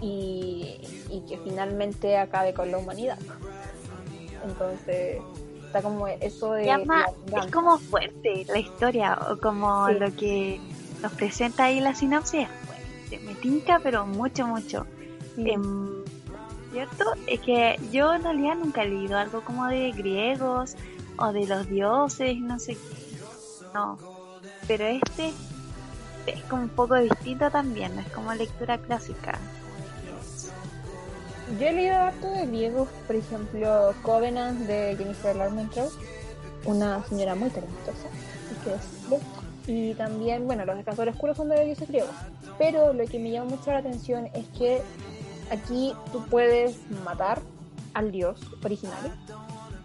y, 0.00 0.80
y 1.10 1.24
que 1.28 1.36
finalmente 1.38 2.16
acabe 2.16 2.54
con 2.54 2.70
la 2.70 2.78
humanidad. 2.78 3.18
Entonces, 4.46 5.18
está 5.68 5.82
como 5.82 6.06
eso 6.08 6.52
de... 6.52 6.64
Llama, 6.66 7.06
la 7.30 7.40
es 7.44 7.52
como 7.52 7.78
fuerte 7.78 8.44
la 8.48 8.58
historia, 8.58 9.18
o 9.30 9.36
como 9.38 9.86
Sí. 9.88 9.94
lo 9.94 10.16
que 10.16 10.60
nos 11.02 11.12
presenta 11.12 11.64
ahí 11.64 11.80
la 11.80 11.94
sinopsis. 11.94 12.42
es 12.42 12.48
fuerte. 12.66 13.26
Me 13.26 13.34
tinca, 13.36 13.78
pero 13.82 14.04
mucho, 14.06 14.46
mucho. 14.46 14.86
Sí. 15.36 15.50
Em, 15.50 15.88
¿Cierto? 16.72 17.04
Es 17.26 17.40
que 17.40 17.78
yo 17.92 18.12
en 18.12 18.22
realidad 18.24 18.56
nunca 18.56 18.82
he 18.82 18.88
leído 18.88 19.16
algo 19.16 19.40
como 19.42 19.66
de 19.66 19.90
griegos 19.92 20.74
o 21.16 21.32
de 21.32 21.46
los 21.46 21.66
dioses, 21.68 22.38
no 22.40 22.58
sé 22.58 22.74
qué. 22.74 23.18
No. 23.74 23.98
Pero 24.66 24.84
este 24.84 25.32
es 26.26 26.42
como 26.44 26.62
un 26.62 26.68
poco 26.68 26.96
distinto 26.96 27.50
también, 27.50 27.98
es 27.98 28.08
como 28.12 28.34
lectura 28.34 28.76
clásica. 28.78 29.38
Yo 31.56 31.66
he 31.66 31.72
leído 31.72 31.96
harto 31.96 32.30
de 32.30 32.46
griegos, 32.46 32.88
por 33.06 33.16
ejemplo, 33.16 33.94
Covenant 34.02 34.60
de 34.66 34.94
Jennifer 34.98 35.34
Larmentrout, 35.34 35.90
una 36.64 37.02
señora 37.04 37.34
muy 37.34 37.48
talentosa, 37.48 38.08
que 38.64 38.70
lesbiana. 38.70 39.24
Y 39.66 39.94
también, 39.94 40.46
bueno, 40.46 40.64
los 40.64 40.76
descansadores 40.76 41.14
oscuros 41.14 41.36
son 41.36 41.48
de 41.48 41.64
dioses 41.64 41.88
griegos. 41.88 42.10
Pero 42.58 42.92
lo 42.92 43.04
que 43.06 43.18
me 43.18 43.30
llama 43.30 43.50
mucho 43.50 43.70
la 43.70 43.78
atención 43.78 44.28
es 44.34 44.46
que 44.58 44.82
aquí 45.50 45.94
tú 46.12 46.24
puedes 46.26 46.78
matar 47.04 47.40
al 47.94 48.12
dios 48.12 48.40
original. 48.62 49.14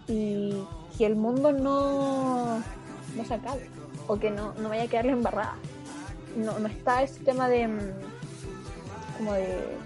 Y 0.06 0.54
si 0.96 1.04
el 1.04 1.16
mundo 1.16 1.52
no, 1.52 2.58
no 2.58 3.24
se 3.26 3.34
acabe 3.34 3.68
o 4.06 4.18
que 4.18 4.30
no, 4.30 4.54
no 4.54 4.68
vaya 4.68 4.84
a 4.84 4.86
quedarle 4.86 5.12
embarrada. 5.12 5.54
No, 6.36 6.58
no 6.58 6.68
está 6.68 7.02
ese 7.02 7.20
tema 7.20 7.48
de 7.48 7.68
mm, 7.68 7.80
como 9.18 9.32
de 9.34 9.76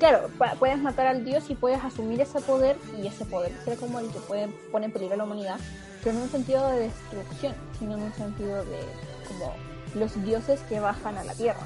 claro, 0.00 0.28
puedes 0.58 0.78
matar 0.78 1.06
al 1.06 1.24
dios 1.24 1.48
y 1.50 1.54
puedes 1.54 1.82
asumir 1.84 2.20
ese 2.20 2.40
poder 2.40 2.76
y 3.00 3.06
ese 3.06 3.24
poder 3.24 3.52
ser 3.64 3.78
como 3.78 4.00
el 4.00 4.10
que 4.10 4.18
puede 4.20 4.48
poner 4.72 4.86
en 4.88 4.92
peligro 4.92 5.14
a 5.14 5.18
la 5.18 5.24
humanidad, 5.24 5.56
pero 6.02 6.14
no 6.14 6.18
en 6.20 6.24
un 6.24 6.30
sentido 6.32 6.66
de 6.68 6.80
destrucción, 6.80 7.54
sino 7.78 7.94
en 7.96 8.02
un 8.02 8.12
sentido 8.14 8.64
de 8.64 8.80
como 9.28 9.54
los 9.94 10.20
dioses 10.24 10.60
que 10.68 10.80
bajan 10.80 11.16
a 11.18 11.24
la 11.24 11.34
tierra. 11.34 11.60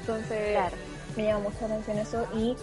Entonces, 0.00 0.52
Claro. 0.52 0.76
me 1.16 1.24
llama 1.24 1.40
mucho 1.48 1.56
la 1.60 1.66
atención 1.74 1.98
eso 1.98 2.26
y 2.34 2.56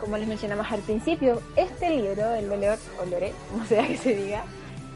como 0.00 0.16
les 0.16 0.28
mencionamos 0.28 0.70
al 0.70 0.80
principio, 0.80 1.42
este 1.56 1.90
libro, 1.90 2.34
el 2.34 2.48
Leleor 2.48 2.78
o 3.00 3.04
Lore, 3.06 3.32
como 3.50 3.64
sea 3.66 3.86
que 3.86 3.96
se 3.96 4.14
diga, 4.14 4.44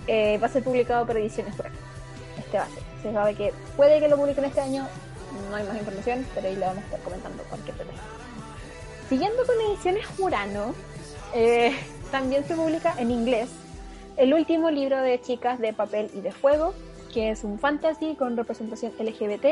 eh, 0.07 0.38
va 0.38 0.46
a 0.46 0.50
ser 0.50 0.62
publicado 0.62 1.07
por 1.07 1.16
ediciones 1.16 1.57
Dura. 1.57 1.70
Este 2.38 2.57
va 2.59 2.64
a 2.64 2.68
ser. 2.68 2.83
Se 3.03 3.12
sabe 3.12 3.35
que 3.35 3.53
puede 3.77 4.00
que 4.00 4.09
lo 4.09 4.16
publiquen 4.16 4.44
este 4.44 4.61
año, 4.61 4.87
no 5.50 5.57
hay 5.57 5.64
más 5.66 5.77
información, 5.77 6.27
pero 6.35 6.48
ahí 6.48 6.55
lo 6.57 6.66
vamos 6.66 6.83
a 6.83 6.87
estar 6.87 7.00
comentando 7.00 7.42
cualquier 7.44 7.77
detalle. 7.77 7.98
Siguiendo 9.09 9.45
con 9.45 9.55
ediciones 9.71 10.07
Murano, 10.19 10.75
eh, 11.35 11.77
también 12.11 12.45
se 12.47 12.55
publica 12.55 12.95
en 12.99 13.11
inglés 13.11 13.51
el 14.17 14.33
último 14.33 14.71
libro 14.71 15.01
de 15.01 15.21
chicas 15.21 15.59
de 15.59 15.73
papel 15.73 16.11
y 16.14 16.21
de 16.21 16.33
fuego, 16.33 16.73
que 17.12 17.31
es 17.31 17.45
un 17.45 17.59
fantasy 17.59 18.14
con 18.14 18.37
representación 18.37 18.93
LGBT. 18.99 19.45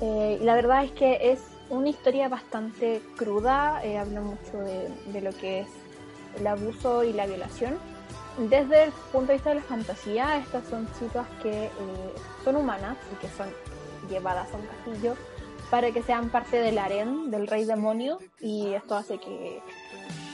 eh, 0.00 0.38
y 0.40 0.44
la 0.44 0.54
verdad 0.54 0.84
es 0.84 0.92
que 0.92 1.32
es 1.32 1.40
una 1.70 1.88
historia 1.88 2.28
bastante 2.28 3.00
cruda, 3.16 3.80
eh, 3.84 3.98
habla 3.98 4.20
mucho 4.20 4.58
de, 4.58 4.88
de 5.12 5.20
lo 5.20 5.30
que 5.32 5.60
es 5.60 5.68
el 6.38 6.46
abuso 6.46 7.04
y 7.04 7.12
la 7.12 7.26
violación. 7.26 7.78
Desde 8.38 8.84
el 8.84 8.92
punto 9.12 9.28
de 9.28 9.34
vista 9.34 9.50
de 9.50 9.56
la 9.56 9.62
fantasía, 9.62 10.38
estas 10.38 10.66
son 10.68 10.88
chicas 10.98 11.26
que 11.42 11.66
eh, 11.66 11.70
son 12.44 12.56
humanas 12.56 12.96
y 13.12 13.16
que 13.16 13.28
son 13.28 13.48
llevadas 14.08 14.52
a 14.52 14.56
un 14.56 14.66
castillo 14.66 15.16
para 15.74 15.90
que 15.90 16.04
sean 16.04 16.28
parte 16.30 16.58
del 16.58 16.78
harén 16.78 17.32
del 17.32 17.48
rey 17.48 17.64
demonio 17.64 18.20
y 18.38 18.74
esto 18.74 18.94
hace 18.94 19.18
que 19.18 19.60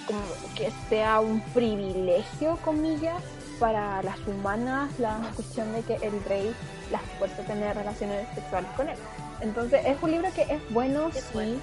como 0.06 0.20
que 0.54 0.70
sea 0.90 1.20
un 1.20 1.40
privilegio 1.54 2.58
comillas 2.62 3.22
para 3.58 4.02
las 4.02 4.18
humanas 4.26 4.90
la 4.98 5.16
cuestión 5.34 5.72
de 5.72 5.80
que 5.80 5.94
el 6.06 6.22
rey 6.24 6.54
las 6.92 7.00
fuerza 7.18 7.40
a 7.40 7.46
tener 7.46 7.74
relaciones 7.74 8.28
sexuales 8.34 8.70
con 8.76 8.90
él 8.90 8.98
entonces 9.40 9.80
es 9.86 9.96
un 10.02 10.10
libro 10.10 10.28
que 10.34 10.42
es 10.42 10.60
bueno 10.74 11.10
sí 11.10 11.20
bueno. 11.32 11.58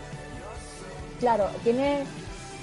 claro 1.20 1.48
tiene 1.64 2.04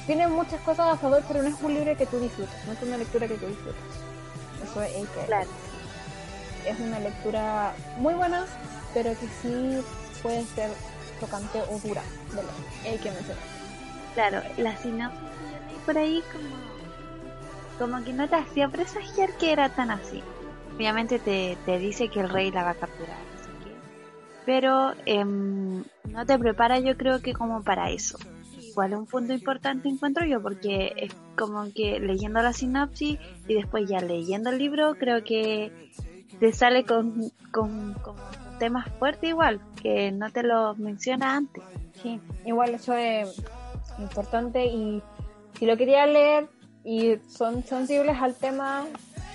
tiene 0.06 0.26
muchas 0.26 0.60
cosas 0.62 0.94
a 0.94 0.96
favor 0.96 1.22
pero 1.28 1.44
no 1.44 1.48
es 1.48 1.62
un 1.62 1.74
libro 1.74 1.96
que 1.96 2.06
tú 2.06 2.18
disfrutas 2.18 2.56
no 2.66 2.72
es 2.72 2.82
una 2.82 2.96
lectura 2.96 3.28
que 3.28 3.34
tú 3.34 3.46
disfrutas 3.46 3.84
eso 4.64 4.82
es 4.82 4.92
que 5.10 5.26
Claro. 5.26 5.48
es 6.66 6.80
una 6.80 6.98
lectura 6.98 7.72
muy 7.98 8.14
buena, 8.14 8.46
pero 8.94 9.10
que 9.10 9.28
sí 9.42 9.80
puede 10.24 10.44
ser 10.56 10.70
tocante 11.14 11.60
o 11.70 11.78
dura 11.78 12.02
de 12.82 12.98
que. 12.98 13.10
Claro, 14.14 14.42
la 14.56 14.76
sinopsis 14.76 15.34
por 15.84 15.98
ahí 15.98 16.22
como, 16.32 17.92
como 17.92 18.04
que 18.04 18.12
no 18.12 18.28
te 18.28 18.36
hacía 18.36 18.68
presagiar 18.68 19.36
que 19.36 19.52
era 19.52 19.68
tan 19.68 19.90
así. 19.90 20.22
Obviamente 20.74 21.18
te, 21.18 21.56
te 21.64 21.78
dice 21.78 22.08
que 22.08 22.20
el 22.20 22.28
rey 22.28 22.50
la 22.50 22.64
va 22.64 22.70
a 22.70 22.74
capturar. 22.74 23.16
Pero 24.44 24.92
em, 25.06 25.84
no 26.10 26.26
te 26.26 26.38
prepara 26.38 26.78
yo 26.78 26.96
creo 26.96 27.20
que 27.20 27.32
como 27.32 27.62
para 27.62 27.90
eso. 27.90 28.18
Igual 28.60 28.94
un 28.94 29.06
punto 29.06 29.32
importante 29.32 29.88
encuentro 29.88 30.26
yo 30.26 30.42
porque 30.42 30.92
es 30.96 31.14
como 31.36 31.72
que 31.72 32.00
leyendo 32.00 32.42
la 32.42 32.52
sinopsis 32.52 33.18
y 33.46 33.54
después 33.54 33.88
ya 33.88 34.00
leyendo 34.00 34.50
el 34.50 34.58
libro 34.58 34.96
creo 34.98 35.22
que 35.22 35.70
te 36.40 36.52
sale 36.52 36.84
con, 36.84 37.30
con, 37.52 37.94
con 37.94 38.16
temas 38.58 38.86
fuertes 38.98 39.28
igual, 39.30 39.60
que 39.82 40.10
no 40.12 40.30
te 40.30 40.42
lo 40.42 40.74
menciona 40.76 41.36
antes. 41.36 41.62
Sí, 42.00 42.20
igual 42.44 42.74
eso 42.74 42.94
es 42.94 43.42
importante 43.98 44.66
y 44.66 45.02
si 45.58 45.66
lo 45.66 45.76
querían 45.76 46.12
leer 46.12 46.48
y 46.84 47.16
son 47.28 47.64
sensibles 47.64 48.16
al 48.20 48.34
tema, 48.34 48.86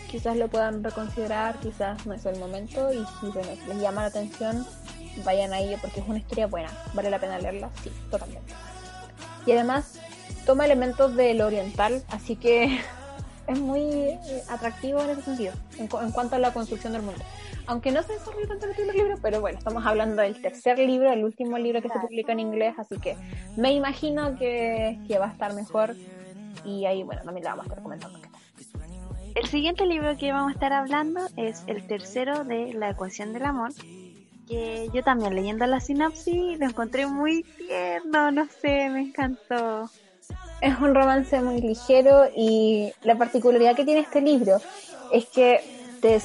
quizás 0.09 0.37
lo 0.37 0.47
puedan 0.47 0.83
reconsiderar, 0.83 1.57
quizás 1.59 2.05
no 2.05 2.13
es 2.13 2.25
el 2.25 2.37
momento 2.39 2.91
y 2.93 2.97
si 3.19 3.27
bueno, 3.31 3.49
les 3.67 3.77
llama 3.81 4.01
la 4.01 4.07
atención, 4.07 4.65
vayan 5.23 5.53
ahí 5.53 5.75
porque 5.81 5.99
es 6.01 6.07
una 6.07 6.19
historia 6.19 6.47
buena, 6.47 6.69
vale 6.93 7.09
la 7.09 7.19
pena 7.19 7.39
leerla, 7.39 7.69
sí, 7.83 7.91
totalmente. 8.11 8.53
Y 9.45 9.51
además 9.53 9.99
toma 10.45 10.65
elementos 10.65 11.15
del 11.15 11.41
oriental, 11.41 12.03
así 12.09 12.35
que 12.35 12.79
es 13.47 13.59
muy 13.59 14.17
atractivo 14.49 15.01
en 15.03 15.11
ese 15.11 15.21
sentido, 15.23 15.53
en, 15.77 15.87
cu- 15.87 15.99
en 15.99 16.11
cuanto 16.11 16.35
a 16.35 16.39
la 16.39 16.53
construcción 16.53 16.93
del 16.93 17.01
mundo. 17.01 17.23
Aunque 17.69 17.91
no 17.91 18.01
se 18.01 18.13
desarrolla 18.13 18.47
tanto 18.47 18.65
en 18.65 18.71
el 18.71 18.75
primer 18.75 18.95
libro, 18.95 19.15
pero 19.21 19.41
bueno, 19.41 19.59
estamos 19.59 19.85
hablando 19.85 20.23
del 20.23 20.41
tercer 20.41 20.79
libro, 20.79 21.13
el 21.13 21.23
último 21.23 21.55
libro 21.59 21.83
que 21.83 21.87
se 21.87 21.93
Claro. 21.93 22.07
publica 22.07 22.31
en 22.31 22.39
inglés, 22.39 22.73
así 22.79 22.97
que 22.97 23.15
me 23.57 23.71
imagino 23.73 24.35
que, 24.39 24.99
que 25.07 25.19
va 25.19 25.27
a 25.27 25.31
estar 25.31 25.53
mejor 25.53 25.95
y 26.65 26.85
ahí, 26.87 27.03
bueno, 27.03 27.21
también 27.23 27.43
la 27.43 27.51
vamos 27.51 27.65
a 27.65 27.69
estar 27.69 27.83
comentando. 27.83 28.19
El 29.35 29.47
siguiente 29.47 29.85
libro 29.85 30.17
que 30.17 30.31
vamos 30.31 30.49
a 30.49 30.53
estar 30.53 30.73
hablando 30.73 31.21
es 31.37 31.63
el 31.67 31.85
tercero 31.85 32.43
de 32.43 32.73
La 32.73 32.89
ecuación 32.89 33.33
del 33.33 33.45
amor, 33.45 33.69
que 34.47 34.89
yo 34.91 35.03
también 35.03 35.35
leyendo 35.35 35.67
la 35.67 35.79
sinopsis 35.79 36.57
lo 36.57 36.65
encontré 36.65 37.05
muy 37.05 37.43
tierno, 37.43 38.31
no 38.31 38.47
sé, 38.47 38.89
me 38.89 39.01
encantó. 39.01 39.87
Es 40.61 40.75
un 40.79 40.95
romance 40.95 41.39
muy 41.41 41.61
ligero 41.61 42.23
y 42.35 42.91
la 43.03 43.15
particularidad 43.15 43.75
que 43.75 43.85
tiene 43.85 43.99
este 44.01 44.21
libro 44.21 44.57
es 45.13 45.27
que 45.27 45.78
te 46.01 46.19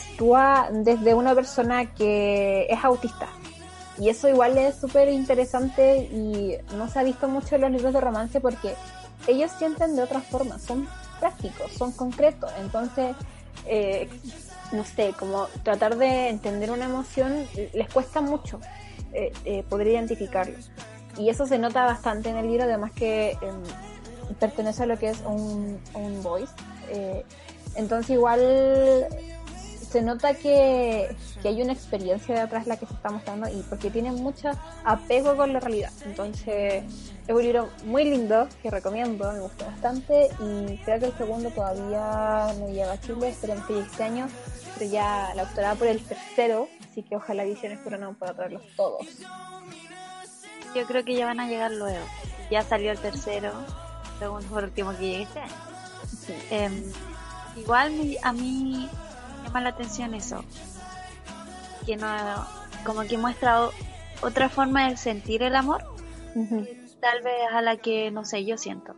desde 0.73 1.15
una 1.15 1.35
persona 1.35 1.95
que 1.95 2.67
es 2.69 2.85
autista. 2.85 3.29
Y 3.99 4.09
eso 4.09 4.29
igual 4.29 4.59
es 4.59 4.77
súper 4.77 5.09
interesante 5.09 5.99
y 5.99 6.57
no 6.77 6.89
se 6.89 6.99
ha 6.99 7.03
visto 7.03 7.29
mucho 7.29 7.55
en 7.55 7.63
los 7.63 7.71
libros 7.71 7.93
de 7.93 8.01
romance 8.01 8.41
porque 8.41 8.75
ellos 9.27 9.53
sienten 9.57 9.95
de 9.95 10.03
otra 10.03 10.21
forma, 10.21 10.59
son 10.59 10.89
prácticos, 11.21 11.73
son 11.73 11.93
concretos. 11.93 12.51
Entonces, 12.59 13.15
eh, 13.67 14.09
no 14.73 14.85
sé, 14.85 15.15
como 15.19 15.47
tratar 15.63 15.97
de 15.97 16.29
entender 16.29 16.71
una 16.71 16.87
emoción 16.87 17.47
les 17.73 17.89
cuesta 17.89 18.21
mucho 18.21 18.61
eh, 19.13 19.33
eh, 19.45 19.63
poder 19.69 19.89
identificarlo. 19.89 20.57
Y 21.17 21.29
eso 21.29 21.47
se 21.47 21.59
nota 21.59 21.85
bastante 21.85 22.31
en 22.31 22.37
el 22.37 22.49
libro, 22.49 22.65
además 22.65 22.91
que 22.91 23.39
em, 23.41 24.35
pertenece 24.41 24.83
a 24.83 24.87
lo 24.87 24.99
que 24.99 25.11
es 25.11 25.21
un, 25.25 25.81
un 25.95 26.23
voice. 26.23 26.53
Entonces 27.77 28.11
igual 28.11 28.41
se 29.95 30.03
nota 30.03 30.35
que, 30.35 31.15
que 31.41 31.47
hay 31.47 31.63
una 31.63 31.73
experiencia 31.73 32.41
detrás 32.41 32.65
de 32.65 32.71
la 32.71 32.77
que 32.77 32.85
se 32.85 32.95
está 32.95 33.11
mostrando 33.11 33.49
y 33.49 33.63
porque 33.71 33.91
tiene 33.91 34.11
mucho 34.11 34.51
apego 34.85 35.37
con 35.37 35.53
la 35.53 35.61
realidad. 35.61 35.93
Entonces 36.05 36.83
es 37.29 37.33
un 37.33 37.41
libro 37.41 37.69
muy 37.85 38.03
lindo 38.03 38.49
que 38.61 38.73
recomiendo, 38.73 39.33
me 39.33 39.39
gustó 39.39 39.67
bastante 39.67 40.31
y 40.41 40.79
creo 40.79 40.99
que 40.99 41.07
el 41.07 41.17
segundo 41.17 41.49
todavía 41.51 42.53
no 42.59 42.67
llega 42.71 42.91
a 42.91 43.01
Chile, 43.01 43.29
esperemos 43.29 43.67
que 43.67 43.79
este 43.79 44.03
año, 44.03 44.27
pero 44.77 44.91
ya 44.91 45.31
la 45.37 45.43
autora 45.43 45.77
por 45.77 45.87
el 45.87 46.03
tercero, 46.03 46.69
así 46.91 47.05
que 47.05 47.15
ojalá 47.15 47.45
Ediciones 47.45 47.79
no 48.01 48.15
pueda 48.15 48.35
traerlos 48.35 48.65
todos. 48.75 49.07
Yo 50.75 50.85
creo 50.87 51.05
que 51.05 51.15
ya 51.15 51.27
van 51.27 51.39
a 51.39 51.47
llegar 51.47 51.71
luego. 51.71 52.05
Ya 52.51 52.65
salió 52.65 52.91
el 52.91 52.99
tercero, 52.99 53.53
segundo 54.19 54.49
por 54.49 54.65
último 54.65 54.91
que 54.97 55.03
llegue 55.03 55.23
este 55.23 55.39
año. 55.39 55.55
Sí. 56.27 56.35
Em, 56.51 56.83
igual 57.55 57.93
a 58.25 58.33
mí 58.33 58.91
llama 59.55 59.65
la 59.65 59.71
atención 59.71 60.15
eso, 60.15 60.45
que 61.87 61.97
no, 61.97 62.07
como 62.85 63.03
que 63.03 63.17
muestra 63.19 63.65
o- 63.67 63.73
otra 64.23 64.49
forma 64.49 64.89
de 64.89 64.97
sentir 64.97 65.43
el 65.43 65.55
amor 65.55 65.85
tal 67.01 67.23
vez 67.23 67.35
a 67.53 67.63
la 67.63 67.77
que, 67.77 68.11
no 68.11 68.25
sé, 68.25 68.45
yo 68.45 68.57
siento. 68.59 68.95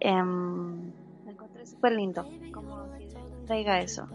Em, 0.00 0.92
me 1.24 1.32
encontré 1.32 1.64
súper 1.66 1.92
lindo, 1.92 2.26
como 2.52 2.84
que 2.98 3.46
traiga 3.46 3.80
eso. 3.80 4.06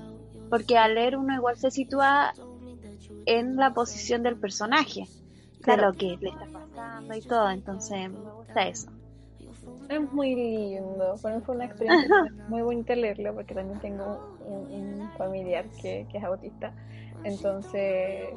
Porque 0.50 0.78
al 0.78 0.94
leer 0.94 1.18
uno 1.18 1.34
igual 1.34 1.58
se 1.58 1.72
sitúa 1.72 2.34
en 3.26 3.56
la 3.56 3.74
posición 3.74 4.22
del 4.22 4.38
personaje, 4.38 5.06
Claro. 5.62 5.82
de 5.82 5.88
lo 5.88 5.94
que 5.98 6.18
le 6.22 6.30
está 6.30 6.46
pasando 6.52 7.16
y 7.16 7.22
todo, 7.22 7.50
entonces 7.50 8.10
me 8.12 8.32
gusta 8.34 8.68
eso. 8.68 8.92
Es 9.90 10.12
muy 10.14 10.36
lindo, 10.36 11.16
para 11.22 11.36
mí 11.38 11.42
fue 11.46 11.56
una 11.56 11.66
experiencia 11.66 12.10
muy 12.48 12.62
bonita 12.62 12.96
leerlo 12.96 13.34
porque 13.34 13.54
también 13.54 13.80
tengo 13.80 14.38
un, 14.46 15.02
un 15.02 15.10
familiar 15.18 15.66
que, 15.82 16.06
que 16.12 16.18
es 16.18 16.24
autista, 16.24 16.74
entonces 17.24 18.34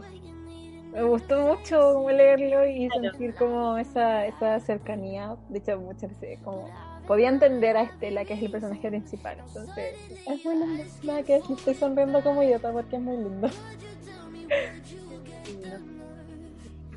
me 0.92 1.02
gustó 1.04 1.40
mucho 1.56 2.08
leerlo 2.10 2.66
y 2.66 2.88
Claro. 2.88 3.10
sentir 3.10 3.34
como 3.34 3.76
esa, 3.78 4.26
esa 4.26 4.60
cercanía, 4.60 5.36
de 5.48 5.58
hecho 5.58 5.78
muchas 5.80 6.10
veces 6.20 6.38
como 6.44 6.68
podía 7.06 7.28
entender 7.28 7.76
a 7.76 7.82
Estela 7.82 8.24
que 8.24 8.34
es 8.34 8.42
el 8.42 8.50
personaje 8.50 8.88
principal, 8.88 9.38
entonces 9.46 9.94
es 10.26 10.44
muy 10.44 10.56
lindo, 10.56 10.84
nada 11.04 11.22
que 11.22 11.36
estoy 11.36 11.74
sonriendo 11.74 12.22
como 12.22 12.42
idiota 12.42 12.72
porque 12.72 12.96
es 12.96 13.02
muy 13.02 13.16
lindo. 13.16 13.48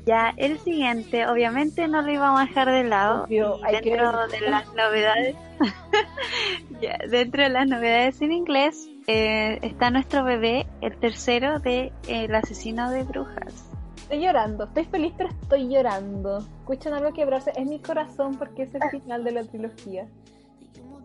Ya 0.06 0.32
el 0.36 0.58
siguiente, 0.58 1.26
obviamente 1.26 1.86
no 1.86 2.02
lo 2.02 2.10
íbamos 2.10 2.40
a 2.40 2.44
dejar 2.46 2.70
de 2.70 2.84
lado. 2.84 3.24
Obvio, 3.24 3.60
que 3.60 3.90
dentro 3.90 4.28
de 4.28 4.40
las 4.40 4.66
novedades, 4.74 5.36
ya, 6.80 6.98
dentro 7.08 7.42
de 7.42 7.48
las 7.50 7.68
novedades 7.68 8.20
en 8.22 8.32
inglés, 8.32 8.88
eh, 9.06 9.58
está 9.62 9.90
nuestro 9.90 10.24
bebé, 10.24 10.66
el 10.80 10.96
tercero 10.96 11.58
de 11.58 11.92
El 12.08 12.34
asesino 12.34 12.90
de 12.90 13.04
brujas. 13.04 13.70
Estoy 13.96 14.24
llorando, 14.24 14.64
estoy 14.64 14.84
feliz, 14.86 15.12
pero 15.16 15.30
estoy 15.30 15.68
llorando. 15.68 16.38
Escuchan 16.38 16.94
algo 16.94 17.12
quebrarse, 17.12 17.52
es 17.54 17.66
mi 17.66 17.78
corazón 17.78 18.36
porque 18.36 18.62
es 18.62 18.74
el 18.74 18.82
final 18.90 19.22
de 19.22 19.32
la 19.32 19.44
trilogía. 19.44 20.06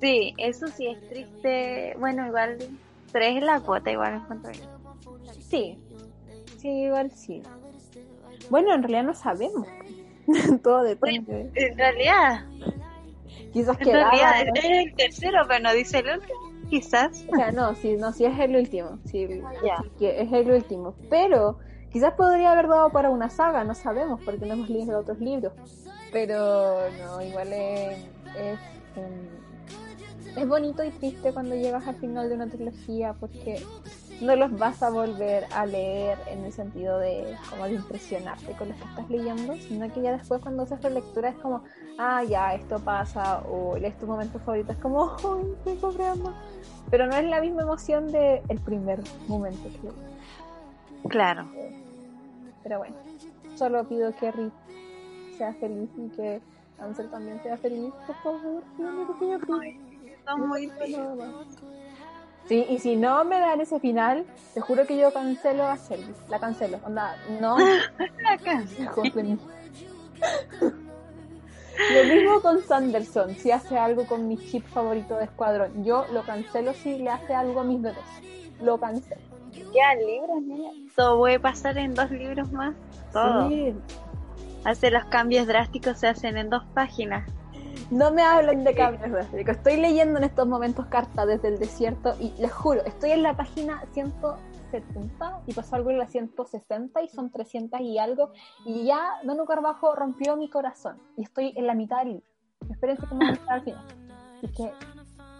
Sí, 0.01 0.33
eso 0.37 0.67
sí 0.67 0.87
es 0.87 1.07
triste. 1.09 1.95
Bueno, 1.99 2.25
igual 2.27 2.57
tres 3.11 3.37
es 3.37 3.43
la 3.43 3.59
cuota, 3.59 3.91
igual 3.91 4.15
en 4.15 4.19
cuanto 4.21 4.49
a 4.49 4.53
Sí, 5.41 5.77
sí, 6.57 6.69
igual 6.69 7.11
sí. 7.11 7.43
Bueno, 8.49 8.73
en 8.73 8.83
realidad 8.83 9.03
no 9.03 9.13
sabemos. 9.13 9.67
Todo 10.63 10.83
depende. 10.83 11.51
En 11.55 11.77
realidad, 11.77 12.45
Quizás 13.55 13.79
en 13.79 13.93
realidad 13.93 14.33
es 14.53 14.65
el 14.65 14.93
tercero, 14.95 15.43
pero 15.47 15.61
no 15.61 15.73
dice 15.73 15.99
el 15.99 16.19
último. 16.19 16.39
Quizás. 16.69 17.25
O 17.31 17.35
sea, 17.37 17.53
no, 17.53 17.73
sí, 17.75 17.95
no, 17.95 18.11
sí 18.11 18.25
es 18.25 18.37
el 18.37 18.53
último. 18.53 18.99
Sí, 19.05 19.27
Ya. 19.63 19.77
sí 19.81 19.89
que 19.97 20.21
es 20.21 20.33
el 20.33 20.51
último. 20.51 20.93
Pero 21.09 21.57
quizás 21.89 22.13
podría 22.15 22.51
haber 22.51 22.67
dado 22.67 22.89
para 22.89 23.09
una 23.09 23.29
saga, 23.29 23.63
no 23.63 23.73
sabemos, 23.73 24.19
porque 24.25 24.45
no 24.45 24.55
hemos 24.55 24.69
leído 24.69 24.99
otros 24.99 25.19
libros. 25.19 25.53
Pero 26.11 26.89
no, 26.99 27.21
igual 27.21 27.53
es. 27.53 27.97
Es, 28.35 28.59
em, 28.97 30.35
es 30.35 30.47
bonito 30.49 30.83
y 30.83 30.89
triste 30.89 31.31
cuando 31.31 31.55
llegas 31.55 31.87
al 31.87 31.95
final 31.95 32.27
de 32.27 32.35
una 32.35 32.47
trilogía 32.47 33.13
porque 33.13 33.63
no 34.21 34.35
los 34.35 34.57
vas 34.57 34.81
a 34.81 34.89
volver 34.89 35.45
a 35.51 35.65
leer 35.65 36.17
en 36.27 36.45
el 36.45 36.53
sentido 36.53 36.99
de 36.99 37.35
como 37.49 37.65
de 37.65 37.73
impresionarte 37.73 38.53
con 38.53 38.69
lo 38.69 38.75
que 38.75 38.83
estás 38.83 39.09
leyendo, 39.09 39.55
sino 39.55 39.91
que 39.93 40.01
ya 40.01 40.13
después 40.13 40.41
cuando 40.41 40.63
haces 40.63 40.81
relectura 40.81 41.29
es 41.29 41.35
como, 41.35 41.63
ah, 41.97 42.23
ya, 42.23 42.53
esto 42.53 42.79
pasa, 42.79 43.41
o 43.49 43.77
lees 43.77 43.97
tu 43.99 44.07
momento 44.07 44.39
favorito, 44.39 44.71
es 44.71 44.77
como, 44.79 45.11
ay, 45.17 45.53
qué 45.63 46.03
Emma". 46.03 46.33
Pero 46.89 47.07
no 47.07 47.15
es 47.15 47.25
la 47.25 47.41
misma 47.41 47.63
emoción 47.63 48.11
de 48.11 48.41
el 48.47 48.59
primer 48.59 49.01
momento 49.27 49.69
que 49.69 49.89
Claro. 51.09 51.45
Pero 52.63 52.79
bueno, 52.79 52.95
solo 53.55 53.83
pido 53.83 54.15
que 54.15 54.31
Rick 54.31 54.53
sea 55.37 55.53
feliz 55.53 55.89
y 55.97 56.09
que 56.15 56.41
Ansel 56.79 57.09
también 57.09 57.41
sea 57.43 57.57
feliz, 57.57 57.93
por 58.07 58.15
favor, 58.17 58.63
no 58.77 58.91
me 58.91 59.05
pequeño 59.05 59.37
Rick. 59.39 59.79
Son 60.25 60.47
muy 60.47 60.67
Nada 60.67 61.15
más. 61.15 61.74
Sí, 62.47 62.65
y 62.69 62.77
si 62.79 62.95
no 62.95 63.23
me 63.25 63.39
dan 63.39 63.59
ese 63.59 63.79
final, 63.79 64.25
te 64.53 64.61
juro 64.61 64.85
que 64.85 64.97
yo 64.97 65.11
cancelo 65.11 65.65
a 65.65 65.77
Shelby. 65.77 66.13
La 66.29 66.39
cancelo. 66.39 66.79
Onda, 66.85 67.17
no. 67.41 67.57
de 69.15 69.23
mí. 69.23 69.37
Lo 71.93 72.13
mismo 72.13 72.41
con 72.41 72.61
Sanderson. 72.61 73.35
Si 73.35 73.51
hace 73.51 73.77
algo 73.77 74.05
con 74.05 74.27
mi 74.27 74.37
chip 74.37 74.65
favorito 74.67 75.17
de 75.17 75.25
escuadrón, 75.25 75.83
yo 75.83 76.05
lo 76.13 76.23
cancelo 76.23 76.73
si 76.73 76.99
le 76.99 77.09
hace 77.09 77.33
algo 77.33 77.61
a 77.61 77.63
mis 77.63 77.81
bebés. 77.81 77.97
Lo 78.61 78.79
cancelo. 78.79 79.21
Quedan 79.51 80.05
libros, 80.05 80.41
niña. 80.43 80.71
Todo 80.95 81.17
puede 81.17 81.39
pasar 81.39 81.77
en 81.77 81.93
dos 81.93 82.11
libros 82.11 82.51
más. 82.51 82.75
Todo. 83.11 83.49
Sí. 83.49 83.73
Hace 84.65 84.91
los 84.91 85.05
cambios 85.05 85.47
drásticos 85.47 85.99
se 85.99 86.07
hacen 86.07 86.37
en 86.37 86.49
dos 86.49 86.63
páginas. 86.73 87.29
No 87.91 88.11
me 88.11 88.23
hablen 88.23 88.63
de 88.63 88.73
cambios 88.73 89.11
drásticos. 89.11 89.57
Estoy 89.57 89.77
leyendo 89.77 90.17
en 90.17 90.23
estos 90.23 90.47
momentos 90.47 90.87
carta 90.87 91.25
desde 91.25 91.49
el 91.49 91.59
desierto 91.59 92.15
y 92.19 92.31
les 92.39 92.51
juro, 92.51 92.83
estoy 92.85 93.11
en 93.11 93.23
la 93.23 93.35
página 93.35 93.83
170 93.91 95.43
y 95.45 95.53
pasó 95.53 95.75
algo 95.75 95.91
en 95.91 95.99
la 95.99 96.07
160 96.07 97.01
y 97.03 97.09
son 97.09 97.31
300 97.31 97.79
y 97.81 97.97
algo. 97.97 98.31
Y 98.65 98.85
ya 98.85 99.01
Danu 99.23 99.45
Carbajo 99.45 99.95
rompió 99.95 100.35
mi 100.35 100.49
corazón 100.49 100.97
y 101.17 101.23
estoy 101.23 101.53
en 101.55 101.67
la 101.67 101.75
mitad 101.75 101.99
del 101.99 102.13
libro. 102.13 102.27
Espérense 102.69 103.05
a 103.05 103.31
estar 103.31 103.53
al 103.53 103.63
final. 103.63 103.85
Así 104.37 104.47
que, 104.53 104.71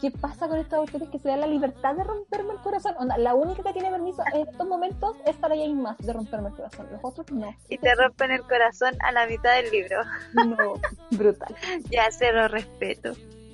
¿qué 0.02 0.12
pasa 0.12 0.48
con 0.48 0.58
estos 0.58 0.80
autores 0.80 1.10
que 1.10 1.20
se 1.20 1.28
dan 1.30 1.42
la 1.42 1.48
libertad 1.48 1.96
de 1.96 2.04
romperme 2.04 2.54
el 2.54 2.60
corazón? 2.60 2.96
Onda, 2.98 3.18
la 3.18 3.34
única 3.34 3.64
que 3.64 3.74
tiene 3.74 3.90
permiso 3.90 4.24
en 4.34 4.48
estos 4.48 4.68
momentos 4.68 5.16
es 5.26 5.36
para 5.38 5.56
Jane 5.56 5.76
más 5.76 5.98
de 5.98 6.14
romperme 6.14 6.50
el 6.50 6.56
corazón. 6.56 6.88
Los 6.92 7.00
otros 7.04 7.32
no. 7.32 7.56
Y 7.70 7.78
te 7.78 7.96
rompen 7.96 8.32
el 8.32 8.42
corazón 8.42 8.94
a 9.02 9.12
la 9.12 9.28
mitad 9.28 9.56
del 9.56 9.72
libro. 9.72 10.02
No, 10.34 10.74
brutal. 11.12 11.56
Ya 11.90 12.08
cero 12.12 12.48
respeto. 12.48 13.14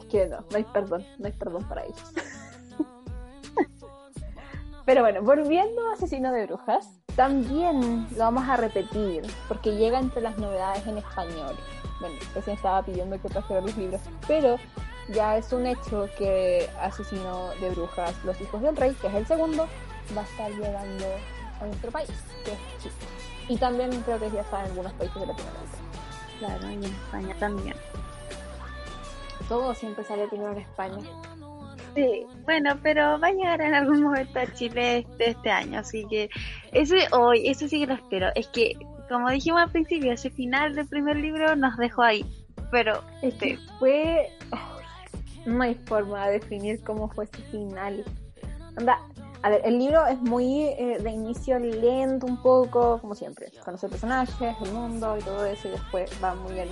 que 0.09 0.27
no, 0.27 0.45
no 0.49 0.57
hay 0.57 0.63
perdón, 0.63 1.05
no 1.19 1.27
hay 1.27 1.33
perdón 1.33 1.67
para 1.67 1.83
ellos. 1.83 2.13
Pero 4.85 5.01
bueno, 5.01 5.21
volviendo 5.21 5.89
a 5.89 5.93
Asesino 5.93 6.31
de 6.31 6.47
Brujas, 6.47 6.89
también 7.15 8.07
lo 8.11 8.17
vamos 8.17 8.47
a 8.49 8.57
repetir, 8.57 9.21
porque 9.47 9.75
llega 9.75 9.99
entre 9.99 10.21
las 10.21 10.37
novedades 10.37 10.85
en 10.87 10.97
español. 10.97 11.55
Bueno, 11.99 12.15
recién 12.33 12.55
estaba 12.55 12.83
pidiendo 12.83 13.21
que 13.21 13.29
trajera 13.29 13.61
los 13.61 13.77
libros, 13.77 14.01
pero 14.27 14.57
ya 15.09 15.37
es 15.37 15.51
un 15.51 15.65
hecho 15.65 16.09
que 16.17 16.69
Asesino 16.79 17.49
de 17.59 17.69
Brujas, 17.71 18.13
Los 18.23 18.39
Hijos 18.41 18.61
del 18.61 18.75
Rey, 18.75 18.93
que 19.01 19.07
es 19.07 19.13
el 19.13 19.25
segundo, 19.25 19.67
va 20.15 20.21
a 20.21 20.25
estar 20.25 20.51
llegando 20.51 21.05
a 21.59 21.65
nuestro 21.65 21.91
país, 21.91 22.09
que 22.45 22.51
es 22.51 22.59
Chile. 22.81 22.95
Y 23.47 23.57
también 23.57 23.89
creo 24.01 24.19
que 24.19 24.31
ya 24.31 24.41
está 24.41 24.59
en 24.61 24.71
algunos 24.71 24.93
países 24.93 25.19
de 25.19 25.27
Latinoamérica. 25.27 25.77
Claro, 26.39 26.71
y 26.71 26.73
en 26.73 26.83
España 26.85 27.35
también. 27.39 27.75
Todo 29.47 29.73
siempre 29.73 30.03
sale 30.03 30.27
primero 30.27 30.53
en 30.53 30.59
España. 30.59 31.03
Sí, 31.95 32.25
bueno, 32.45 32.79
pero 32.81 33.19
va 33.19 33.27
a 33.27 33.31
llegar 33.31 33.61
en 33.61 33.73
algún 33.73 34.03
momento 34.03 34.39
a 34.39 34.53
Chile 34.53 34.99
este, 34.99 35.31
este 35.31 35.51
año, 35.51 35.79
así 35.79 36.05
que 36.09 36.29
ese 36.71 37.07
hoy, 37.11 37.47
eso 37.47 37.67
sí 37.67 37.79
que 37.79 37.87
lo 37.87 37.95
espero. 37.95 38.29
Es 38.35 38.47
que, 38.47 38.73
como 39.09 39.29
dijimos 39.29 39.61
al 39.61 39.71
principio, 39.71 40.13
ese 40.13 40.29
final 40.29 40.73
del 40.73 40.87
primer 40.87 41.17
libro 41.17 41.55
nos 41.57 41.75
dejó 41.77 42.03
ahí, 42.03 42.25
pero 42.71 43.03
este, 43.21 43.59
fue. 43.77 44.29
No 45.45 45.63
hay 45.63 45.75
forma 45.75 46.27
de 46.27 46.33
definir 46.39 46.81
cómo 46.83 47.09
fue 47.09 47.25
ese 47.25 47.41
final. 47.43 48.03
Anda, 48.75 48.99
a 49.43 49.49
ver, 49.49 49.61
el 49.65 49.79
libro 49.79 50.05
es 50.05 50.19
muy 50.21 50.65
eh, 50.65 50.99
de 51.01 51.09
inicio 51.09 51.57
lento, 51.57 52.27
un 52.27 52.41
poco, 52.41 52.99
como 52.99 53.15
siempre. 53.15 53.51
Conoce 53.65 53.89
personajes, 53.89 54.55
el 54.61 54.71
mundo 54.71 55.17
y 55.17 55.21
todo 55.23 55.45
eso, 55.45 55.67
y 55.67 55.71
después 55.71 56.11
va 56.23 56.35
muy 56.35 56.53
bien 56.53 56.69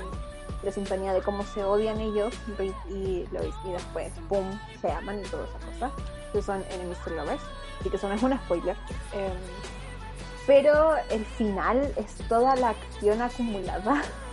la 0.62 0.72
sintonía 0.72 1.14
de 1.14 1.22
cómo 1.22 1.44
se 1.44 1.64
odian 1.64 2.00
ellos, 2.00 2.34
Reed 2.58 2.74
y 2.90 3.26
Lois, 3.32 3.56
y 3.66 3.72
después, 3.72 4.12
pum, 4.28 4.46
se 4.82 4.92
aman 4.92 5.20
y 5.20 5.24
todas 5.24 5.50
esas 5.50 5.64
cosas, 5.64 5.92
que 6.34 6.42
son 6.42 6.64
enemies 6.72 6.98
to 7.04 7.12
lovers, 7.12 7.42
y 7.84 7.90
que 7.90 7.96
eso 7.96 8.12
es 8.12 8.24
un 8.24 8.38
spoiler. 8.38 8.76
Em, 9.14 9.32
pero 10.46 10.96
el 11.10 11.26
final 11.26 11.94
es 11.96 12.16
toda 12.28 12.56
la 12.56 12.70
acción 12.70 13.22
acumulada 13.22 14.02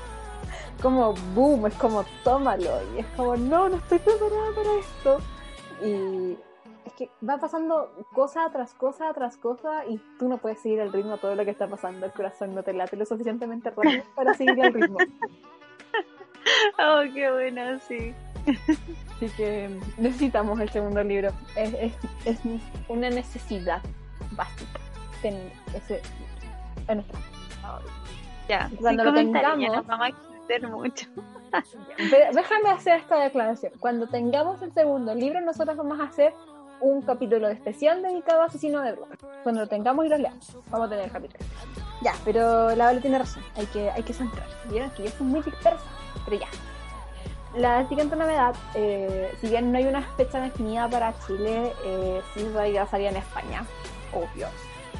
como 0.83 1.15
boom, 1.35 1.67
es 1.67 1.75
como 1.75 2.05
tómalo 2.25 2.71
y 2.95 3.01
es 3.01 3.07
como 3.17 3.37
no, 3.37 3.69
no 3.69 3.77
estoy 3.77 3.99
preparada 3.99 4.51
para 4.55 4.75
esto 4.79 5.19
y 5.85 6.37
es 6.85 6.93
que 6.95 7.11
va 7.29 7.39
pasando 7.39 7.91
cosa 8.15 8.49
tras 8.53 8.73
cosa 8.75 9.13
tras 9.15 9.37
cosa 9.37 9.85
y 9.87 9.99
tú 10.19 10.29
no 10.29 10.39
puedes 10.39 10.61
seguir 10.61 10.81
el 10.81 10.93
ritmo 10.93 11.15
a 11.15 11.19
todo 11.19 11.35
lo 11.35 11.45
que 11.45 11.51
está 11.51 11.67
pasando, 11.69 12.07
el 12.07 12.13
corazón 12.13 12.55
no 12.55 12.63
te 12.63 12.73
late 12.73 12.97
lo 12.97 13.05
suficientemente 13.07 13.71
rápido 13.71 14.03
para 14.15 14.35
seguir 14.35 14.59
el 14.61 14.73
ritmo. 14.75 14.99
oh, 16.79 17.03
qué 17.13 17.31
bueno, 17.33 17.79
sí. 17.89 18.15
Así 19.17 19.29
que 19.37 19.69
necesitamos 19.99 20.61
el 20.61 20.69
segundo 20.71 21.03
libro, 21.03 21.31
es, 21.57 21.75
es, 21.75 21.93
es 22.25 22.39
una 22.89 23.11
necesidad 23.11 23.83
básica 24.33 24.79
tener 25.23 25.51
ese 25.75 26.01
en 26.89 26.99
nuestra 26.99 27.19
Ya, 28.49 28.71
Cuando 28.81 29.03
sin 29.03 29.13
lo 29.33 29.33
ya 29.33 29.41
tengamos- 29.41 29.77
nos 29.77 29.87
vamos 29.87 30.09
extender 30.47 30.71
mucho. 30.71 31.07
Déjame 31.99 32.71
hacer 32.71 33.01
esta 33.01 33.19
declaración. 33.23 33.73
Cuando 33.81 34.07
tengamos 34.07 34.61
el 34.63 34.73
segundo 34.73 35.15
libro, 35.15 35.41
nosotros 35.41 35.77
vamos 35.77 36.01
a 36.01 36.05
hacer 36.05 36.33
un 36.81 37.03
capítulo 37.03 37.49
especial 37.49 38.03
dedicado 38.03 38.43
a 38.43 38.47
Asesino 38.47 38.83
de 38.83 38.93
Brujas. 38.93 39.19
Cuando 39.43 39.63
lo 39.63 39.67
tengamos 39.67 40.05
y 40.07 40.09
lo 40.09 40.19
leamos, 40.19 40.57
vamos 40.71 40.87
a 40.87 40.91
tener 40.91 41.07
el 41.07 41.11
capítulo. 41.11 41.45
Ya, 42.03 42.15
pero 42.25 42.75
la 42.75 42.87
Vale 42.87 43.01
tiene 43.01 43.19
razón. 43.19 43.43
Hay 43.57 43.67
que, 43.67 43.91
hay 43.91 44.03
que 44.03 44.13
centrar. 44.13 44.47
Vieron 44.71 44.91
que 44.91 45.05
yo 45.05 45.11
soy 45.11 45.27
muy 45.27 45.41
dispersa, 45.41 45.85
pero 46.25 46.39
ya. 46.39 46.49
La 47.57 47.89
siguiente 47.89 48.15
novedad, 48.17 48.55
eh, 48.75 49.33
si 49.41 49.49
bien 49.49 49.73
no 49.73 49.79
hay 49.79 49.87
una 49.87 50.03
fecha 50.03 50.41
definida 50.41 50.89
para 50.91 51.15
Chile, 51.27 51.73
eh, 51.85 52.21
sí 52.35 52.47
va 52.55 52.83
a 52.83 52.87
salir 52.87 53.07
en 53.07 53.17
España, 53.17 53.65
obvio. 54.13 54.49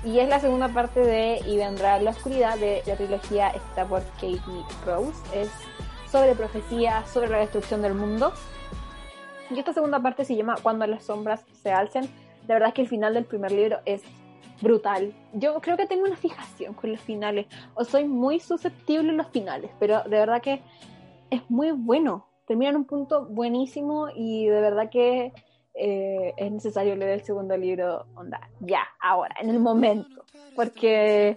Y 0.07 0.21
es 0.21 0.29
la 0.29 0.39
segunda 0.39 0.69
parte 0.69 1.01
de 1.01 1.41
Y 1.47 1.57
vendrá 1.57 2.01
la 2.01 2.11
oscuridad 2.11 2.57
de 2.59 2.81
la 2.87 2.95
trilogía 2.95 3.49
está 3.49 3.85
por 3.85 4.05
Katie 4.15 4.41
Rose. 4.85 5.21
Es 5.35 5.51
sobre 6.09 6.37
profecía, 6.37 7.05
sobre 7.07 7.29
la 7.29 7.39
destrucción 7.39 7.83
del 7.83 7.95
mundo. 7.95 8.33
Y 9.51 9.59
esta 9.59 9.73
segunda 9.73 9.99
parte 9.99 10.25
se 10.25 10.37
llama 10.37 10.55
Cuando 10.63 10.87
las 10.87 11.03
sombras 11.03 11.45
se 11.61 11.73
alcen. 11.73 12.09
La 12.47 12.55
verdad 12.55 12.73
que 12.73 12.83
el 12.83 12.89
final 12.89 13.15
del 13.15 13.25
primer 13.25 13.51
libro 13.51 13.81
es 13.85 14.03
brutal. 14.63 15.13
Yo 15.33 15.61
creo 15.61 15.77
que 15.77 15.87
tengo 15.87 16.05
una 16.05 16.17
fijación 16.17 16.75
con 16.75 16.93
los 16.93 17.01
finales, 17.01 17.47
o 17.75 17.85
soy 17.85 18.05
muy 18.05 18.39
susceptible 18.39 19.11
a 19.11 19.15
los 19.15 19.29
finales, 19.29 19.71
pero 19.81 20.03
de 20.05 20.11
verdad 20.11 20.41
que 20.41 20.63
es 21.31 21.43
muy 21.51 21.73
bueno. 21.73 22.27
Termina 22.47 22.71
en 22.71 22.77
un 22.77 22.85
punto 22.85 23.27
buenísimo 23.27 24.09
y 24.15 24.47
de 24.47 24.61
verdad 24.61 24.89
que 24.89 25.33
eh, 25.79 26.33
es 26.37 26.51
necesario 26.51 26.97
leer 26.97 27.11
el 27.11 27.25
segundo 27.25 27.57
libro, 27.57 28.07
onda, 28.15 28.41
ya, 28.61 28.83
ahora, 29.01 29.35
en 29.41 29.51
el 29.51 29.61
momento, 29.61 30.25
porque 30.55 31.37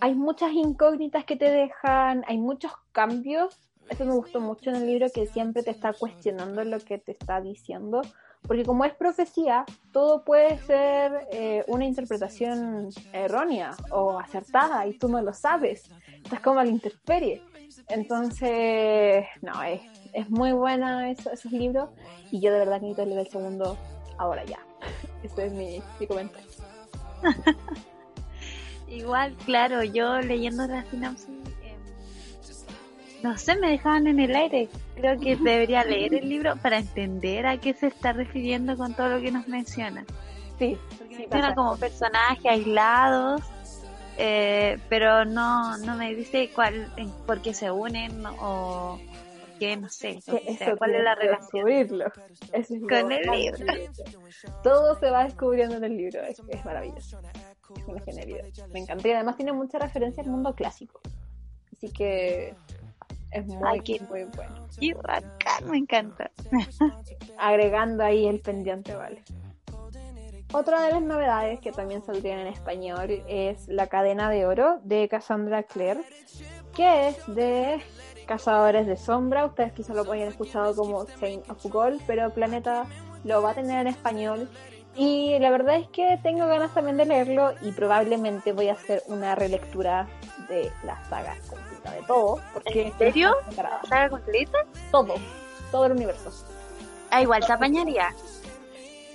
hay 0.00 0.14
muchas 0.14 0.52
incógnitas 0.52 1.24
que 1.24 1.36
te 1.36 1.50
dejan, 1.50 2.24
hay 2.26 2.38
muchos 2.38 2.72
cambios. 2.92 3.58
Eso 3.88 4.04
me 4.04 4.14
gustó 4.14 4.40
mucho 4.40 4.70
en 4.70 4.76
el 4.76 4.86
libro 4.86 5.06
que 5.14 5.26
siempre 5.26 5.62
te 5.62 5.70
está 5.70 5.92
cuestionando 5.92 6.64
lo 6.64 6.78
que 6.78 6.98
te 6.98 7.12
está 7.12 7.40
diciendo, 7.40 8.02
porque 8.42 8.64
como 8.64 8.84
es 8.84 8.94
profecía, 8.94 9.64
todo 9.92 10.24
puede 10.24 10.58
ser 10.58 11.26
eh, 11.32 11.64
una 11.66 11.86
interpretación 11.86 12.90
errónea 13.12 13.74
o 13.90 14.18
acertada 14.18 14.86
y 14.86 14.98
tú 14.98 15.08
no 15.08 15.22
lo 15.22 15.32
sabes. 15.32 15.90
Estás 16.22 16.40
como 16.40 16.60
a 16.60 16.64
la 16.64 16.70
intemperie. 16.70 17.42
Entonces, 17.88 19.24
no, 19.42 19.62
es, 19.62 19.80
es 20.12 20.28
muy 20.30 20.52
buena 20.52 21.10
eso- 21.10 21.30
esos 21.32 21.52
libros 21.52 21.90
y 22.30 22.40
yo 22.40 22.52
de 22.52 22.58
verdad 22.60 22.80
necesito 22.80 23.04
leer 23.06 23.18
el 23.20 23.28
segundo 23.28 23.76
ahora 24.18 24.44
ya. 24.44 24.58
Ese 25.22 25.46
es 25.46 25.52
mi, 25.52 25.82
mi 26.00 26.06
comentario. 26.06 26.48
Igual, 28.88 29.34
claro, 29.44 29.82
yo 29.82 30.20
leyendo 30.20 30.66
la 30.66 30.84
sinopsis, 30.84 31.28
eh, 31.62 31.74
no 33.22 33.36
sé, 33.38 33.56
me 33.56 33.70
dejaban 33.70 34.06
en 34.06 34.20
el 34.20 34.36
aire. 34.36 34.68
Creo 34.94 35.18
que 35.18 35.36
debería 35.42 35.84
leer 35.84 36.14
el 36.14 36.28
libro 36.28 36.56
para 36.56 36.78
entender 36.78 37.46
a 37.46 37.58
qué 37.58 37.72
se 37.74 37.86
está 37.88 38.12
refiriendo 38.12 38.76
con 38.76 38.94
todo 38.94 39.08
lo 39.08 39.20
que 39.20 39.32
nos 39.32 39.48
menciona. 39.48 40.04
Sí, 40.58 40.76
sí 40.98 41.16
menciona 41.18 41.54
como 41.54 41.76
personajes 41.76 42.44
aislados, 42.46 43.40
eh, 44.18 44.78
pero 44.88 45.24
no, 45.24 45.76
no 45.78 45.96
me 45.96 46.14
dice 46.14 46.50
cuál, 46.54 46.92
por 47.26 47.42
qué 47.42 47.54
se 47.54 47.70
unen 47.70 48.24
o 48.40 48.98
qué, 49.58 49.76
no 49.76 49.88
sé, 49.88 50.20
Que 50.26 50.56
sea, 50.56 50.76
cuál 50.76 50.94
es 50.94 51.04
la 51.04 51.14
relación. 51.14 51.64
descubrirlo. 51.64 52.06
Es 52.52 52.68
Con 52.68 53.12
el 53.12 53.22
libro. 53.30 53.66
Todo 54.62 54.98
se 54.98 55.10
va 55.10 55.24
descubriendo 55.24 55.76
en 55.76 55.84
el 55.84 55.96
libro, 55.96 56.22
es, 56.22 56.40
es 56.48 56.64
maravilloso. 56.64 57.20
Es 57.76 57.84
una 57.88 58.00
genialidad. 58.00 58.44
Me 58.72 58.80
encanta 58.80 59.08
y 59.08 59.12
además 59.12 59.36
tiene 59.36 59.52
mucha 59.52 59.78
referencia 59.78 60.22
al 60.22 60.30
mundo 60.30 60.54
clásico. 60.54 61.00
Así 61.72 61.90
que 61.90 62.54
es 63.30 63.46
muy, 63.46 63.56
Ay, 63.64 63.80
qué- 63.80 64.00
muy 64.08 64.24
bueno. 64.24 64.68
Y 64.78 64.92
bacán, 64.92 65.70
me 65.70 65.78
encanta. 65.78 66.30
Agregando 67.38 68.04
ahí 68.04 68.26
el 68.26 68.40
pendiente, 68.40 68.94
vale. 68.94 69.22
Otra 70.54 70.82
de 70.82 70.92
las 70.92 71.02
novedades 71.02 71.58
que 71.58 71.72
también 71.72 72.04
saldrían 72.04 72.38
en 72.38 72.46
español 72.46 73.24
es 73.26 73.66
La 73.66 73.88
cadena 73.88 74.30
de 74.30 74.46
oro 74.46 74.78
de 74.84 75.08
Cassandra 75.08 75.64
Clare, 75.64 76.04
que 76.76 77.08
es 77.08 77.16
de 77.26 77.82
Cazadores 78.24 78.86
de 78.86 78.96
Sombra. 78.96 79.46
Ustedes 79.46 79.72
quizás 79.72 79.96
lo 79.96 80.12
hayan 80.12 80.28
escuchado 80.28 80.76
como 80.76 81.06
Chain 81.18 81.42
of 81.48 81.60
Gold, 81.64 82.00
pero 82.06 82.30
Planeta 82.30 82.86
lo 83.24 83.42
va 83.42 83.50
a 83.50 83.54
tener 83.54 83.80
en 83.80 83.88
español. 83.88 84.48
Y 84.94 85.36
la 85.40 85.50
verdad 85.50 85.74
es 85.74 85.88
que 85.88 86.20
tengo 86.22 86.46
ganas 86.46 86.72
también 86.72 86.98
de 86.98 87.06
leerlo 87.06 87.54
y 87.60 87.72
probablemente 87.72 88.52
voy 88.52 88.68
a 88.68 88.74
hacer 88.74 89.02
una 89.08 89.34
relectura 89.34 90.06
de 90.48 90.70
la 90.84 91.04
saga 91.06 91.34
completa 91.50 91.90
de 91.90 92.02
todo. 92.02 92.38
Porque 92.52 92.86
¿En 92.86 92.96
serio? 92.96 93.34
preparada. 93.48 93.80
¿Saga 93.88 94.08
completa? 94.08 94.58
Todo, 94.92 95.14
todo 95.72 95.86
el 95.86 95.92
universo. 95.94 96.30
Ah, 97.10 97.22
igual 97.22 97.42
se 97.42 97.52
apañaría. 97.52 98.14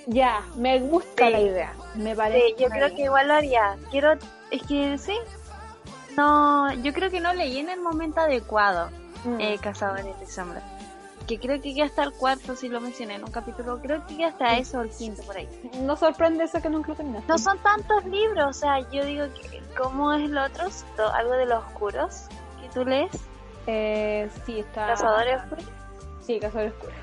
Ya, 0.08 0.42
me 0.56 0.80
gusta 0.80 1.28
Sí. 1.28 1.32
la 1.32 1.40
idea. 1.40 1.74
Me 1.96 2.16
parece. 2.16 2.48
Sí, 2.48 2.56
yo 2.60 2.70
creo 2.70 2.88
idea. 2.88 2.96
que 2.96 3.02
igual 3.04 3.28
lo 3.28 3.34
haría. 3.36 3.78
Quiero, 3.92 4.14
es 4.52 4.64
que 4.64 4.98
sí. 4.98 5.16
No, 6.18 6.72
yo 6.74 6.94
creo 6.94 7.10
que 7.10 7.20
no 7.20 7.34
leí 7.34 7.60
en 7.60 7.70
el 7.70 7.80
momento 7.82 8.20
adecuado 8.22 8.90
Mm. 9.26 9.40
eh, 9.40 9.58
Cazadores 9.62 10.20
de 10.20 10.28
Sombra. 10.28 10.62
Que 11.28 11.38
creo 11.40 11.62
que 11.62 11.74
ya 11.76 11.86
hasta 11.86 12.02
el 12.04 12.12
cuarto, 12.14 12.56
si 12.56 12.70
lo 12.70 12.82
mencioné 12.82 13.16
en 13.16 13.24
un 13.24 13.30
capítulo, 13.30 13.80
creo 13.82 14.06
que 14.08 14.16
ya 14.16 14.30
hasta 14.30 14.58
eso, 14.58 14.82
el 14.82 14.90
quinto 14.90 15.22
por 15.24 15.38
ahí. 15.38 15.48
No 15.82 15.96
sorprende 15.96 16.46
eso 16.46 16.60
que 16.62 16.70
nunca 16.70 16.90
lo 16.90 16.96
terminaste. 16.96 17.28
No 17.32 17.38
son 17.38 17.60
tantos 17.60 18.04
libros, 18.06 18.48
o 18.48 18.54
sea, 18.54 18.80
yo 18.90 19.06
digo 19.06 19.26
que, 19.36 19.62
¿cómo 19.78 20.12
es 20.14 20.28
lo 20.30 20.44
otro? 20.46 20.66
Algo 21.14 21.34
de 21.34 21.46
los 21.46 21.64
oscuros 21.66 22.26
que 22.62 22.70
tú 22.74 22.84
lees, 22.86 23.12
Eh, 23.68 24.28
sí, 24.46 24.62
está. 24.62 24.88
Cazadores 24.88 25.44
Oscuros. 25.44 25.66
Sí, 26.26 26.40
Cazadores 26.40 26.74
Oscuros. 26.74 26.96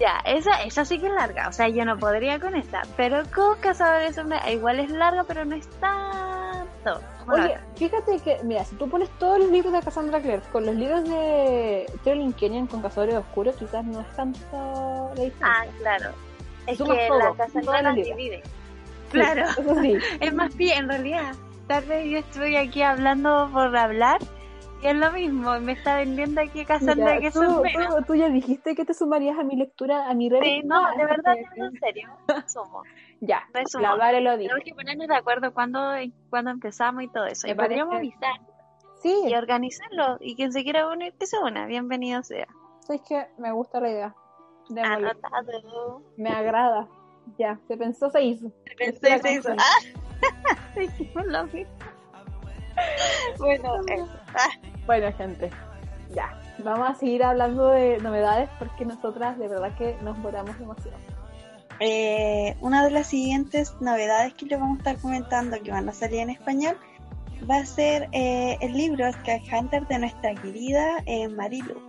Ya, 0.00 0.22
esa, 0.24 0.62
esa 0.62 0.86
sí 0.86 0.98
que 0.98 1.08
es 1.08 1.12
larga, 1.12 1.46
o 1.46 1.52
sea, 1.52 1.68
yo 1.68 1.84
no 1.84 1.98
podría 1.98 2.40
con 2.40 2.56
esta, 2.56 2.80
pero 2.96 3.22
con 3.34 3.58
Cazadores 3.60 4.08
de 4.08 4.22
Sombra 4.22 4.50
igual 4.50 4.80
es 4.80 4.90
larga, 4.90 5.24
pero 5.24 5.44
no 5.44 5.54
es 5.54 5.68
tanto. 5.78 7.02
Oye, 7.28 7.58
fíjate 7.76 8.18
que, 8.20 8.38
mira, 8.42 8.64
si 8.64 8.76
tú 8.76 8.88
pones 8.88 9.10
todos 9.18 9.40
los 9.40 9.50
libros 9.50 9.74
de 9.74 9.80
Cassandra 9.80 10.18
Clare 10.22 10.40
con 10.50 10.64
los 10.64 10.74
libros 10.74 11.04
de 11.04 11.84
Trolling 12.02 12.32
Kenyon 12.32 12.66
con 12.66 12.80
Cazadores 12.80 13.16
Oscuros, 13.16 13.56
quizás 13.56 13.84
no 13.84 14.00
es 14.00 14.08
tanto 14.16 15.12
la 15.16 15.22
diferencia. 15.22 15.46
Ah, 15.46 15.66
claro. 15.78 16.10
Es 16.66 16.78
Sumas 16.78 16.96
que 16.96 17.08
todo, 17.08 17.18
la 17.18 17.34
Cassandra 17.34 17.82
las 17.82 17.94
divide. 17.96 18.42
Claro. 19.10 19.42
Eso 19.50 19.80
sí. 19.82 19.98
Es 20.20 20.32
más 20.32 20.56
bien, 20.56 20.78
en 20.78 20.88
realidad, 20.88 21.34
tal 21.66 21.84
vez 21.84 22.08
yo 22.08 22.18
estoy 22.18 22.56
aquí 22.56 22.80
hablando 22.80 23.50
por 23.52 23.76
hablar 23.76 24.18
y 24.82 24.86
es 24.86 24.96
lo 24.96 25.12
mismo, 25.12 25.58
me 25.60 25.72
está 25.72 25.96
vendiendo 25.96 26.40
aquí 26.40 26.64
Cassandra 26.64 26.94
Mira, 27.16 27.20
que 27.20 27.30
tú, 27.30 27.40
son 27.42 27.62
menos. 27.62 27.96
tú- 27.96 28.02
tú 28.04 28.14
ya 28.14 28.28
dijiste 28.28 28.74
que 28.74 28.84
te 28.84 28.94
sumarías 28.94 29.38
a 29.38 29.44
mi 29.44 29.56
lectura, 29.56 30.08
a 30.08 30.14
mi 30.14 30.28
Sí, 30.28 30.30
relectura. 30.30 30.80
no, 30.80 30.96
de 30.96 31.04
verdad, 31.06 31.34
no, 31.56 31.66
en 31.66 31.72
serio, 31.80 32.08
sumo. 32.46 32.82
Ya, 33.20 33.42
Resumo. 33.52 33.82
la 33.82 33.94
Vale 33.96 34.20
lo 34.22 34.36
dijo. 34.38 34.48
Tenemos 34.54 34.64
que 34.64 34.74
ponernos 34.74 35.08
de 35.08 35.16
acuerdo 35.16 35.52
cuando, 35.52 35.92
cuando 36.30 36.50
empezamos 36.50 37.02
y 37.02 37.08
todo 37.08 37.26
eso. 37.26 37.46
Y 37.48 37.54
podríamos 37.54 37.94
avisar 37.96 38.32
Sí, 39.02 39.14
y 39.28 39.34
organizarlo. 39.34 40.18
Y 40.20 40.36
quien 40.36 40.52
se 40.52 40.62
quiera 40.62 40.86
unir, 40.88 41.14
que 41.18 41.26
se 41.26 41.38
una. 41.38 41.66
Bienvenido 41.66 42.22
sea. 42.22 42.46
es 42.88 43.00
que 43.02 43.26
me 43.38 43.50
gusta 43.52 43.80
la 43.80 43.90
idea. 43.90 44.14
Démosle. 44.68 45.08
Anotado. 45.10 46.02
Me 46.16 46.30
agrada. 46.30 46.86
Ya, 47.38 47.58
se 47.68 47.76
pensó, 47.76 48.10
se 48.10 48.22
hizo. 48.22 48.50
Se 49.00 49.32
hizo. 49.32 49.50
Ah, 49.56 50.76
dijimos 50.76 51.24
lo 51.26 51.44
mismo. 51.44 51.72
Bueno, 53.38 53.74
eso. 53.88 54.08
Ah, 54.34 54.48
Bueno, 54.86 55.12
gente, 55.16 55.50
ya. 56.14 56.36
Vamos 56.58 56.90
a 56.90 56.94
seguir 56.94 57.22
hablando 57.22 57.68
de 57.68 57.98
novedades 57.98 58.50
porque 58.58 58.84
nosotras 58.84 59.38
de 59.38 59.48
verdad 59.48 59.74
que 59.76 59.96
nos 60.02 60.20
volamos 60.20 60.58
demasiado. 60.58 60.98
Eh, 61.78 62.56
una 62.60 62.84
de 62.84 62.90
las 62.90 63.06
siguientes 63.06 63.74
novedades 63.80 64.34
que 64.34 64.44
les 64.44 64.60
vamos 64.60 64.76
a 64.76 64.78
estar 64.80 64.98
comentando 64.98 65.56
que 65.62 65.70
van 65.70 65.88
a 65.88 65.92
salir 65.92 66.20
en 66.20 66.30
español 66.30 66.76
va 67.48 67.58
a 67.58 67.66
ser 67.66 68.08
eh, 68.12 68.58
el 68.60 68.74
libro 68.74 69.10
Sky 69.10 69.40
Hunter 69.50 69.86
de 69.86 69.98
nuestra 69.98 70.34
querida 70.34 71.02
eh, 71.06 71.28
Marilu. 71.28 71.80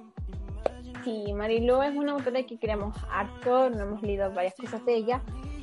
Sí, 1.04 1.34
Marilu 1.34 1.82
es 1.82 1.96
una 1.96 2.14
autora 2.14 2.44
que 2.44 2.58
queremos 2.58 2.96
harto, 3.12 3.70
no 3.70 3.82
hemos 3.84 4.02
leído 4.02 4.32
varias 4.32 4.54
cosas 4.56 4.86
de 4.86 4.96
ella. 4.96 5.22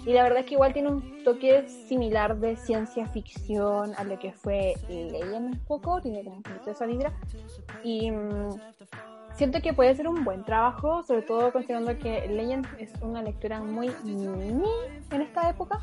Y 0.09 0.15
la 0.15 0.23
verdad 0.23 0.39
es 0.39 0.47
que 0.47 0.55
igual 0.55 0.73
tiene 0.73 0.89
un 0.89 1.23
toque 1.23 1.69
similar 1.69 2.39
de 2.39 2.57
ciencia 2.57 3.07
ficción 3.09 3.93
a 3.95 4.05
lo 4.05 4.19
que 4.19 4.33
fue 4.33 4.73
Leyen 4.89 5.45
un 5.45 5.59
poco, 5.67 6.01
tiene 6.01 6.25
como 6.25 6.41
de 6.65 6.73
esa 6.73 6.87
vibra. 6.87 7.13
Y 7.85 8.11
mm, 8.11 8.59
siento 9.35 9.61
que 9.61 9.75
puede 9.75 9.95
ser 9.95 10.09
un 10.09 10.25
buen 10.25 10.45
trabajo, 10.45 11.03
sobre 11.03 11.21
todo 11.21 11.53
considerando 11.53 11.99
que 11.99 12.27
Legend 12.27 12.67
es 12.79 12.91
una 13.03 13.23
lectura 13.23 13.61
muy 13.61 13.91
mini 14.03 14.65
en 15.11 15.21
esta 15.21 15.51
época. 15.51 15.79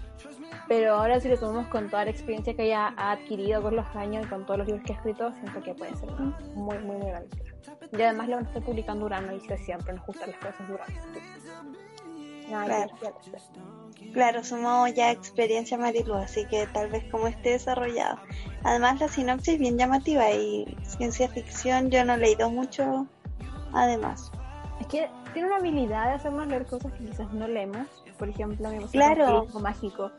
Pero 0.67 0.95
ahora 0.95 1.19
si 1.19 1.29
lo 1.29 1.37
tomamos 1.37 1.67
con 1.67 1.91
toda 1.91 2.05
la 2.05 2.09
experiencia 2.09 2.55
que 2.55 2.63
ella 2.63 2.95
ha 2.97 3.11
adquirido 3.11 3.61
con 3.61 3.75
los 3.75 3.85
años 3.95 4.25
y 4.25 4.29
con 4.29 4.43
todos 4.47 4.57
los 4.57 4.67
libros 4.67 4.83
que 4.87 4.93
ha 4.93 4.95
escrito, 4.95 5.31
siento 5.33 5.61
que 5.61 5.75
puede 5.75 5.95
ser 5.97 6.09
una 6.09 6.35
muy, 6.55 6.79
muy, 6.79 6.95
muy 6.97 7.07
gran 7.11 7.21
lectura. 7.21 7.53
Y 7.91 8.01
además 8.01 8.27
lo 8.27 8.37
van 8.37 8.45
a 8.45 8.47
estar 8.47 8.63
publicando 8.63 9.05
Urano 9.05 9.35
y 9.35 9.39
siempre 9.39 9.93
nos 9.93 10.03
gustan 10.03 10.31
las 10.31 10.39
cosas 10.39 10.67
de 10.67 10.73
Urano. 10.73 10.95
Claro. 12.47 12.87
decir. 12.93 14.13
Claro, 14.13 14.43
sumó 14.43 14.87
ya 14.87 15.11
experiencia 15.11 15.77
Marilu, 15.77 16.13
así 16.15 16.45
que 16.45 16.67
tal 16.67 16.89
vez 16.89 17.03
como 17.11 17.27
esté 17.27 17.51
desarrollado. 17.51 18.17
Además 18.63 18.99
la 18.99 19.07
sinopsis 19.07 19.55
es 19.55 19.59
bien 19.59 19.77
llamativa 19.77 20.31
y 20.31 20.77
ciencia 20.83 21.27
ficción 21.27 21.89
yo 21.89 22.05
no 22.05 22.13
he 22.13 22.17
leído 22.17 22.49
mucho 22.49 23.07
además. 23.73 24.31
Es 24.79 24.87
que 24.87 25.09
tiene 25.33 25.47
una 25.47 25.57
habilidad 25.57 26.07
de 26.07 26.13
hacernos 26.13 26.47
leer 26.47 26.65
cosas 26.65 26.91
que 26.93 27.05
quizás 27.05 27.31
no 27.33 27.47
leemos. 27.47 27.87
Por 28.17 28.29
ejemplo, 28.29 28.69
me 28.69 28.85
Claro. 28.87 29.25
Realismo 29.25 29.59
mágico. 29.59 30.11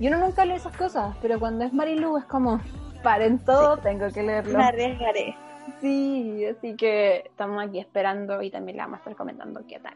Y 0.00 0.08
uno 0.08 0.18
nunca 0.18 0.44
lee 0.44 0.54
esas 0.54 0.76
cosas, 0.76 1.14
pero 1.20 1.38
cuando 1.38 1.64
es 1.64 1.72
Marilu 1.72 2.16
es 2.16 2.24
como, 2.24 2.60
paren 3.02 3.38
todo, 3.38 3.76
tengo 3.78 4.08
que 4.10 4.22
leerlo. 4.22 4.58
Me 4.58 4.64
arriesgaré. 4.64 5.36
Sí, 5.80 6.44
así 6.46 6.74
que 6.76 7.24
estamos 7.26 7.62
aquí 7.62 7.78
esperando 7.78 8.42
y 8.42 8.50
también 8.50 8.76
le 8.76 8.82
vamos 8.82 8.96
a 8.96 8.98
estar 8.98 9.16
comentando 9.16 9.62
qué 9.68 9.78
tal. 9.78 9.94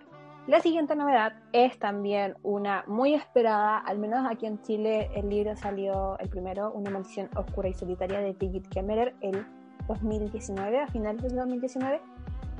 La 0.49 0.61
siguiente 0.61 0.97
novedad 0.97 1.35
es 1.53 1.79
también 1.79 2.35
una 2.43 2.83
muy 2.87 3.13
esperada, 3.13 3.77
al 3.77 3.99
menos 3.99 4.27
aquí 4.27 4.47
en 4.47 4.63
Chile 4.63 5.11
el 5.15 5.29
libro 5.29 5.55
salió 5.57 6.19
el 6.21 6.31
primero, 6.31 6.73
Una 6.73 6.89
maldición 6.89 7.29
oscura 7.37 7.69
y 7.69 7.75
solitaria 7.75 8.21
de 8.21 8.33
Birgit 8.33 8.67
Kemmerer 8.69 9.15
el 9.21 9.45
2019, 9.89 10.81
a 10.81 10.87
finales 10.87 11.23
del 11.23 11.37
2019, 11.37 12.01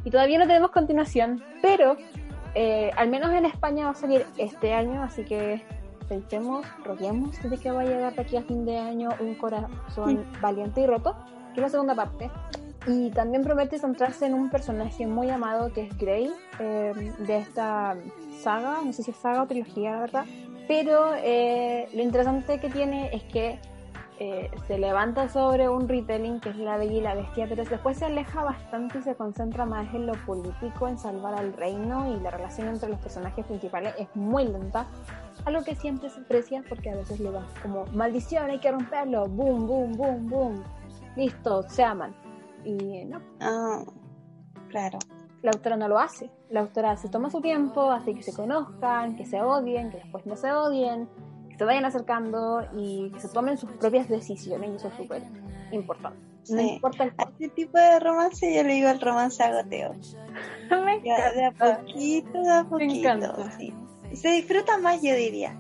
y 0.05 0.11
todavía 0.11 0.39
no 0.39 0.47
tenemos 0.47 0.71
continuación, 0.71 1.43
pero 1.63 1.97
eh, 2.55 2.91
al 2.95 3.09
menos 3.09 3.31
en 3.31 3.47
España 3.47 3.87
va 3.87 3.93
a 3.93 3.95
salir 3.95 4.27
este 4.37 4.75
año, 4.75 5.03
así 5.03 5.25
que 5.25 5.63
pensemos, 6.11 6.67
roguemos 6.85 7.43
de 7.43 7.57
que 7.57 7.71
va 7.71 7.81
a 7.81 7.85
llegar 7.85 8.15
de 8.15 8.21
aquí 8.21 8.37
a 8.37 8.43
fin 8.43 8.67
de 8.67 8.77
año 8.77 9.09
un 9.19 9.35
corazón 9.35 10.27
valiente 10.43 10.83
y 10.83 10.87
roto, 10.87 11.17
que 11.55 11.61
es 11.61 11.63
la 11.63 11.69
segunda 11.71 11.95
parte. 11.95 12.31
Y 12.89 13.11
también 13.11 13.45
promete 13.45 13.79
centrarse 13.79 14.25
en 14.25 14.33
un 14.33 14.49
personaje 14.49 15.07
muy 15.07 15.29
amado 15.29 15.71
que 15.75 15.83
es 15.83 15.99
Grey, 15.99 16.33
eh, 16.59 17.13
de 17.19 17.37
esta 17.37 17.95
saga, 18.43 18.79
no 18.83 18.95
sé 18.95 19.03
si 19.03 19.11
es 19.11 19.17
saga 19.19 19.43
o 19.43 19.47
trilogía, 19.47 19.93
la 19.93 20.01
verdad. 20.01 20.25
Pero 20.67 21.11
eh, 21.17 21.87
lo 21.93 22.03
interesante 22.03 22.59
que 22.59 22.71
tiene 22.71 23.15
es 23.15 23.23
que 23.25 23.59
eh, 24.21 24.51
se 24.67 24.79
levanta 24.79 25.29
sobre 25.29 25.69
un 25.69 25.87
retelling 25.87 26.41
que 26.41 26.49
es 26.49 26.57
La 26.57 26.79
Bella 26.79 26.93
y 26.95 27.01
la 27.03 27.15
Bestia, 27.15 27.47
pero 27.47 27.63
después 27.63 27.99
se 27.99 28.07
aleja 28.07 28.43
bastante 28.43 29.01
y 29.01 29.03
se 29.03 29.15
concentra 29.15 29.67
más 29.67 29.95
en 29.95 30.07
lo 30.07 30.15
político, 30.25 30.89
en 30.89 30.97
salvar 30.97 31.35
al 31.35 31.53
reino 31.53 32.17
y 32.17 32.19
la 32.21 32.31
relación 32.31 32.69
entre 32.69 32.89
los 32.89 32.99
personajes 33.01 33.45
principales 33.45 33.95
es 33.99 34.09
muy 34.17 34.49
lenta, 34.49 34.87
algo 35.45 35.63
que 35.63 35.75
siempre 35.75 36.09
se 36.09 36.21
aprecia 36.21 36.65
porque 36.67 36.91
a 36.91 36.97
veces 36.97 37.21
le 37.21 37.31
va 37.31 37.47
como 37.63 37.85
maldición, 37.93 38.49
hay 38.49 38.59
que 38.59 38.73
romperlo, 38.73 39.27
boom, 39.27 39.67
boom, 39.67 39.93
boom, 39.93 40.29
boom, 40.29 40.65
listo, 41.17 41.63
se 41.69 41.85
aman. 41.85 42.28
Y 42.65 43.05
no, 43.05 43.21
Ah, 43.41 43.85
claro. 44.69 44.99
la 45.43 45.51
autora 45.53 45.77
no 45.77 45.89
lo 45.89 45.99
hace. 45.99 46.31
La 46.51 46.61
autora 46.61 46.97
se 46.97 47.09
toma 47.09 47.31
su 47.31 47.41
tiempo, 47.41 47.91
hace 47.91 48.15
que 48.15 48.23
se 48.23 48.33
conozcan, 48.33 49.17
que 49.17 49.25
se 49.27 49.41
odien, 49.41 49.91
que 49.91 49.99
después 49.99 50.27
no 50.27 50.37
se 50.37 50.51
odien, 50.53 51.09
que 51.51 51.57
se 51.57 51.65
vayan 51.65 51.85
acercando 51.85 52.67
y 52.77 53.11
que 53.13 53.21
se 53.21 53.29
tomen 53.29 53.57
sus 53.57 53.71
propias 53.73 54.09
decisiones 54.09 54.71
y 54.71 54.75
eso 54.77 54.89
es 54.89 54.95
súper 54.95 55.23
importante. 55.73 56.19
No 56.51 56.59
Sí. 56.59 56.69
importa 56.75 57.05
el 57.05 57.13
A 57.19 57.25
este 57.25 57.49
tipo 57.51 57.77
de 57.79 58.01
romance 58.01 58.55
yo 58.55 58.63
le 58.63 58.73
digo 58.75 58.89
el 58.89 59.01
romance 59.01 59.43
a 59.43 59.63
goteo. 59.63 59.93
Me 60.85 61.03
Ya, 61.05 61.31
de 61.33 61.45
a 61.45 61.49
encanta. 61.49 61.81
poquito, 61.81 62.43
de 62.43 62.51
a 62.51 62.65
poquito. 62.65 62.95
encanta. 63.09 63.51
sí. 63.59 63.75
Se 64.15 64.29
disfruta 64.31 64.79
más, 64.79 65.03
yo 65.03 65.15
diría. 65.15 65.55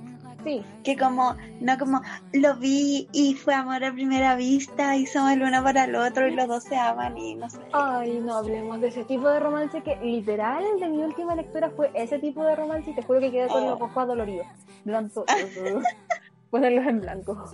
Sí, 0.45 0.63
Que 0.85 0.97
como, 0.97 1.35
no 1.61 1.77
como 1.79 2.01
lo 2.33 2.55
vi 2.57 3.09
y 3.13 3.35
fue 3.35 3.55
amor 3.55 3.83
a 3.85 3.93
primera 3.93 4.37
vista 4.37 4.97
y 4.97 5.05
somos 5.07 5.33
el 5.33 5.43
uno 5.43 5.63
para 5.65 5.85
el 5.85 5.97
otro 5.97 6.29
y 6.29 6.35
los 6.35 6.47
dos 6.47 6.63
se 6.65 6.77
aman 6.77 7.19
y 7.19 7.35
no 7.35 7.51
sé. 7.51 7.59
ay, 7.73 8.21
no 8.25 8.37
hablemos 8.37 8.81
de 8.81 8.89
ese 8.89 9.05
tipo 9.05 9.29
de 9.29 9.41
romance 9.41 9.83
que 9.83 9.97
literal 9.97 10.63
de 10.79 10.89
mi 10.89 11.03
última 11.03 11.35
lectura 11.35 11.71
fue 11.71 11.91
ese 11.95 12.19
tipo 12.21 12.45
de 12.45 12.55
romance 12.55 12.91
y 12.91 12.95
te 12.95 13.03
juro 13.03 13.19
que 13.21 13.31
quedé 13.33 13.49
con 13.49 13.63
Oh. 13.65 13.71
los 13.71 13.81
ojos 13.81 13.97
adoloridos. 13.99 14.47
Blanco. 14.85 15.25
Ponerlos 16.51 16.87
en 16.87 17.01
blanco. 17.01 17.45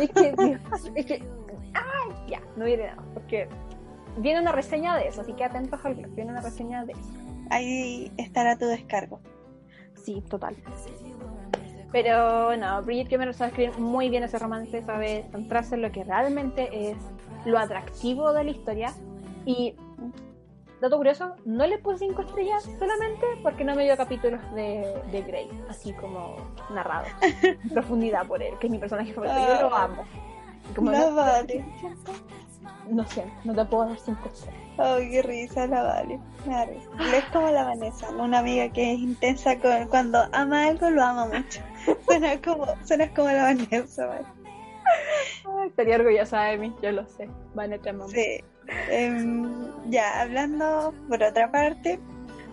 Es 0.00 0.10
que, 0.10 0.32
Dios, 0.38 0.60
es 0.94 1.06
que, 1.06 1.22
ay, 1.74 2.14
ya, 2.28 2.40
no 2.56 2.64
diré 2.64 2.88
nada, 2.88 3.02
porque 3.14 3.48
viene 4.16 4.40
una 4.40 4.52
reseña 4.52 4.96
de 4.96 5.08
eso, 5.08 5.20
así 5.20 5.32
que 5.34 5.44
atentos 5.44 5.78
al 5.84 5.94
viene 5.94 6.32
una 6.32 6.40
reseña 6.40 6.84
de 6.84 6.92
eso. 6.92 7.10
Ahí 7.50 8.10
estará 8.16 8.56
tu 8.58 8.66
descargo. 8.66 9.20
Sí, 10.04 10.22
total. 10.28 10.56
Pero 11.90 12.54
no, 12.56 12.82
Bridget 12.82 13.08
Cameron 13.08 13.32
sabe 13.32 13.50
escribir 13.50 13.78
muy 13.78 14.10
bien 14.10 14.22
ese 14.22 14.38
romance, 14.38 14.82
sabe 14.82 15.26
centrarse 15.30 15.74
en 15.74 15.82
lo 15.82 15.90
que 15.90 16.04
realmente 16.04 16.90
es 16.90 16.96
lo 17.46 17.58
atractivo 17.58 18.32
de 18.32 18.44
la 18.44 18.50
historia. 18.50 18.92
Y, 19.46 19.74
dato 20.80 20.98
curioso, 20.98 21.34
no 21.46 21.66
le 21.66 21.78
puse 21.78 22.06
cinco 22.06 22.22
estrellas 22.22 22.68
solamente 22.78 23.26
porque 23.42 23.64
no 23.64 23.74
me 23.74 23.84
dio 23.84 23.96
capítulos 23.96 24.40
de, 24.54 25.00
de 25.10 25.22
Grey, 25.22 25.48
así 25.68 25.92
como 25.94 26.36
narrado, 26.70 27.06
en 27.22 27.68
profundidad 27.72 28.26
por 28.26 28.42
él, 28.42 28.54
que 28.58 28.66
es 28.66 28.70
mi 28.70 28.78
personaje 28.78 29.12
favorito. 29.14 29.38
Yo 29.38 29.68
lo 29.68 29.74
amo. 29.74 30.04
Como 30.74 30.90
no, 30.90 31.14
vale. 31.14 31.64
no 32.90 33.06
sé, 33.06 33.24
no 33.44 33.54
te 33.54 33.64
puedo 33.64 33.86
dar 33.86 33.98
cinco 33.98 34.28
estrellas. 34.28 34.68
Ay, 34.76 35.10
qué 35.10 35.22
risa, 35.22 35.66
la 35.66 35.82
vale. 35.82 36.20
Claro. 36.44 36.72
Es 37.12 37.24
como 37.32 37.50
la 37.50 37.64
Vanessa, 37.64 38.10
una 38.10 38.38
amiga 38.38 38.68
que 38.68 38.92
es 38.92 38.98
intensa 38.98 39.58
con, 39.58 39.88
cuando 39.88 40.28
ama 40.32 40.66
algo, 40.66 40.90
lo 40.90 41.02
ama 41.02 41.26
mucho. 41.26 41.60
Suena 42.06 42.40
como, 42.40 42.66
suena 42.84 43.12
como 43.14 43.28
la 43.28 43.44
Vanessa, 43.44 44.06
¿vale? 44.06 44.26
Ay, 45.44 45.68
estaría 45.68 45.96
orgullosa 45.96 46.42
de 46.44 46.58
mí, 46.58 46.74
yo 46.82 46.92
lo 46.92 47.06
sé. 47.06 47.28
Van 47.54 47.72
a 47.72 47.92
mamá. 47.92 48.08
Sí. 48.08 48.42
Em, 48.90 49.90
ya, 49.90 50.20
hablando 50.20 50.94
por 51.08 51.22
otra 51.22 51.50
parte, 51.50 51.98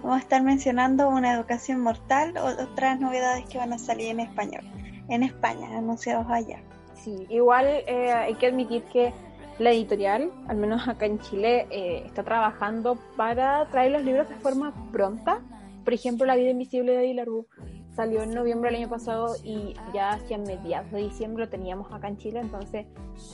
vamos 0.02 0.18
a 0.18 0.20
estar 0.20 0.42
mencionando 0.42 1.10
una 1.10 1.34
educación 1.34 1.82
mortal 1.82 2.38
o 2.38 2.46
otras 2.64 3.00
novedades 3.00 3.46
que 3.46 3.58
van 3.58 3.74
a 3.74 3.80
salir 3.80 4.10
en 4.10 4.22
español. 4.22 4.64
En 5.10 5.24
España, 5.24 5.78
anunciados 5.78 6.26
allá. 6.30 6.62
Sí, 6.96 7.28
igual 7.30 7.68
eh, 7.68 8.12
hay 8.12 8.36
que 8.36 8.48
admitir 8.48 8.84
que 8.84 9.14
la 9.60 9.72
editorial, 9.72 10.32
al 10.48 10.58
menos 10.58 10.88
acá 10.88 11.06
en 11.06 11.20
Chile, 11.20 11.68
eh, 11.70 12.04
está 12.06 12.24
trabajando 12.24 12.98
para 13.16 13.66
traer 13.70 13.92
los 13.92 14.04
libros 14.04 14.28
de 14.30 14.36
forma 14.36 14.74
pronta. 14.92 15.42
Por 15.84 15.94
ejemplo, 15.94 16.26
La 16.26 16.36
vida 16.36 16.50
invisible 16.50 16.94
de 16.94 17.04
Dilarú 17.04 17.48
salió 17.96 18.22
en 18.24 18.34
noviembre 18.34 18.70
del 18.70 18.82
año 18.82 18.90
pasado 18.90 19.36
y 19.44 19.74
ya 19.94 20.12
hacia 20.12 20.38
mediados 20.38 20.92
de 20.92 21.04
diciembre 21.04 21.46
lo 21.46 21.50
teníamos 21.50 21.92
acá 21.92 22.10
en 22.10 22.18
Chile, 22.18 22.40
entonces 22.42 22.86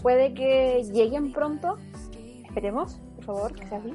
puede 0.01 0.33
que 0.33 0.83
lleguen 0.83 1.31
pronto. 1.31 1.77
Esperemos, 2.45 2.99
por 3.15 3.25
favor, 3.25 3.53
que 3.53 3.65
sea 3.67 3.79
así. 3.79 3.93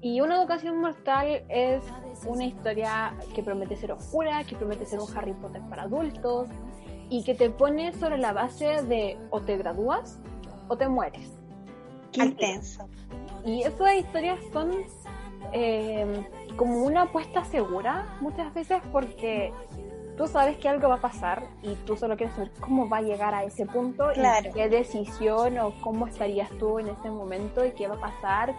Y 0.00 0.20
Una 0.20 0.36
educación 0.36 0.80
mortal 0.80 1.44
es 1.48 1.82
una 2.26 2.44
historia 2.44 3.14
que 3.34 3.42
promete 3.42 3.76
ser 3.76 3.92
oscura, 3.92 4.44
que 4.44 4.54
promete 4.54 4.86
ser 4.86 5.00
un 5.00 5.08
Harry 5.16 5.32
Potter 5.32 5.62
para 5.68 5.82
adultos 5.82 6.48
y 7.08 7.24
que 7.24 7.34
te 7.34 7.50
pone 7.50 7.92
sobre 7.92 8.18
la 8.18 8.32
base 8.32 8.82
de 8.82 9.18
o 9.30 9.40
te 9.40 9.56
gradúas 9.56 10.20
o 10.68 10.76
te 10.76 10.88
mueres. 10.88 11.32
Qué 12.12 12.24
intenso. 12.24 12.88
Y 13.44 13.62
esas 13.62 13.94
historias 13.96 14.38
son 14.52 14.72
eh, 15.52 16.26
como 16.56 16.84
una 16.84 17.02
apuesta 17.02 17.44
segura 17.44 18.16
muchas 18.20 18.52
veces 18.54 18.80
porque 18.90 19.52
tú 20.16 20.26
sabes 20.26 20.56
que 20.58 20.68
algo 20.68 20.88
va 20.88 20.96
a 20.96 21.00
pasar 21.00 21.44
y 21.62 21.74
tú 21.84 21.96
solo 21.96 22.16
quieres 22.16 22.34
saber 22.34 22.50
cómo 22.60 22.88
va 22.88 22.98
a 22.98 23.02
llegar 23.02 23.34
a 23.34 23.44
ese 23.44 23.66
punto 23.66 24.08
Claro. 24.14 24.48
y 24.50 24.52
qué 24.52 24.68
decisión 24.68 25.58
o 25.58 25.72
cómo 25.82 26.06
estarías 26.06 26.50
tú 26.58 26.78
en 26.78 26.88
ese 26.88 27.10
momento 27.10 27.64
y 27.64 27.72
qué 27.72 27.86
va 27.88 27.96
a 27.96 28.00
pasar 28.00 28.54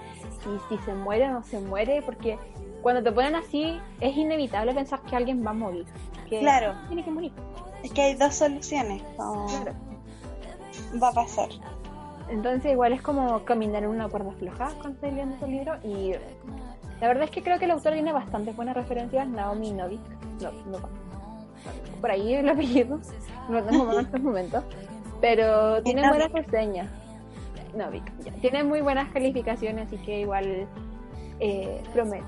y 0.46 0.60
si 0.76 0.82
se 0.84 0.94
muere 0.94 1.28
o 1.30 1.32
no 1.32 1.44
se 1.44 1.60
muere 1.60 2.02
porque 2.04 2.38
cuando 2.82 3.02
te 3.04 3.12
ponen 3.12 3.36
así 3.36 3.80
es 4.00 4.16
inevitable 4.16 4.74
pensar 4.74 5.02
que 5.02 5.16
alguien 5.16 5.46
va 5.46 5.50
a 5.52 5.54
morir. 5.54 5.86
Que 6.30 6.40
Claro. 6.40 6.74
Tiene 6.88 7.04
que 7.04 7.12
morir. 7.12 7.32
Es 7.84 7.92
que 7.92 8.02
hay 8.02 8.14
dos 8.16 8.36
soluciones. 8.36 9.02
Claro. 9.16 9.74
Va 11.02 11.10
a 11.10 11.14
pasar. 11.14 11.50
Entonces 12.30 12.72
igual 12.74 12.94
es 12.94 13.02
como 13.02 13.44
caminar 13.46 13.84
en 13.84 13.90
una 13.90 14.10
cuerda 14.10 14.32
floja 14.34 14.68
cuando 14.80 14.90
estoy 14.90 15.12
leyendo 15.12 15.36
este 15.36 15.48
libro 15.48 15.74
y 15.84 16.12
la 17.00 17.08
verdad 17.08 17.24
es 17.24 17.32
que 17.32 17.42
creo 17.42 17.58
que 17.58 17.66
el 17.66 17.72
autor 17.72 17.94
tiene 17.94 18.12
bastantes 18.12 18.56
buenas 18.56 18.76
referencias, 18.76 19.28
Naomi 19.28 19.72
Novik, 19.72 20.02
no, 20.42 20.52
no, 20.66 21.07
por 22.00 22.12
ahí 22.12 22.34
el 22.34 22.50
apellido, 22.50 23.00
no 23.50 23.64
tengo 23.64 23.94
en 23.94 24.06
estos 24.06 24.22
momentos, 24.22 24.64
pero 25.22 25.82
tiene 25.84 26.08
buenas 26.08 26.32
reseñas, 26.32 26.90
ya. 27.76 28.32
tiene 28.42 28.64
muy 28.64 28.82
buenas 28.82 29.12
calificaciones, 29.12 29.88
así 29.88 29.98
que 29.98 30.22
igual 30.22 30.68
eh, 31.40 31.84
promete, 31.94 32.26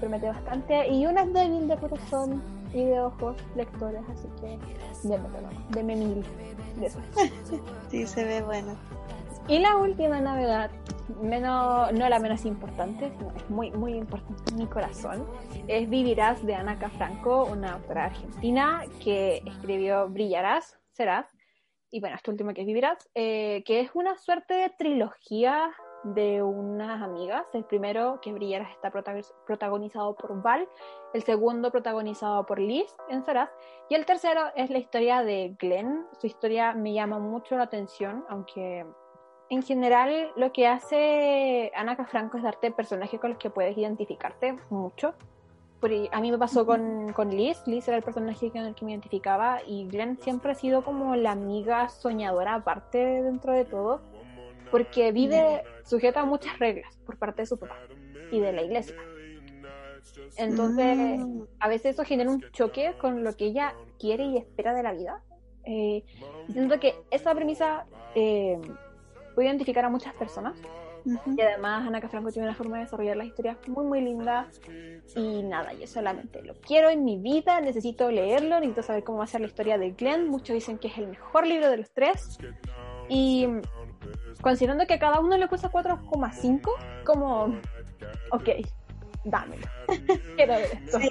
promete 0.00 0.28
bastante. 0.28 0.88
Y 0.88 1.06
una 1.06 1.22
es 1.22 1.32
débil 1.32 1.68
de 1.68 1.76
corazón 1.76 2.42
y 2.72 2.84
de 2.84 3.00
ojos 3.00 3.36
lectores, 3.56 4.02
así 4.10 4.28
que 4.40 4.58
démelo, 5.08 5.48
deme 5.70 5.96
mil 5.96 6.24
de. 6.78 6.90
Sí, 7.90 8.06
se 8.06 8.24
ve 8.24 8.42
bueno. 8.42 8.74
Y 9.48 9.58
la 9.58 9.76
última 9.76 10.20
novedad, 10.20 10.70
menos, 11.20 11.92
no 11.92 12.08
la 12.08 12.18
menos 12.18 12.44
importante, 12.44 13.10
sino 13.10 13.32
es 13.36 13.50
muy, 13.50 13.70
muy 13.72 13.94
importante 13.94 14.42
en 14.52 14.58
mi 14.58 14.66
corazón, 14.66 15.26
es 15.68 15.88
Vivirás 15.88 16.44
de 16.44 16.54
Ana 16.54 16.76
Franco, 16.90 17.44
una 17.44 17.74
autora 17.74 18.04
argentina 18.06 18.82
que 19.02 19.42
escribió 19.46 20.08
Brillarás, 20.08 20.78
Serás, 20.92 21.26
y 21.90 22.00
bueno, 22.00 22.16
esto 22.16 22.30
último 22.30 22.52
que 22.54 22.62
es 22.62 22.66
Vivirás, 22.66 23.08
eh, 23.14 23.62
que 23.66 23.80
es 23.80 23.90
una 23.94 24.16
suerte 24.16 24.54
de 24.54 24.70
trilogía 24.70 25.70
de 26.04 26.42
unas 26.42 27.00
amigas. 27.00 27.46
El 27.52 27.64
primero, 27.64 28.18
que 28.20 28.30
es 28.30 28.34
Brillarás, 28.34 28.70
está 28.72 28.90
prota- 28.90 29.14
protagonizado 29.46 30.16
por 30.16 30.42
Val, 30.42 30.66
el 31.14 31.22
segundo 31.22 31.70
protagonizado 31.70 32.44
por 32.44 32.58
Liz 32.58 32.92
en 33.08 33.22
Serás, 33.24 33.50
y 33.88 33.94
el 33.94 34.04
tercero 34.04 34.40
es 34.56 34.70
la 34.70 34.78
historia 34.78 35.22
de 35.22 35.54
Glenn. 35.58 36.06
Su 36.18 36.26
historia 36.26 36.72
me 36.72 36.92
llama 36.92 37.18
mucho 37.18 37.56
la 37.56 37.64
atención, 37.64 38.24
aunque 38.28 38.84
en 39.52 39.62
general 39.62 40.32
lo 40.34 40.50
que 40.50 40.66
hace 40.66 41.70
Ana 41.76 41.94
Franco 42.06 42.38
es 42.38 42.42
darte 42.42 42.70
personajes 42.70 43.20
con 43.20 43.30
los 43.30 43.38
que 43.38 43.50
puedes 43.50 43.76
identificarte 43.76 44.56
mucho. 44.70 45.12
A 46.10 46.20
mí 46.20 46.30
me 46.30 46.38
pasó 46.38 46.64
con, 46.64 47.12
con 47.12 47.28
Liz, 47.28 47.60
Liz 47.66 47.86
era 47.86 47.98
el 47.98 48.02
personaje 48.02 48.50
con 48.50 48.62
el 48.62 48.74
que 48.74 48.86
me 48.86 48.92
identificaba 48.92 49.60
y 49.66 49.86
Glenn 49.88 50.16
siempre 50.22 50.52
ha 50.52 50.54
sido 50.54 50.82
como 50.84 51.16
la 51.16 51.32
amiga 51.32 51.90
soñadora 51.90 52.54
aparte 52.54 52.98
dentro 52.98 53.52
de 53.52 53.66
todo, 53.66 54.00
porque 54.70 55.12
vive 55.12 55.64
sujeta 55.84 56.22
a 56.22 56.24
muchas 56.24 56.58
reglas 56.58 56.96
por 57.04 57.18
parte 57.18 57.42
de 57.42 57.46
su 57.46 57.58
papá 57.58 57.76
y 58.30 58.40
de 58.40 58.52
la 58.54 58.62
iglesia. 58.62 58.96
Entonces, 60.38 61.18
Mm, 61.18 61.42
a 61.58 61.68
veces 61.68 61.94
eso 61.94 62.04
genera 62.04 62.30
un 62.30 62.40
choque 62.52 62.94
con 62.98 63.22
lo 63.22 63.36
que 63.36 63.46
ella 63.46 63.74
quiere 63.98 64.24
y 64.24 64.38
espera 64.38 64.72
de 64.72 64.82
la 64.82 64.92
vida. 64.92 65.20
Eh, 65.64 66.04
siento 66.50 66.80
que 66.80 66.94
esa 67.10 67.34
premisa 67.34 67.86
eh, 68.14 68.58
puede 69.34 69.48
identificar 69.48 69.84
a 69.84 69.88
muchas 69.88 70.14
personas. 70.14 70.58
ujú. 71.04 71.34
Y 71.36 71.40
además 71.40 71.86
Ana 71.86 72.00
Franco 72.08 72.30
tiene 72.30 72.48
una 72.48 72.56
forma 72.56 72.78
de 72.78 72.84
desarrollar 72.84 73.16
las 73.16 73.26
historias 73.26 73.56
muy, 73.66 73.84
muy 73.84 74.00
linda. 74.00 74.48
Y 75.16 75.42
nada, 75.42 75.72
yo 75.72 75.86
solamente 75.86 76.42
lo 76.42 76.54
quiero 76.54 76.90
en 76.90 77.04
mi 77.04 77.18
vida, 77.18 77.60
necesito 77.60 78.10
leerlo, 78.10 78.56
necesito 78.60 78.82
saber 78.82 79.04
cómo 79.04 79.18
va 79.18 79.24
a 79.24 79.28
ser 79.28 79.40
la 79.40 79.46
historia 79.48 79.78
de 79.78 79.90
Glenn. 79.92 80.28
Muchos 80.28 80.54
dicen 80.54 80.78
que 80.78 80.88
es 80.88 80.98
el 80.98 81.08
mejor 81.08 81.46
libro 81.46 81.70
de 81.70 81.78
los 81.78 81.90
tres. 81.90 82.38
Y 83.08 83.46
considerando 84.40 84.86
que 84.86 84.94
a 84.94 84.98
cada 84.98 85.20
uno 85.20 85.36
le 85.36 85.48
cuesta 85.48 85.70
4,5, 85.70 86.70
como, 87.04 87.58
ok, 88.30 88.48
dámelo. 89.24 89.66
quiero 90.36 90.54
ver 90.54 90.80
esto. 90.84 90.98
Sí, 90.98 91.10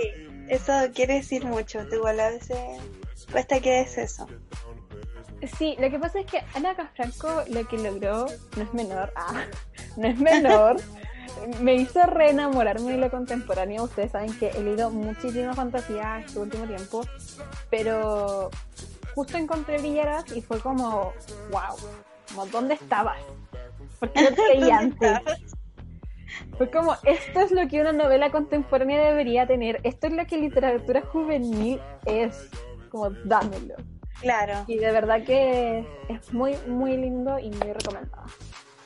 eso 0.50 0.74
quiere 0.94 1.16
decir 1.16 1.46
mucho. 1.46 1.86
Igual 1.92 2.20
a 2.20 2.30
veces 2.30 2.58
cuesta 3.32 3.60
que 3.60 3.82
es 3.82 3.98
eso. 3.98 4.28
Sí, 5.58 5.76
lo 5.80 5.90
que 5.90 5.98
pasa 5.98 6.20
es 6.20 6.26
que 6.26 6.44
Ana 6.54 6.76
Cafranco 6.76 7.44
lo 7.50 7.68
que 7.68 7.78
logró 7.78 8.28
no 8.56 8.64
es 8.64 8.74
menor, 8.74 9.12
ah, 9.16 9.44
no 9.98 10.08
es 10.08 10.20
menor. 10.20 10.78
Me 11.62 11.76
hizo 11.76 12.04
reenamorarme 12.04 12.92
de 12.92 12.98
lo 12.98 13.10
contemporáneo. 13.10 13.84
Ustedes 13.84 14.12
saben 14.12 14.38
que 14.38 14.50
he 14.50 14.62
leído 14.62 14.92
muchísima 14.92 15.54
fantasía 15.54 16.20
este 16.20 16.40
último 16.40 16.68
tiempo, 16.68 17.02
pero 17.70 18.52
justo 19.16 19.38
encontré 19.38 19.82
Villeras 19.82 20.26
y 20.36 20.42
fue 20.42 20.60
como, 20.60 21.14
wow, 21.52 21.78
como, 22.30 22.46
¿dónde 22.48 22.76
estabas? 22.76 23.18
Porque 24.00 24.22
no 24.22 24.32
te 24.36 24.56
leí 24.56 24.70
antes. 24.70 25.20
Fue 26.58 26.70
como, 26.70 26.96
esto 27.04 27.40
es 27.40 27.52
lo 27.52 27.68
que 27.68 27.82
una 27.82 27.92
novela 27.92 28.30
contemporánea 28.32 29.04
debería 29.04 29.48
tener, 29.48 29.80
esto 29.84 30.08
es 30.08 30.14
lo 30.14 30.26
que 30.26 30.38
literatura 30.38 31.02
juvenil 31.02 31.80
es, 32.06 32.50
como 32.90 33.10
dámelo. 33.10 33.76
Claro. 34.22 34.64
Y 34.68 34.78
de 34.78 34.92
verdad 34.92 35.24
que 35.24 35.86
es 36.08 36.34
muy, 36.34 36.56
muy 36.68 36.96
lindo 36.96 37.40
y 37.40 37.50
muy 37.50 37.74
recomendado. 37.74 38.24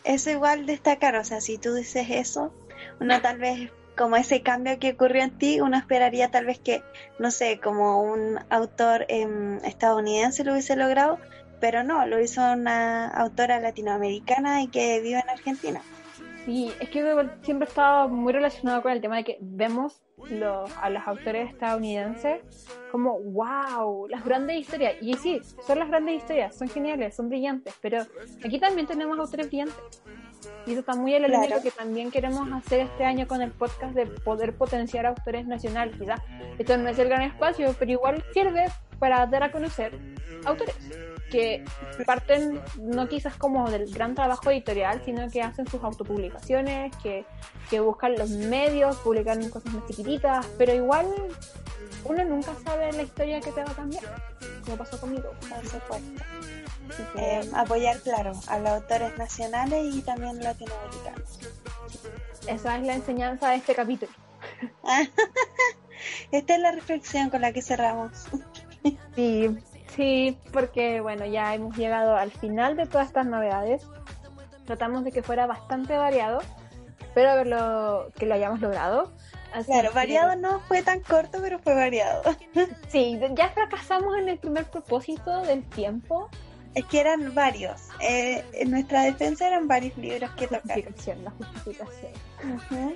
Eso 0.04 0.30
igual 0.30 0.66
destacar, 0.66 1.16
o 1.16 1.24
sea, 1.24 1.42
si 1.42 1.58
tú 1.58 1.74
dices 1.74 2.08
eso, 2.10 2.54
uno 3.00 3.22
tal 3.22 3.40
vez 3.40 3.72
como 3.98 4.16
ese 4.18 4.42
cambio 4.42 4.78
que 4.80 4.92
ocurrió 4.92 5.24
en 5.24 5.38
ti, 5.38 5.62
uno 5.62 5.78
esperaría 5.78 6.30
tal 6.30 6.46
vez 6.46 6.60
que, 6.60 6.84
no 7.18 7.32
sé, 7.32 7.60
como 7.60 8.02
un 8.02 8.40
autor 8.50 9.06
em, 9.08 9.58
estadounidense 9.64 10.44
lo 10.44 10.52
hubiese 10.52 10.76
logrado, 10.76 11.18
pero 11.60 11.84
no, 11.84 12.06
lo 12.06 12.22
hizo 12.22 12.42
una 12.42 13.08
autora 13.08 13.60
latinoamericana 13.60 14.62
y 14.62 14.68
que 14.68 15.00
vive 15.02 15.20
en 15.20 15.30
Argentina. 15.30 15.82
Sí, 16.46 16.72
es 16.80 16.90
que 16.90 17.02
siempre 17.42 17.66
he 17.66 17.70
estado 17.70 18.10
muy 18.10 18.34
relacionado 18.34 18.82
con 18.82 18.92
el 18.92 19.02
tema 19.02 19.18
de 19.18 19.24
que 19.24 19.38
vemos 19.42 20.05
los, 20.30 20.71
a 20.78 20.89
los 20.89 21.07
autores 21.07 21.49
estadounidenses 21.49 22.41
como, 22.91 23.19
wow, 23.19 24.07
las 24.07 24.23
grandes 24.23 24.57
historias. 24.57 24.95
Y 25.01 25.13
sí, 25.15 25.41
son 25.65 25.80
las 25.80 25.89
grandes 25.89 26.15
historias, 26.15 26.55
son 26.55 26.69
geniales, 26.69 27.15
son 27.15 27.30
brillantes, 27.30 27.73
pero 27.82 28.05
aquí 28.43 28.59
también 28.59 28.88
tenemos 28.88 29.17
autores 29.19 29.47
brillantes. 29.47 29.76
Y 30.65 30.71
eso 30.71 30.82
está 30.82 30.95
muy 30.95 31.11
línea 31.19 31.41
de 31.41 31.49
lo 31.49 31.61
que 31.61 31.71
también 31.71 32.11
queremos 32.11 32.51
hacer 32.51 32.82
este 32.82 33.03
año 33.03 33.28
con 33.28 33.41
el 33.41 33.51
podcast 33.51 33.93
de 33.93 34.05
poder 34.05 34.55
potenciar 34.55 35.05
autores 35.05 35.47
nacionales. 35.47 35.95
Quizás 35.97 36.21
esto 36.57 36.78
no 36.78 36.89
es 36.89 36.99
el 36.99 37.09
gran 37.09 37.23
espacio, 37.23 37.76
pero 37.78 37.91
igual 37.91 38.23
sirve 38.34 38.65
para 38.99 39.26
dar 39.26 39.43
a 39.43 39.51
conocer 39.51 39.97
autores 40.45 40.76
que 41.32 41.65
parten 42.05 42.61
no 42.80 43.07
quizás 43.07 43.36
como 43.36 43.69
del 43.69 43.91
gran 43.91 44.15
trabajo 44.15 44.51
editorial, 44.51 45.01
sino 45.03 45.30
que 45.30 45.41
hacen 45.41 45.67
sus 45.67 45.84
autopublicaciones, 45.84 46.95
que, 46.97 47.26
que 47.69 47.80
buscan 47.80 48.15
los 48.15 48.30
medios, 48.30 48.97
publican 48.97 49.49
cosas 49.49 49.73
más 49.73 49.86
chiquititas, 49.88 50.45
pero 50.57 50.73
igual 50.73 51.07
uno 52.05 52.23
nunca 52.26 52.53
sabe 52.63 52.91
la 52.93 53.01
historia 53.01 53.41
que 53.41 53.51
te 53.51 53.63
va 53.63 53.71
a 53.71 53.76
cambiar, 53.76 54.03
como 54.63 54.78
pasó 54.78 54.99
conmigo. 54.99 55.32
Por 55.49 55.67
supuesto. 55.67 56.23
Eh, 57.17 57.49
apoyar, 57.55 57.99
claro, 58.01 58.34
a 58.47 58.59
los 58.59 58.69
autores 58.69 59.17
nacionales 59.17 59.95
y 59.95 60.01
también 60.01 60.41
latinoamericanos. 60.43 61.39
Esa 62.47 62.78
es 62.78 62.86
la 62.86 62.93
enseñanza 62.93 63.49
de 63.49 63.55
este 63.55 63.73
capítulo. 63.73 64.11
Esta 66.32 66.55
es 66.55 66.61
la 66.61 66.71
reflexión 66.71 67.30
con 67.32 67.41
la 67.41 67.51
que 67.51 67.61
cerramos. 67.61 68.11
Sí, 69.15 69.49
sí, 69.96 70.38
porque 70.52 71.02
bueno, 71.02 71.26
ya 71.26 71.54
hemos 71.56 71.76
llegado 71.78 72.16
al 72.16 72.32
final 72.32 72.76
de 72.78 72.86
todas 72.86 73.08
estas 73.08 73.26
novedades. 73.26 73.86
Tratamos 74.66 75.04
de 75.04 75.12
que 75.12 75.22
fuera 75.24 75.46
bastante 75.46 75.96
variado, 75.98 76.39
pero 77.14 77.36
verlo 77.36 78.12
que 78.18 78.26
lo 78.26 78.34
hayamos 78.36 78.60
logrado. 78.62 79.12
Así 79.54 79.68
Claro, 79.72 79.89
que- 79.89 79.96
variado 79.96 80.36
no 80.36 80.60
fue 80.62 80.82
tan 80.82 81.00
corto, 81.02 81.38
pero 81.41 81.60
fue 81.60 81.76
variado. 81.76 82.24
Sí, 82.89 83.20
ya 83.36 83.50
fracasamos 83.50 84.18
en 84.18 84.30
el 84.30 84.38
primer 84.38 84.66
propósito 84.66 85.41
del 85.43 85.64
tiempo. 85.70 86.30
Es 86.74 86.84
que 86.86 87.00
eran 87.00 87.34
varios. 87.34 87.88
Eh, 88.02 88.43
en 88.54 88.72
nuestra 88.72 89.04
defensa 89.04 89.48
eran 89.48 89.66
varios 89.68 89.96
libros 89.98 90.30
que 90.32 90.48
tocar. 90.48 90.62
Justificación, 90.64 91.24
la 91.24 91.32
justificación. 91.32 92.12
Ujú. 92.43 92.96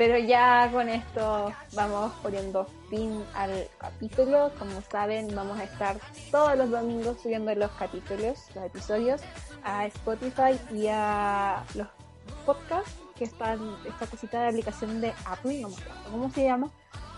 Pero 0.00 0.16
ya 0.16 0.70
con 0.72 0.88
esto 0.88 1.52
vamos 1.74 2.10
poniendo 2.22 2.66
fin 2.88 3.22
al 3.34 3.68
capítulo. 3.76 4.50
Como 4.58 4.80
saben, 4.80 5.28
vamos 5.36 5.60
a 5.60 5.64
estar 5.64 5.98
todos 6.30 6.56
los 6.56 6.70
domingos 6.70 7.20
subiendo 7.22 7.54
los 7.54 7.70
capítulos, 7.72 8.46
los 8.54 8.64
episodios, 8.64 9.20
a 9.62 9.84
Spotify 9.84 10.58
y 10.72 10.86
a 10.86 11.62
los 11.74 11.86
podcasts, 12.46 12.94
que 13.14 13.24
están 13.24 13.76
esta 13.86 14.06
cosita 14.06 14.40
de 14.40 14.48
aplicación 14.48 15.02
de 15.02 15.12
Apple, 15.26 15.60
no 15.60 15.68
me 15.68 15.74
acuerdo 15.74 16.10
cómo 16.10 16.30
se 16.30 16.44
llama. 16.44 16.70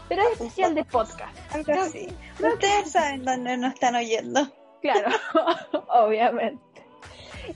Pero 0.09 0.23
es 0.23 0.33
especial 0.33 0.75
de 0.75 0.85
podcast. 0.85 1.55
Algo 1.55 1.83
así. 1.83 2.09
Ustedes 2.41 2.91
saben 2.91 3.23
dónde 3.23 3.59
nos 3.59 3.75
están 3.75 3.95
oyendo. 3.95 4.41
Claro, 4.81 5.09
obviamente. 5.89 6.82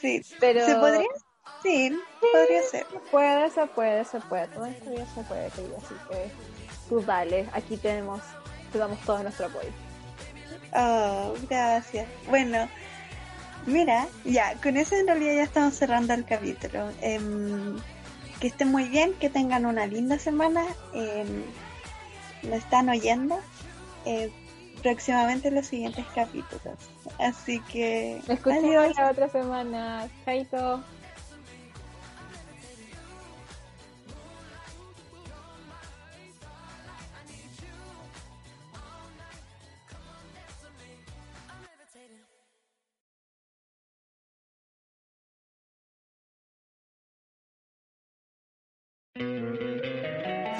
Sí, 0.00 0.22
Pero 0.38 0.66
¿se 0.66 0.74
podría? 0.76 1.08
Sí, 1.62 1.98
podría 2.20 2.62
ser. 2.62 2.86
se 2.90 2.98
puede, 3.10 3.50
se 3.50 3.66
puede, 3.66 4.04
se 4.04 4.20
puede. 4.20 4.48
Todo 4.48 4.66
esto 4.66 4.92
ya 4.92 5.06
se 5.06 5.22
puede, 5.22 5.48
querida. 5.50 5.76
Así 5.78 5.94
que 6.10 6.30
tú 6.90 7.00
dale. 7.00 7.48
Aquí 7.54 7.78
tenemos, 7.78 8.20
te 8.70 8.78
damos 8.78 8.98
todo 9.00 9.22
nuestro 9.22 9.46
apoyo. 9.46 9.70
Oh, 10.74 11.34
gracias. 11.48 12.06
Bueno, 12.28 12.68
mira, 13.64 14.06
ya, 14.24 14.54
con 14.62 14.76
eso 14.76 14.94
en 14.94 15.06
realidad 15.06 15.36
ya 15.36 15.42
estamos 15.44 15.74
cerrando 15.74 16.12
el 16.12 16.26
capítulo. 16.26 16.90
Em, 17.00 17.78
que 18.40 18.48
estén 18.48 18.70
muy 18.70 18.84
bien, 18.88 19.14
que 19.14 19.30
tengan 19.30 19.66
una 19.66 19.86
linda 19.86 20.18
semana. 20.18 20.64
em, 20.92 21.44
lo 22.42 22.54
están 22.56 22.88
oyendo. 22.88 23.38
eh, 24.06 24.30
próximamente 24.82 25.50
los 25.50 25.66
siguientes 25.66 26.04
capítulos. 26.14 26.76
Así 27.18 27.60
que, 27.72 28.20
escuchamos 28.28 28.64
adiós. 28.64 28.96
la 28.98 29.10
otra 29.10 29.28
semana. 29.30 30.08
Chaito. 30.26 30.84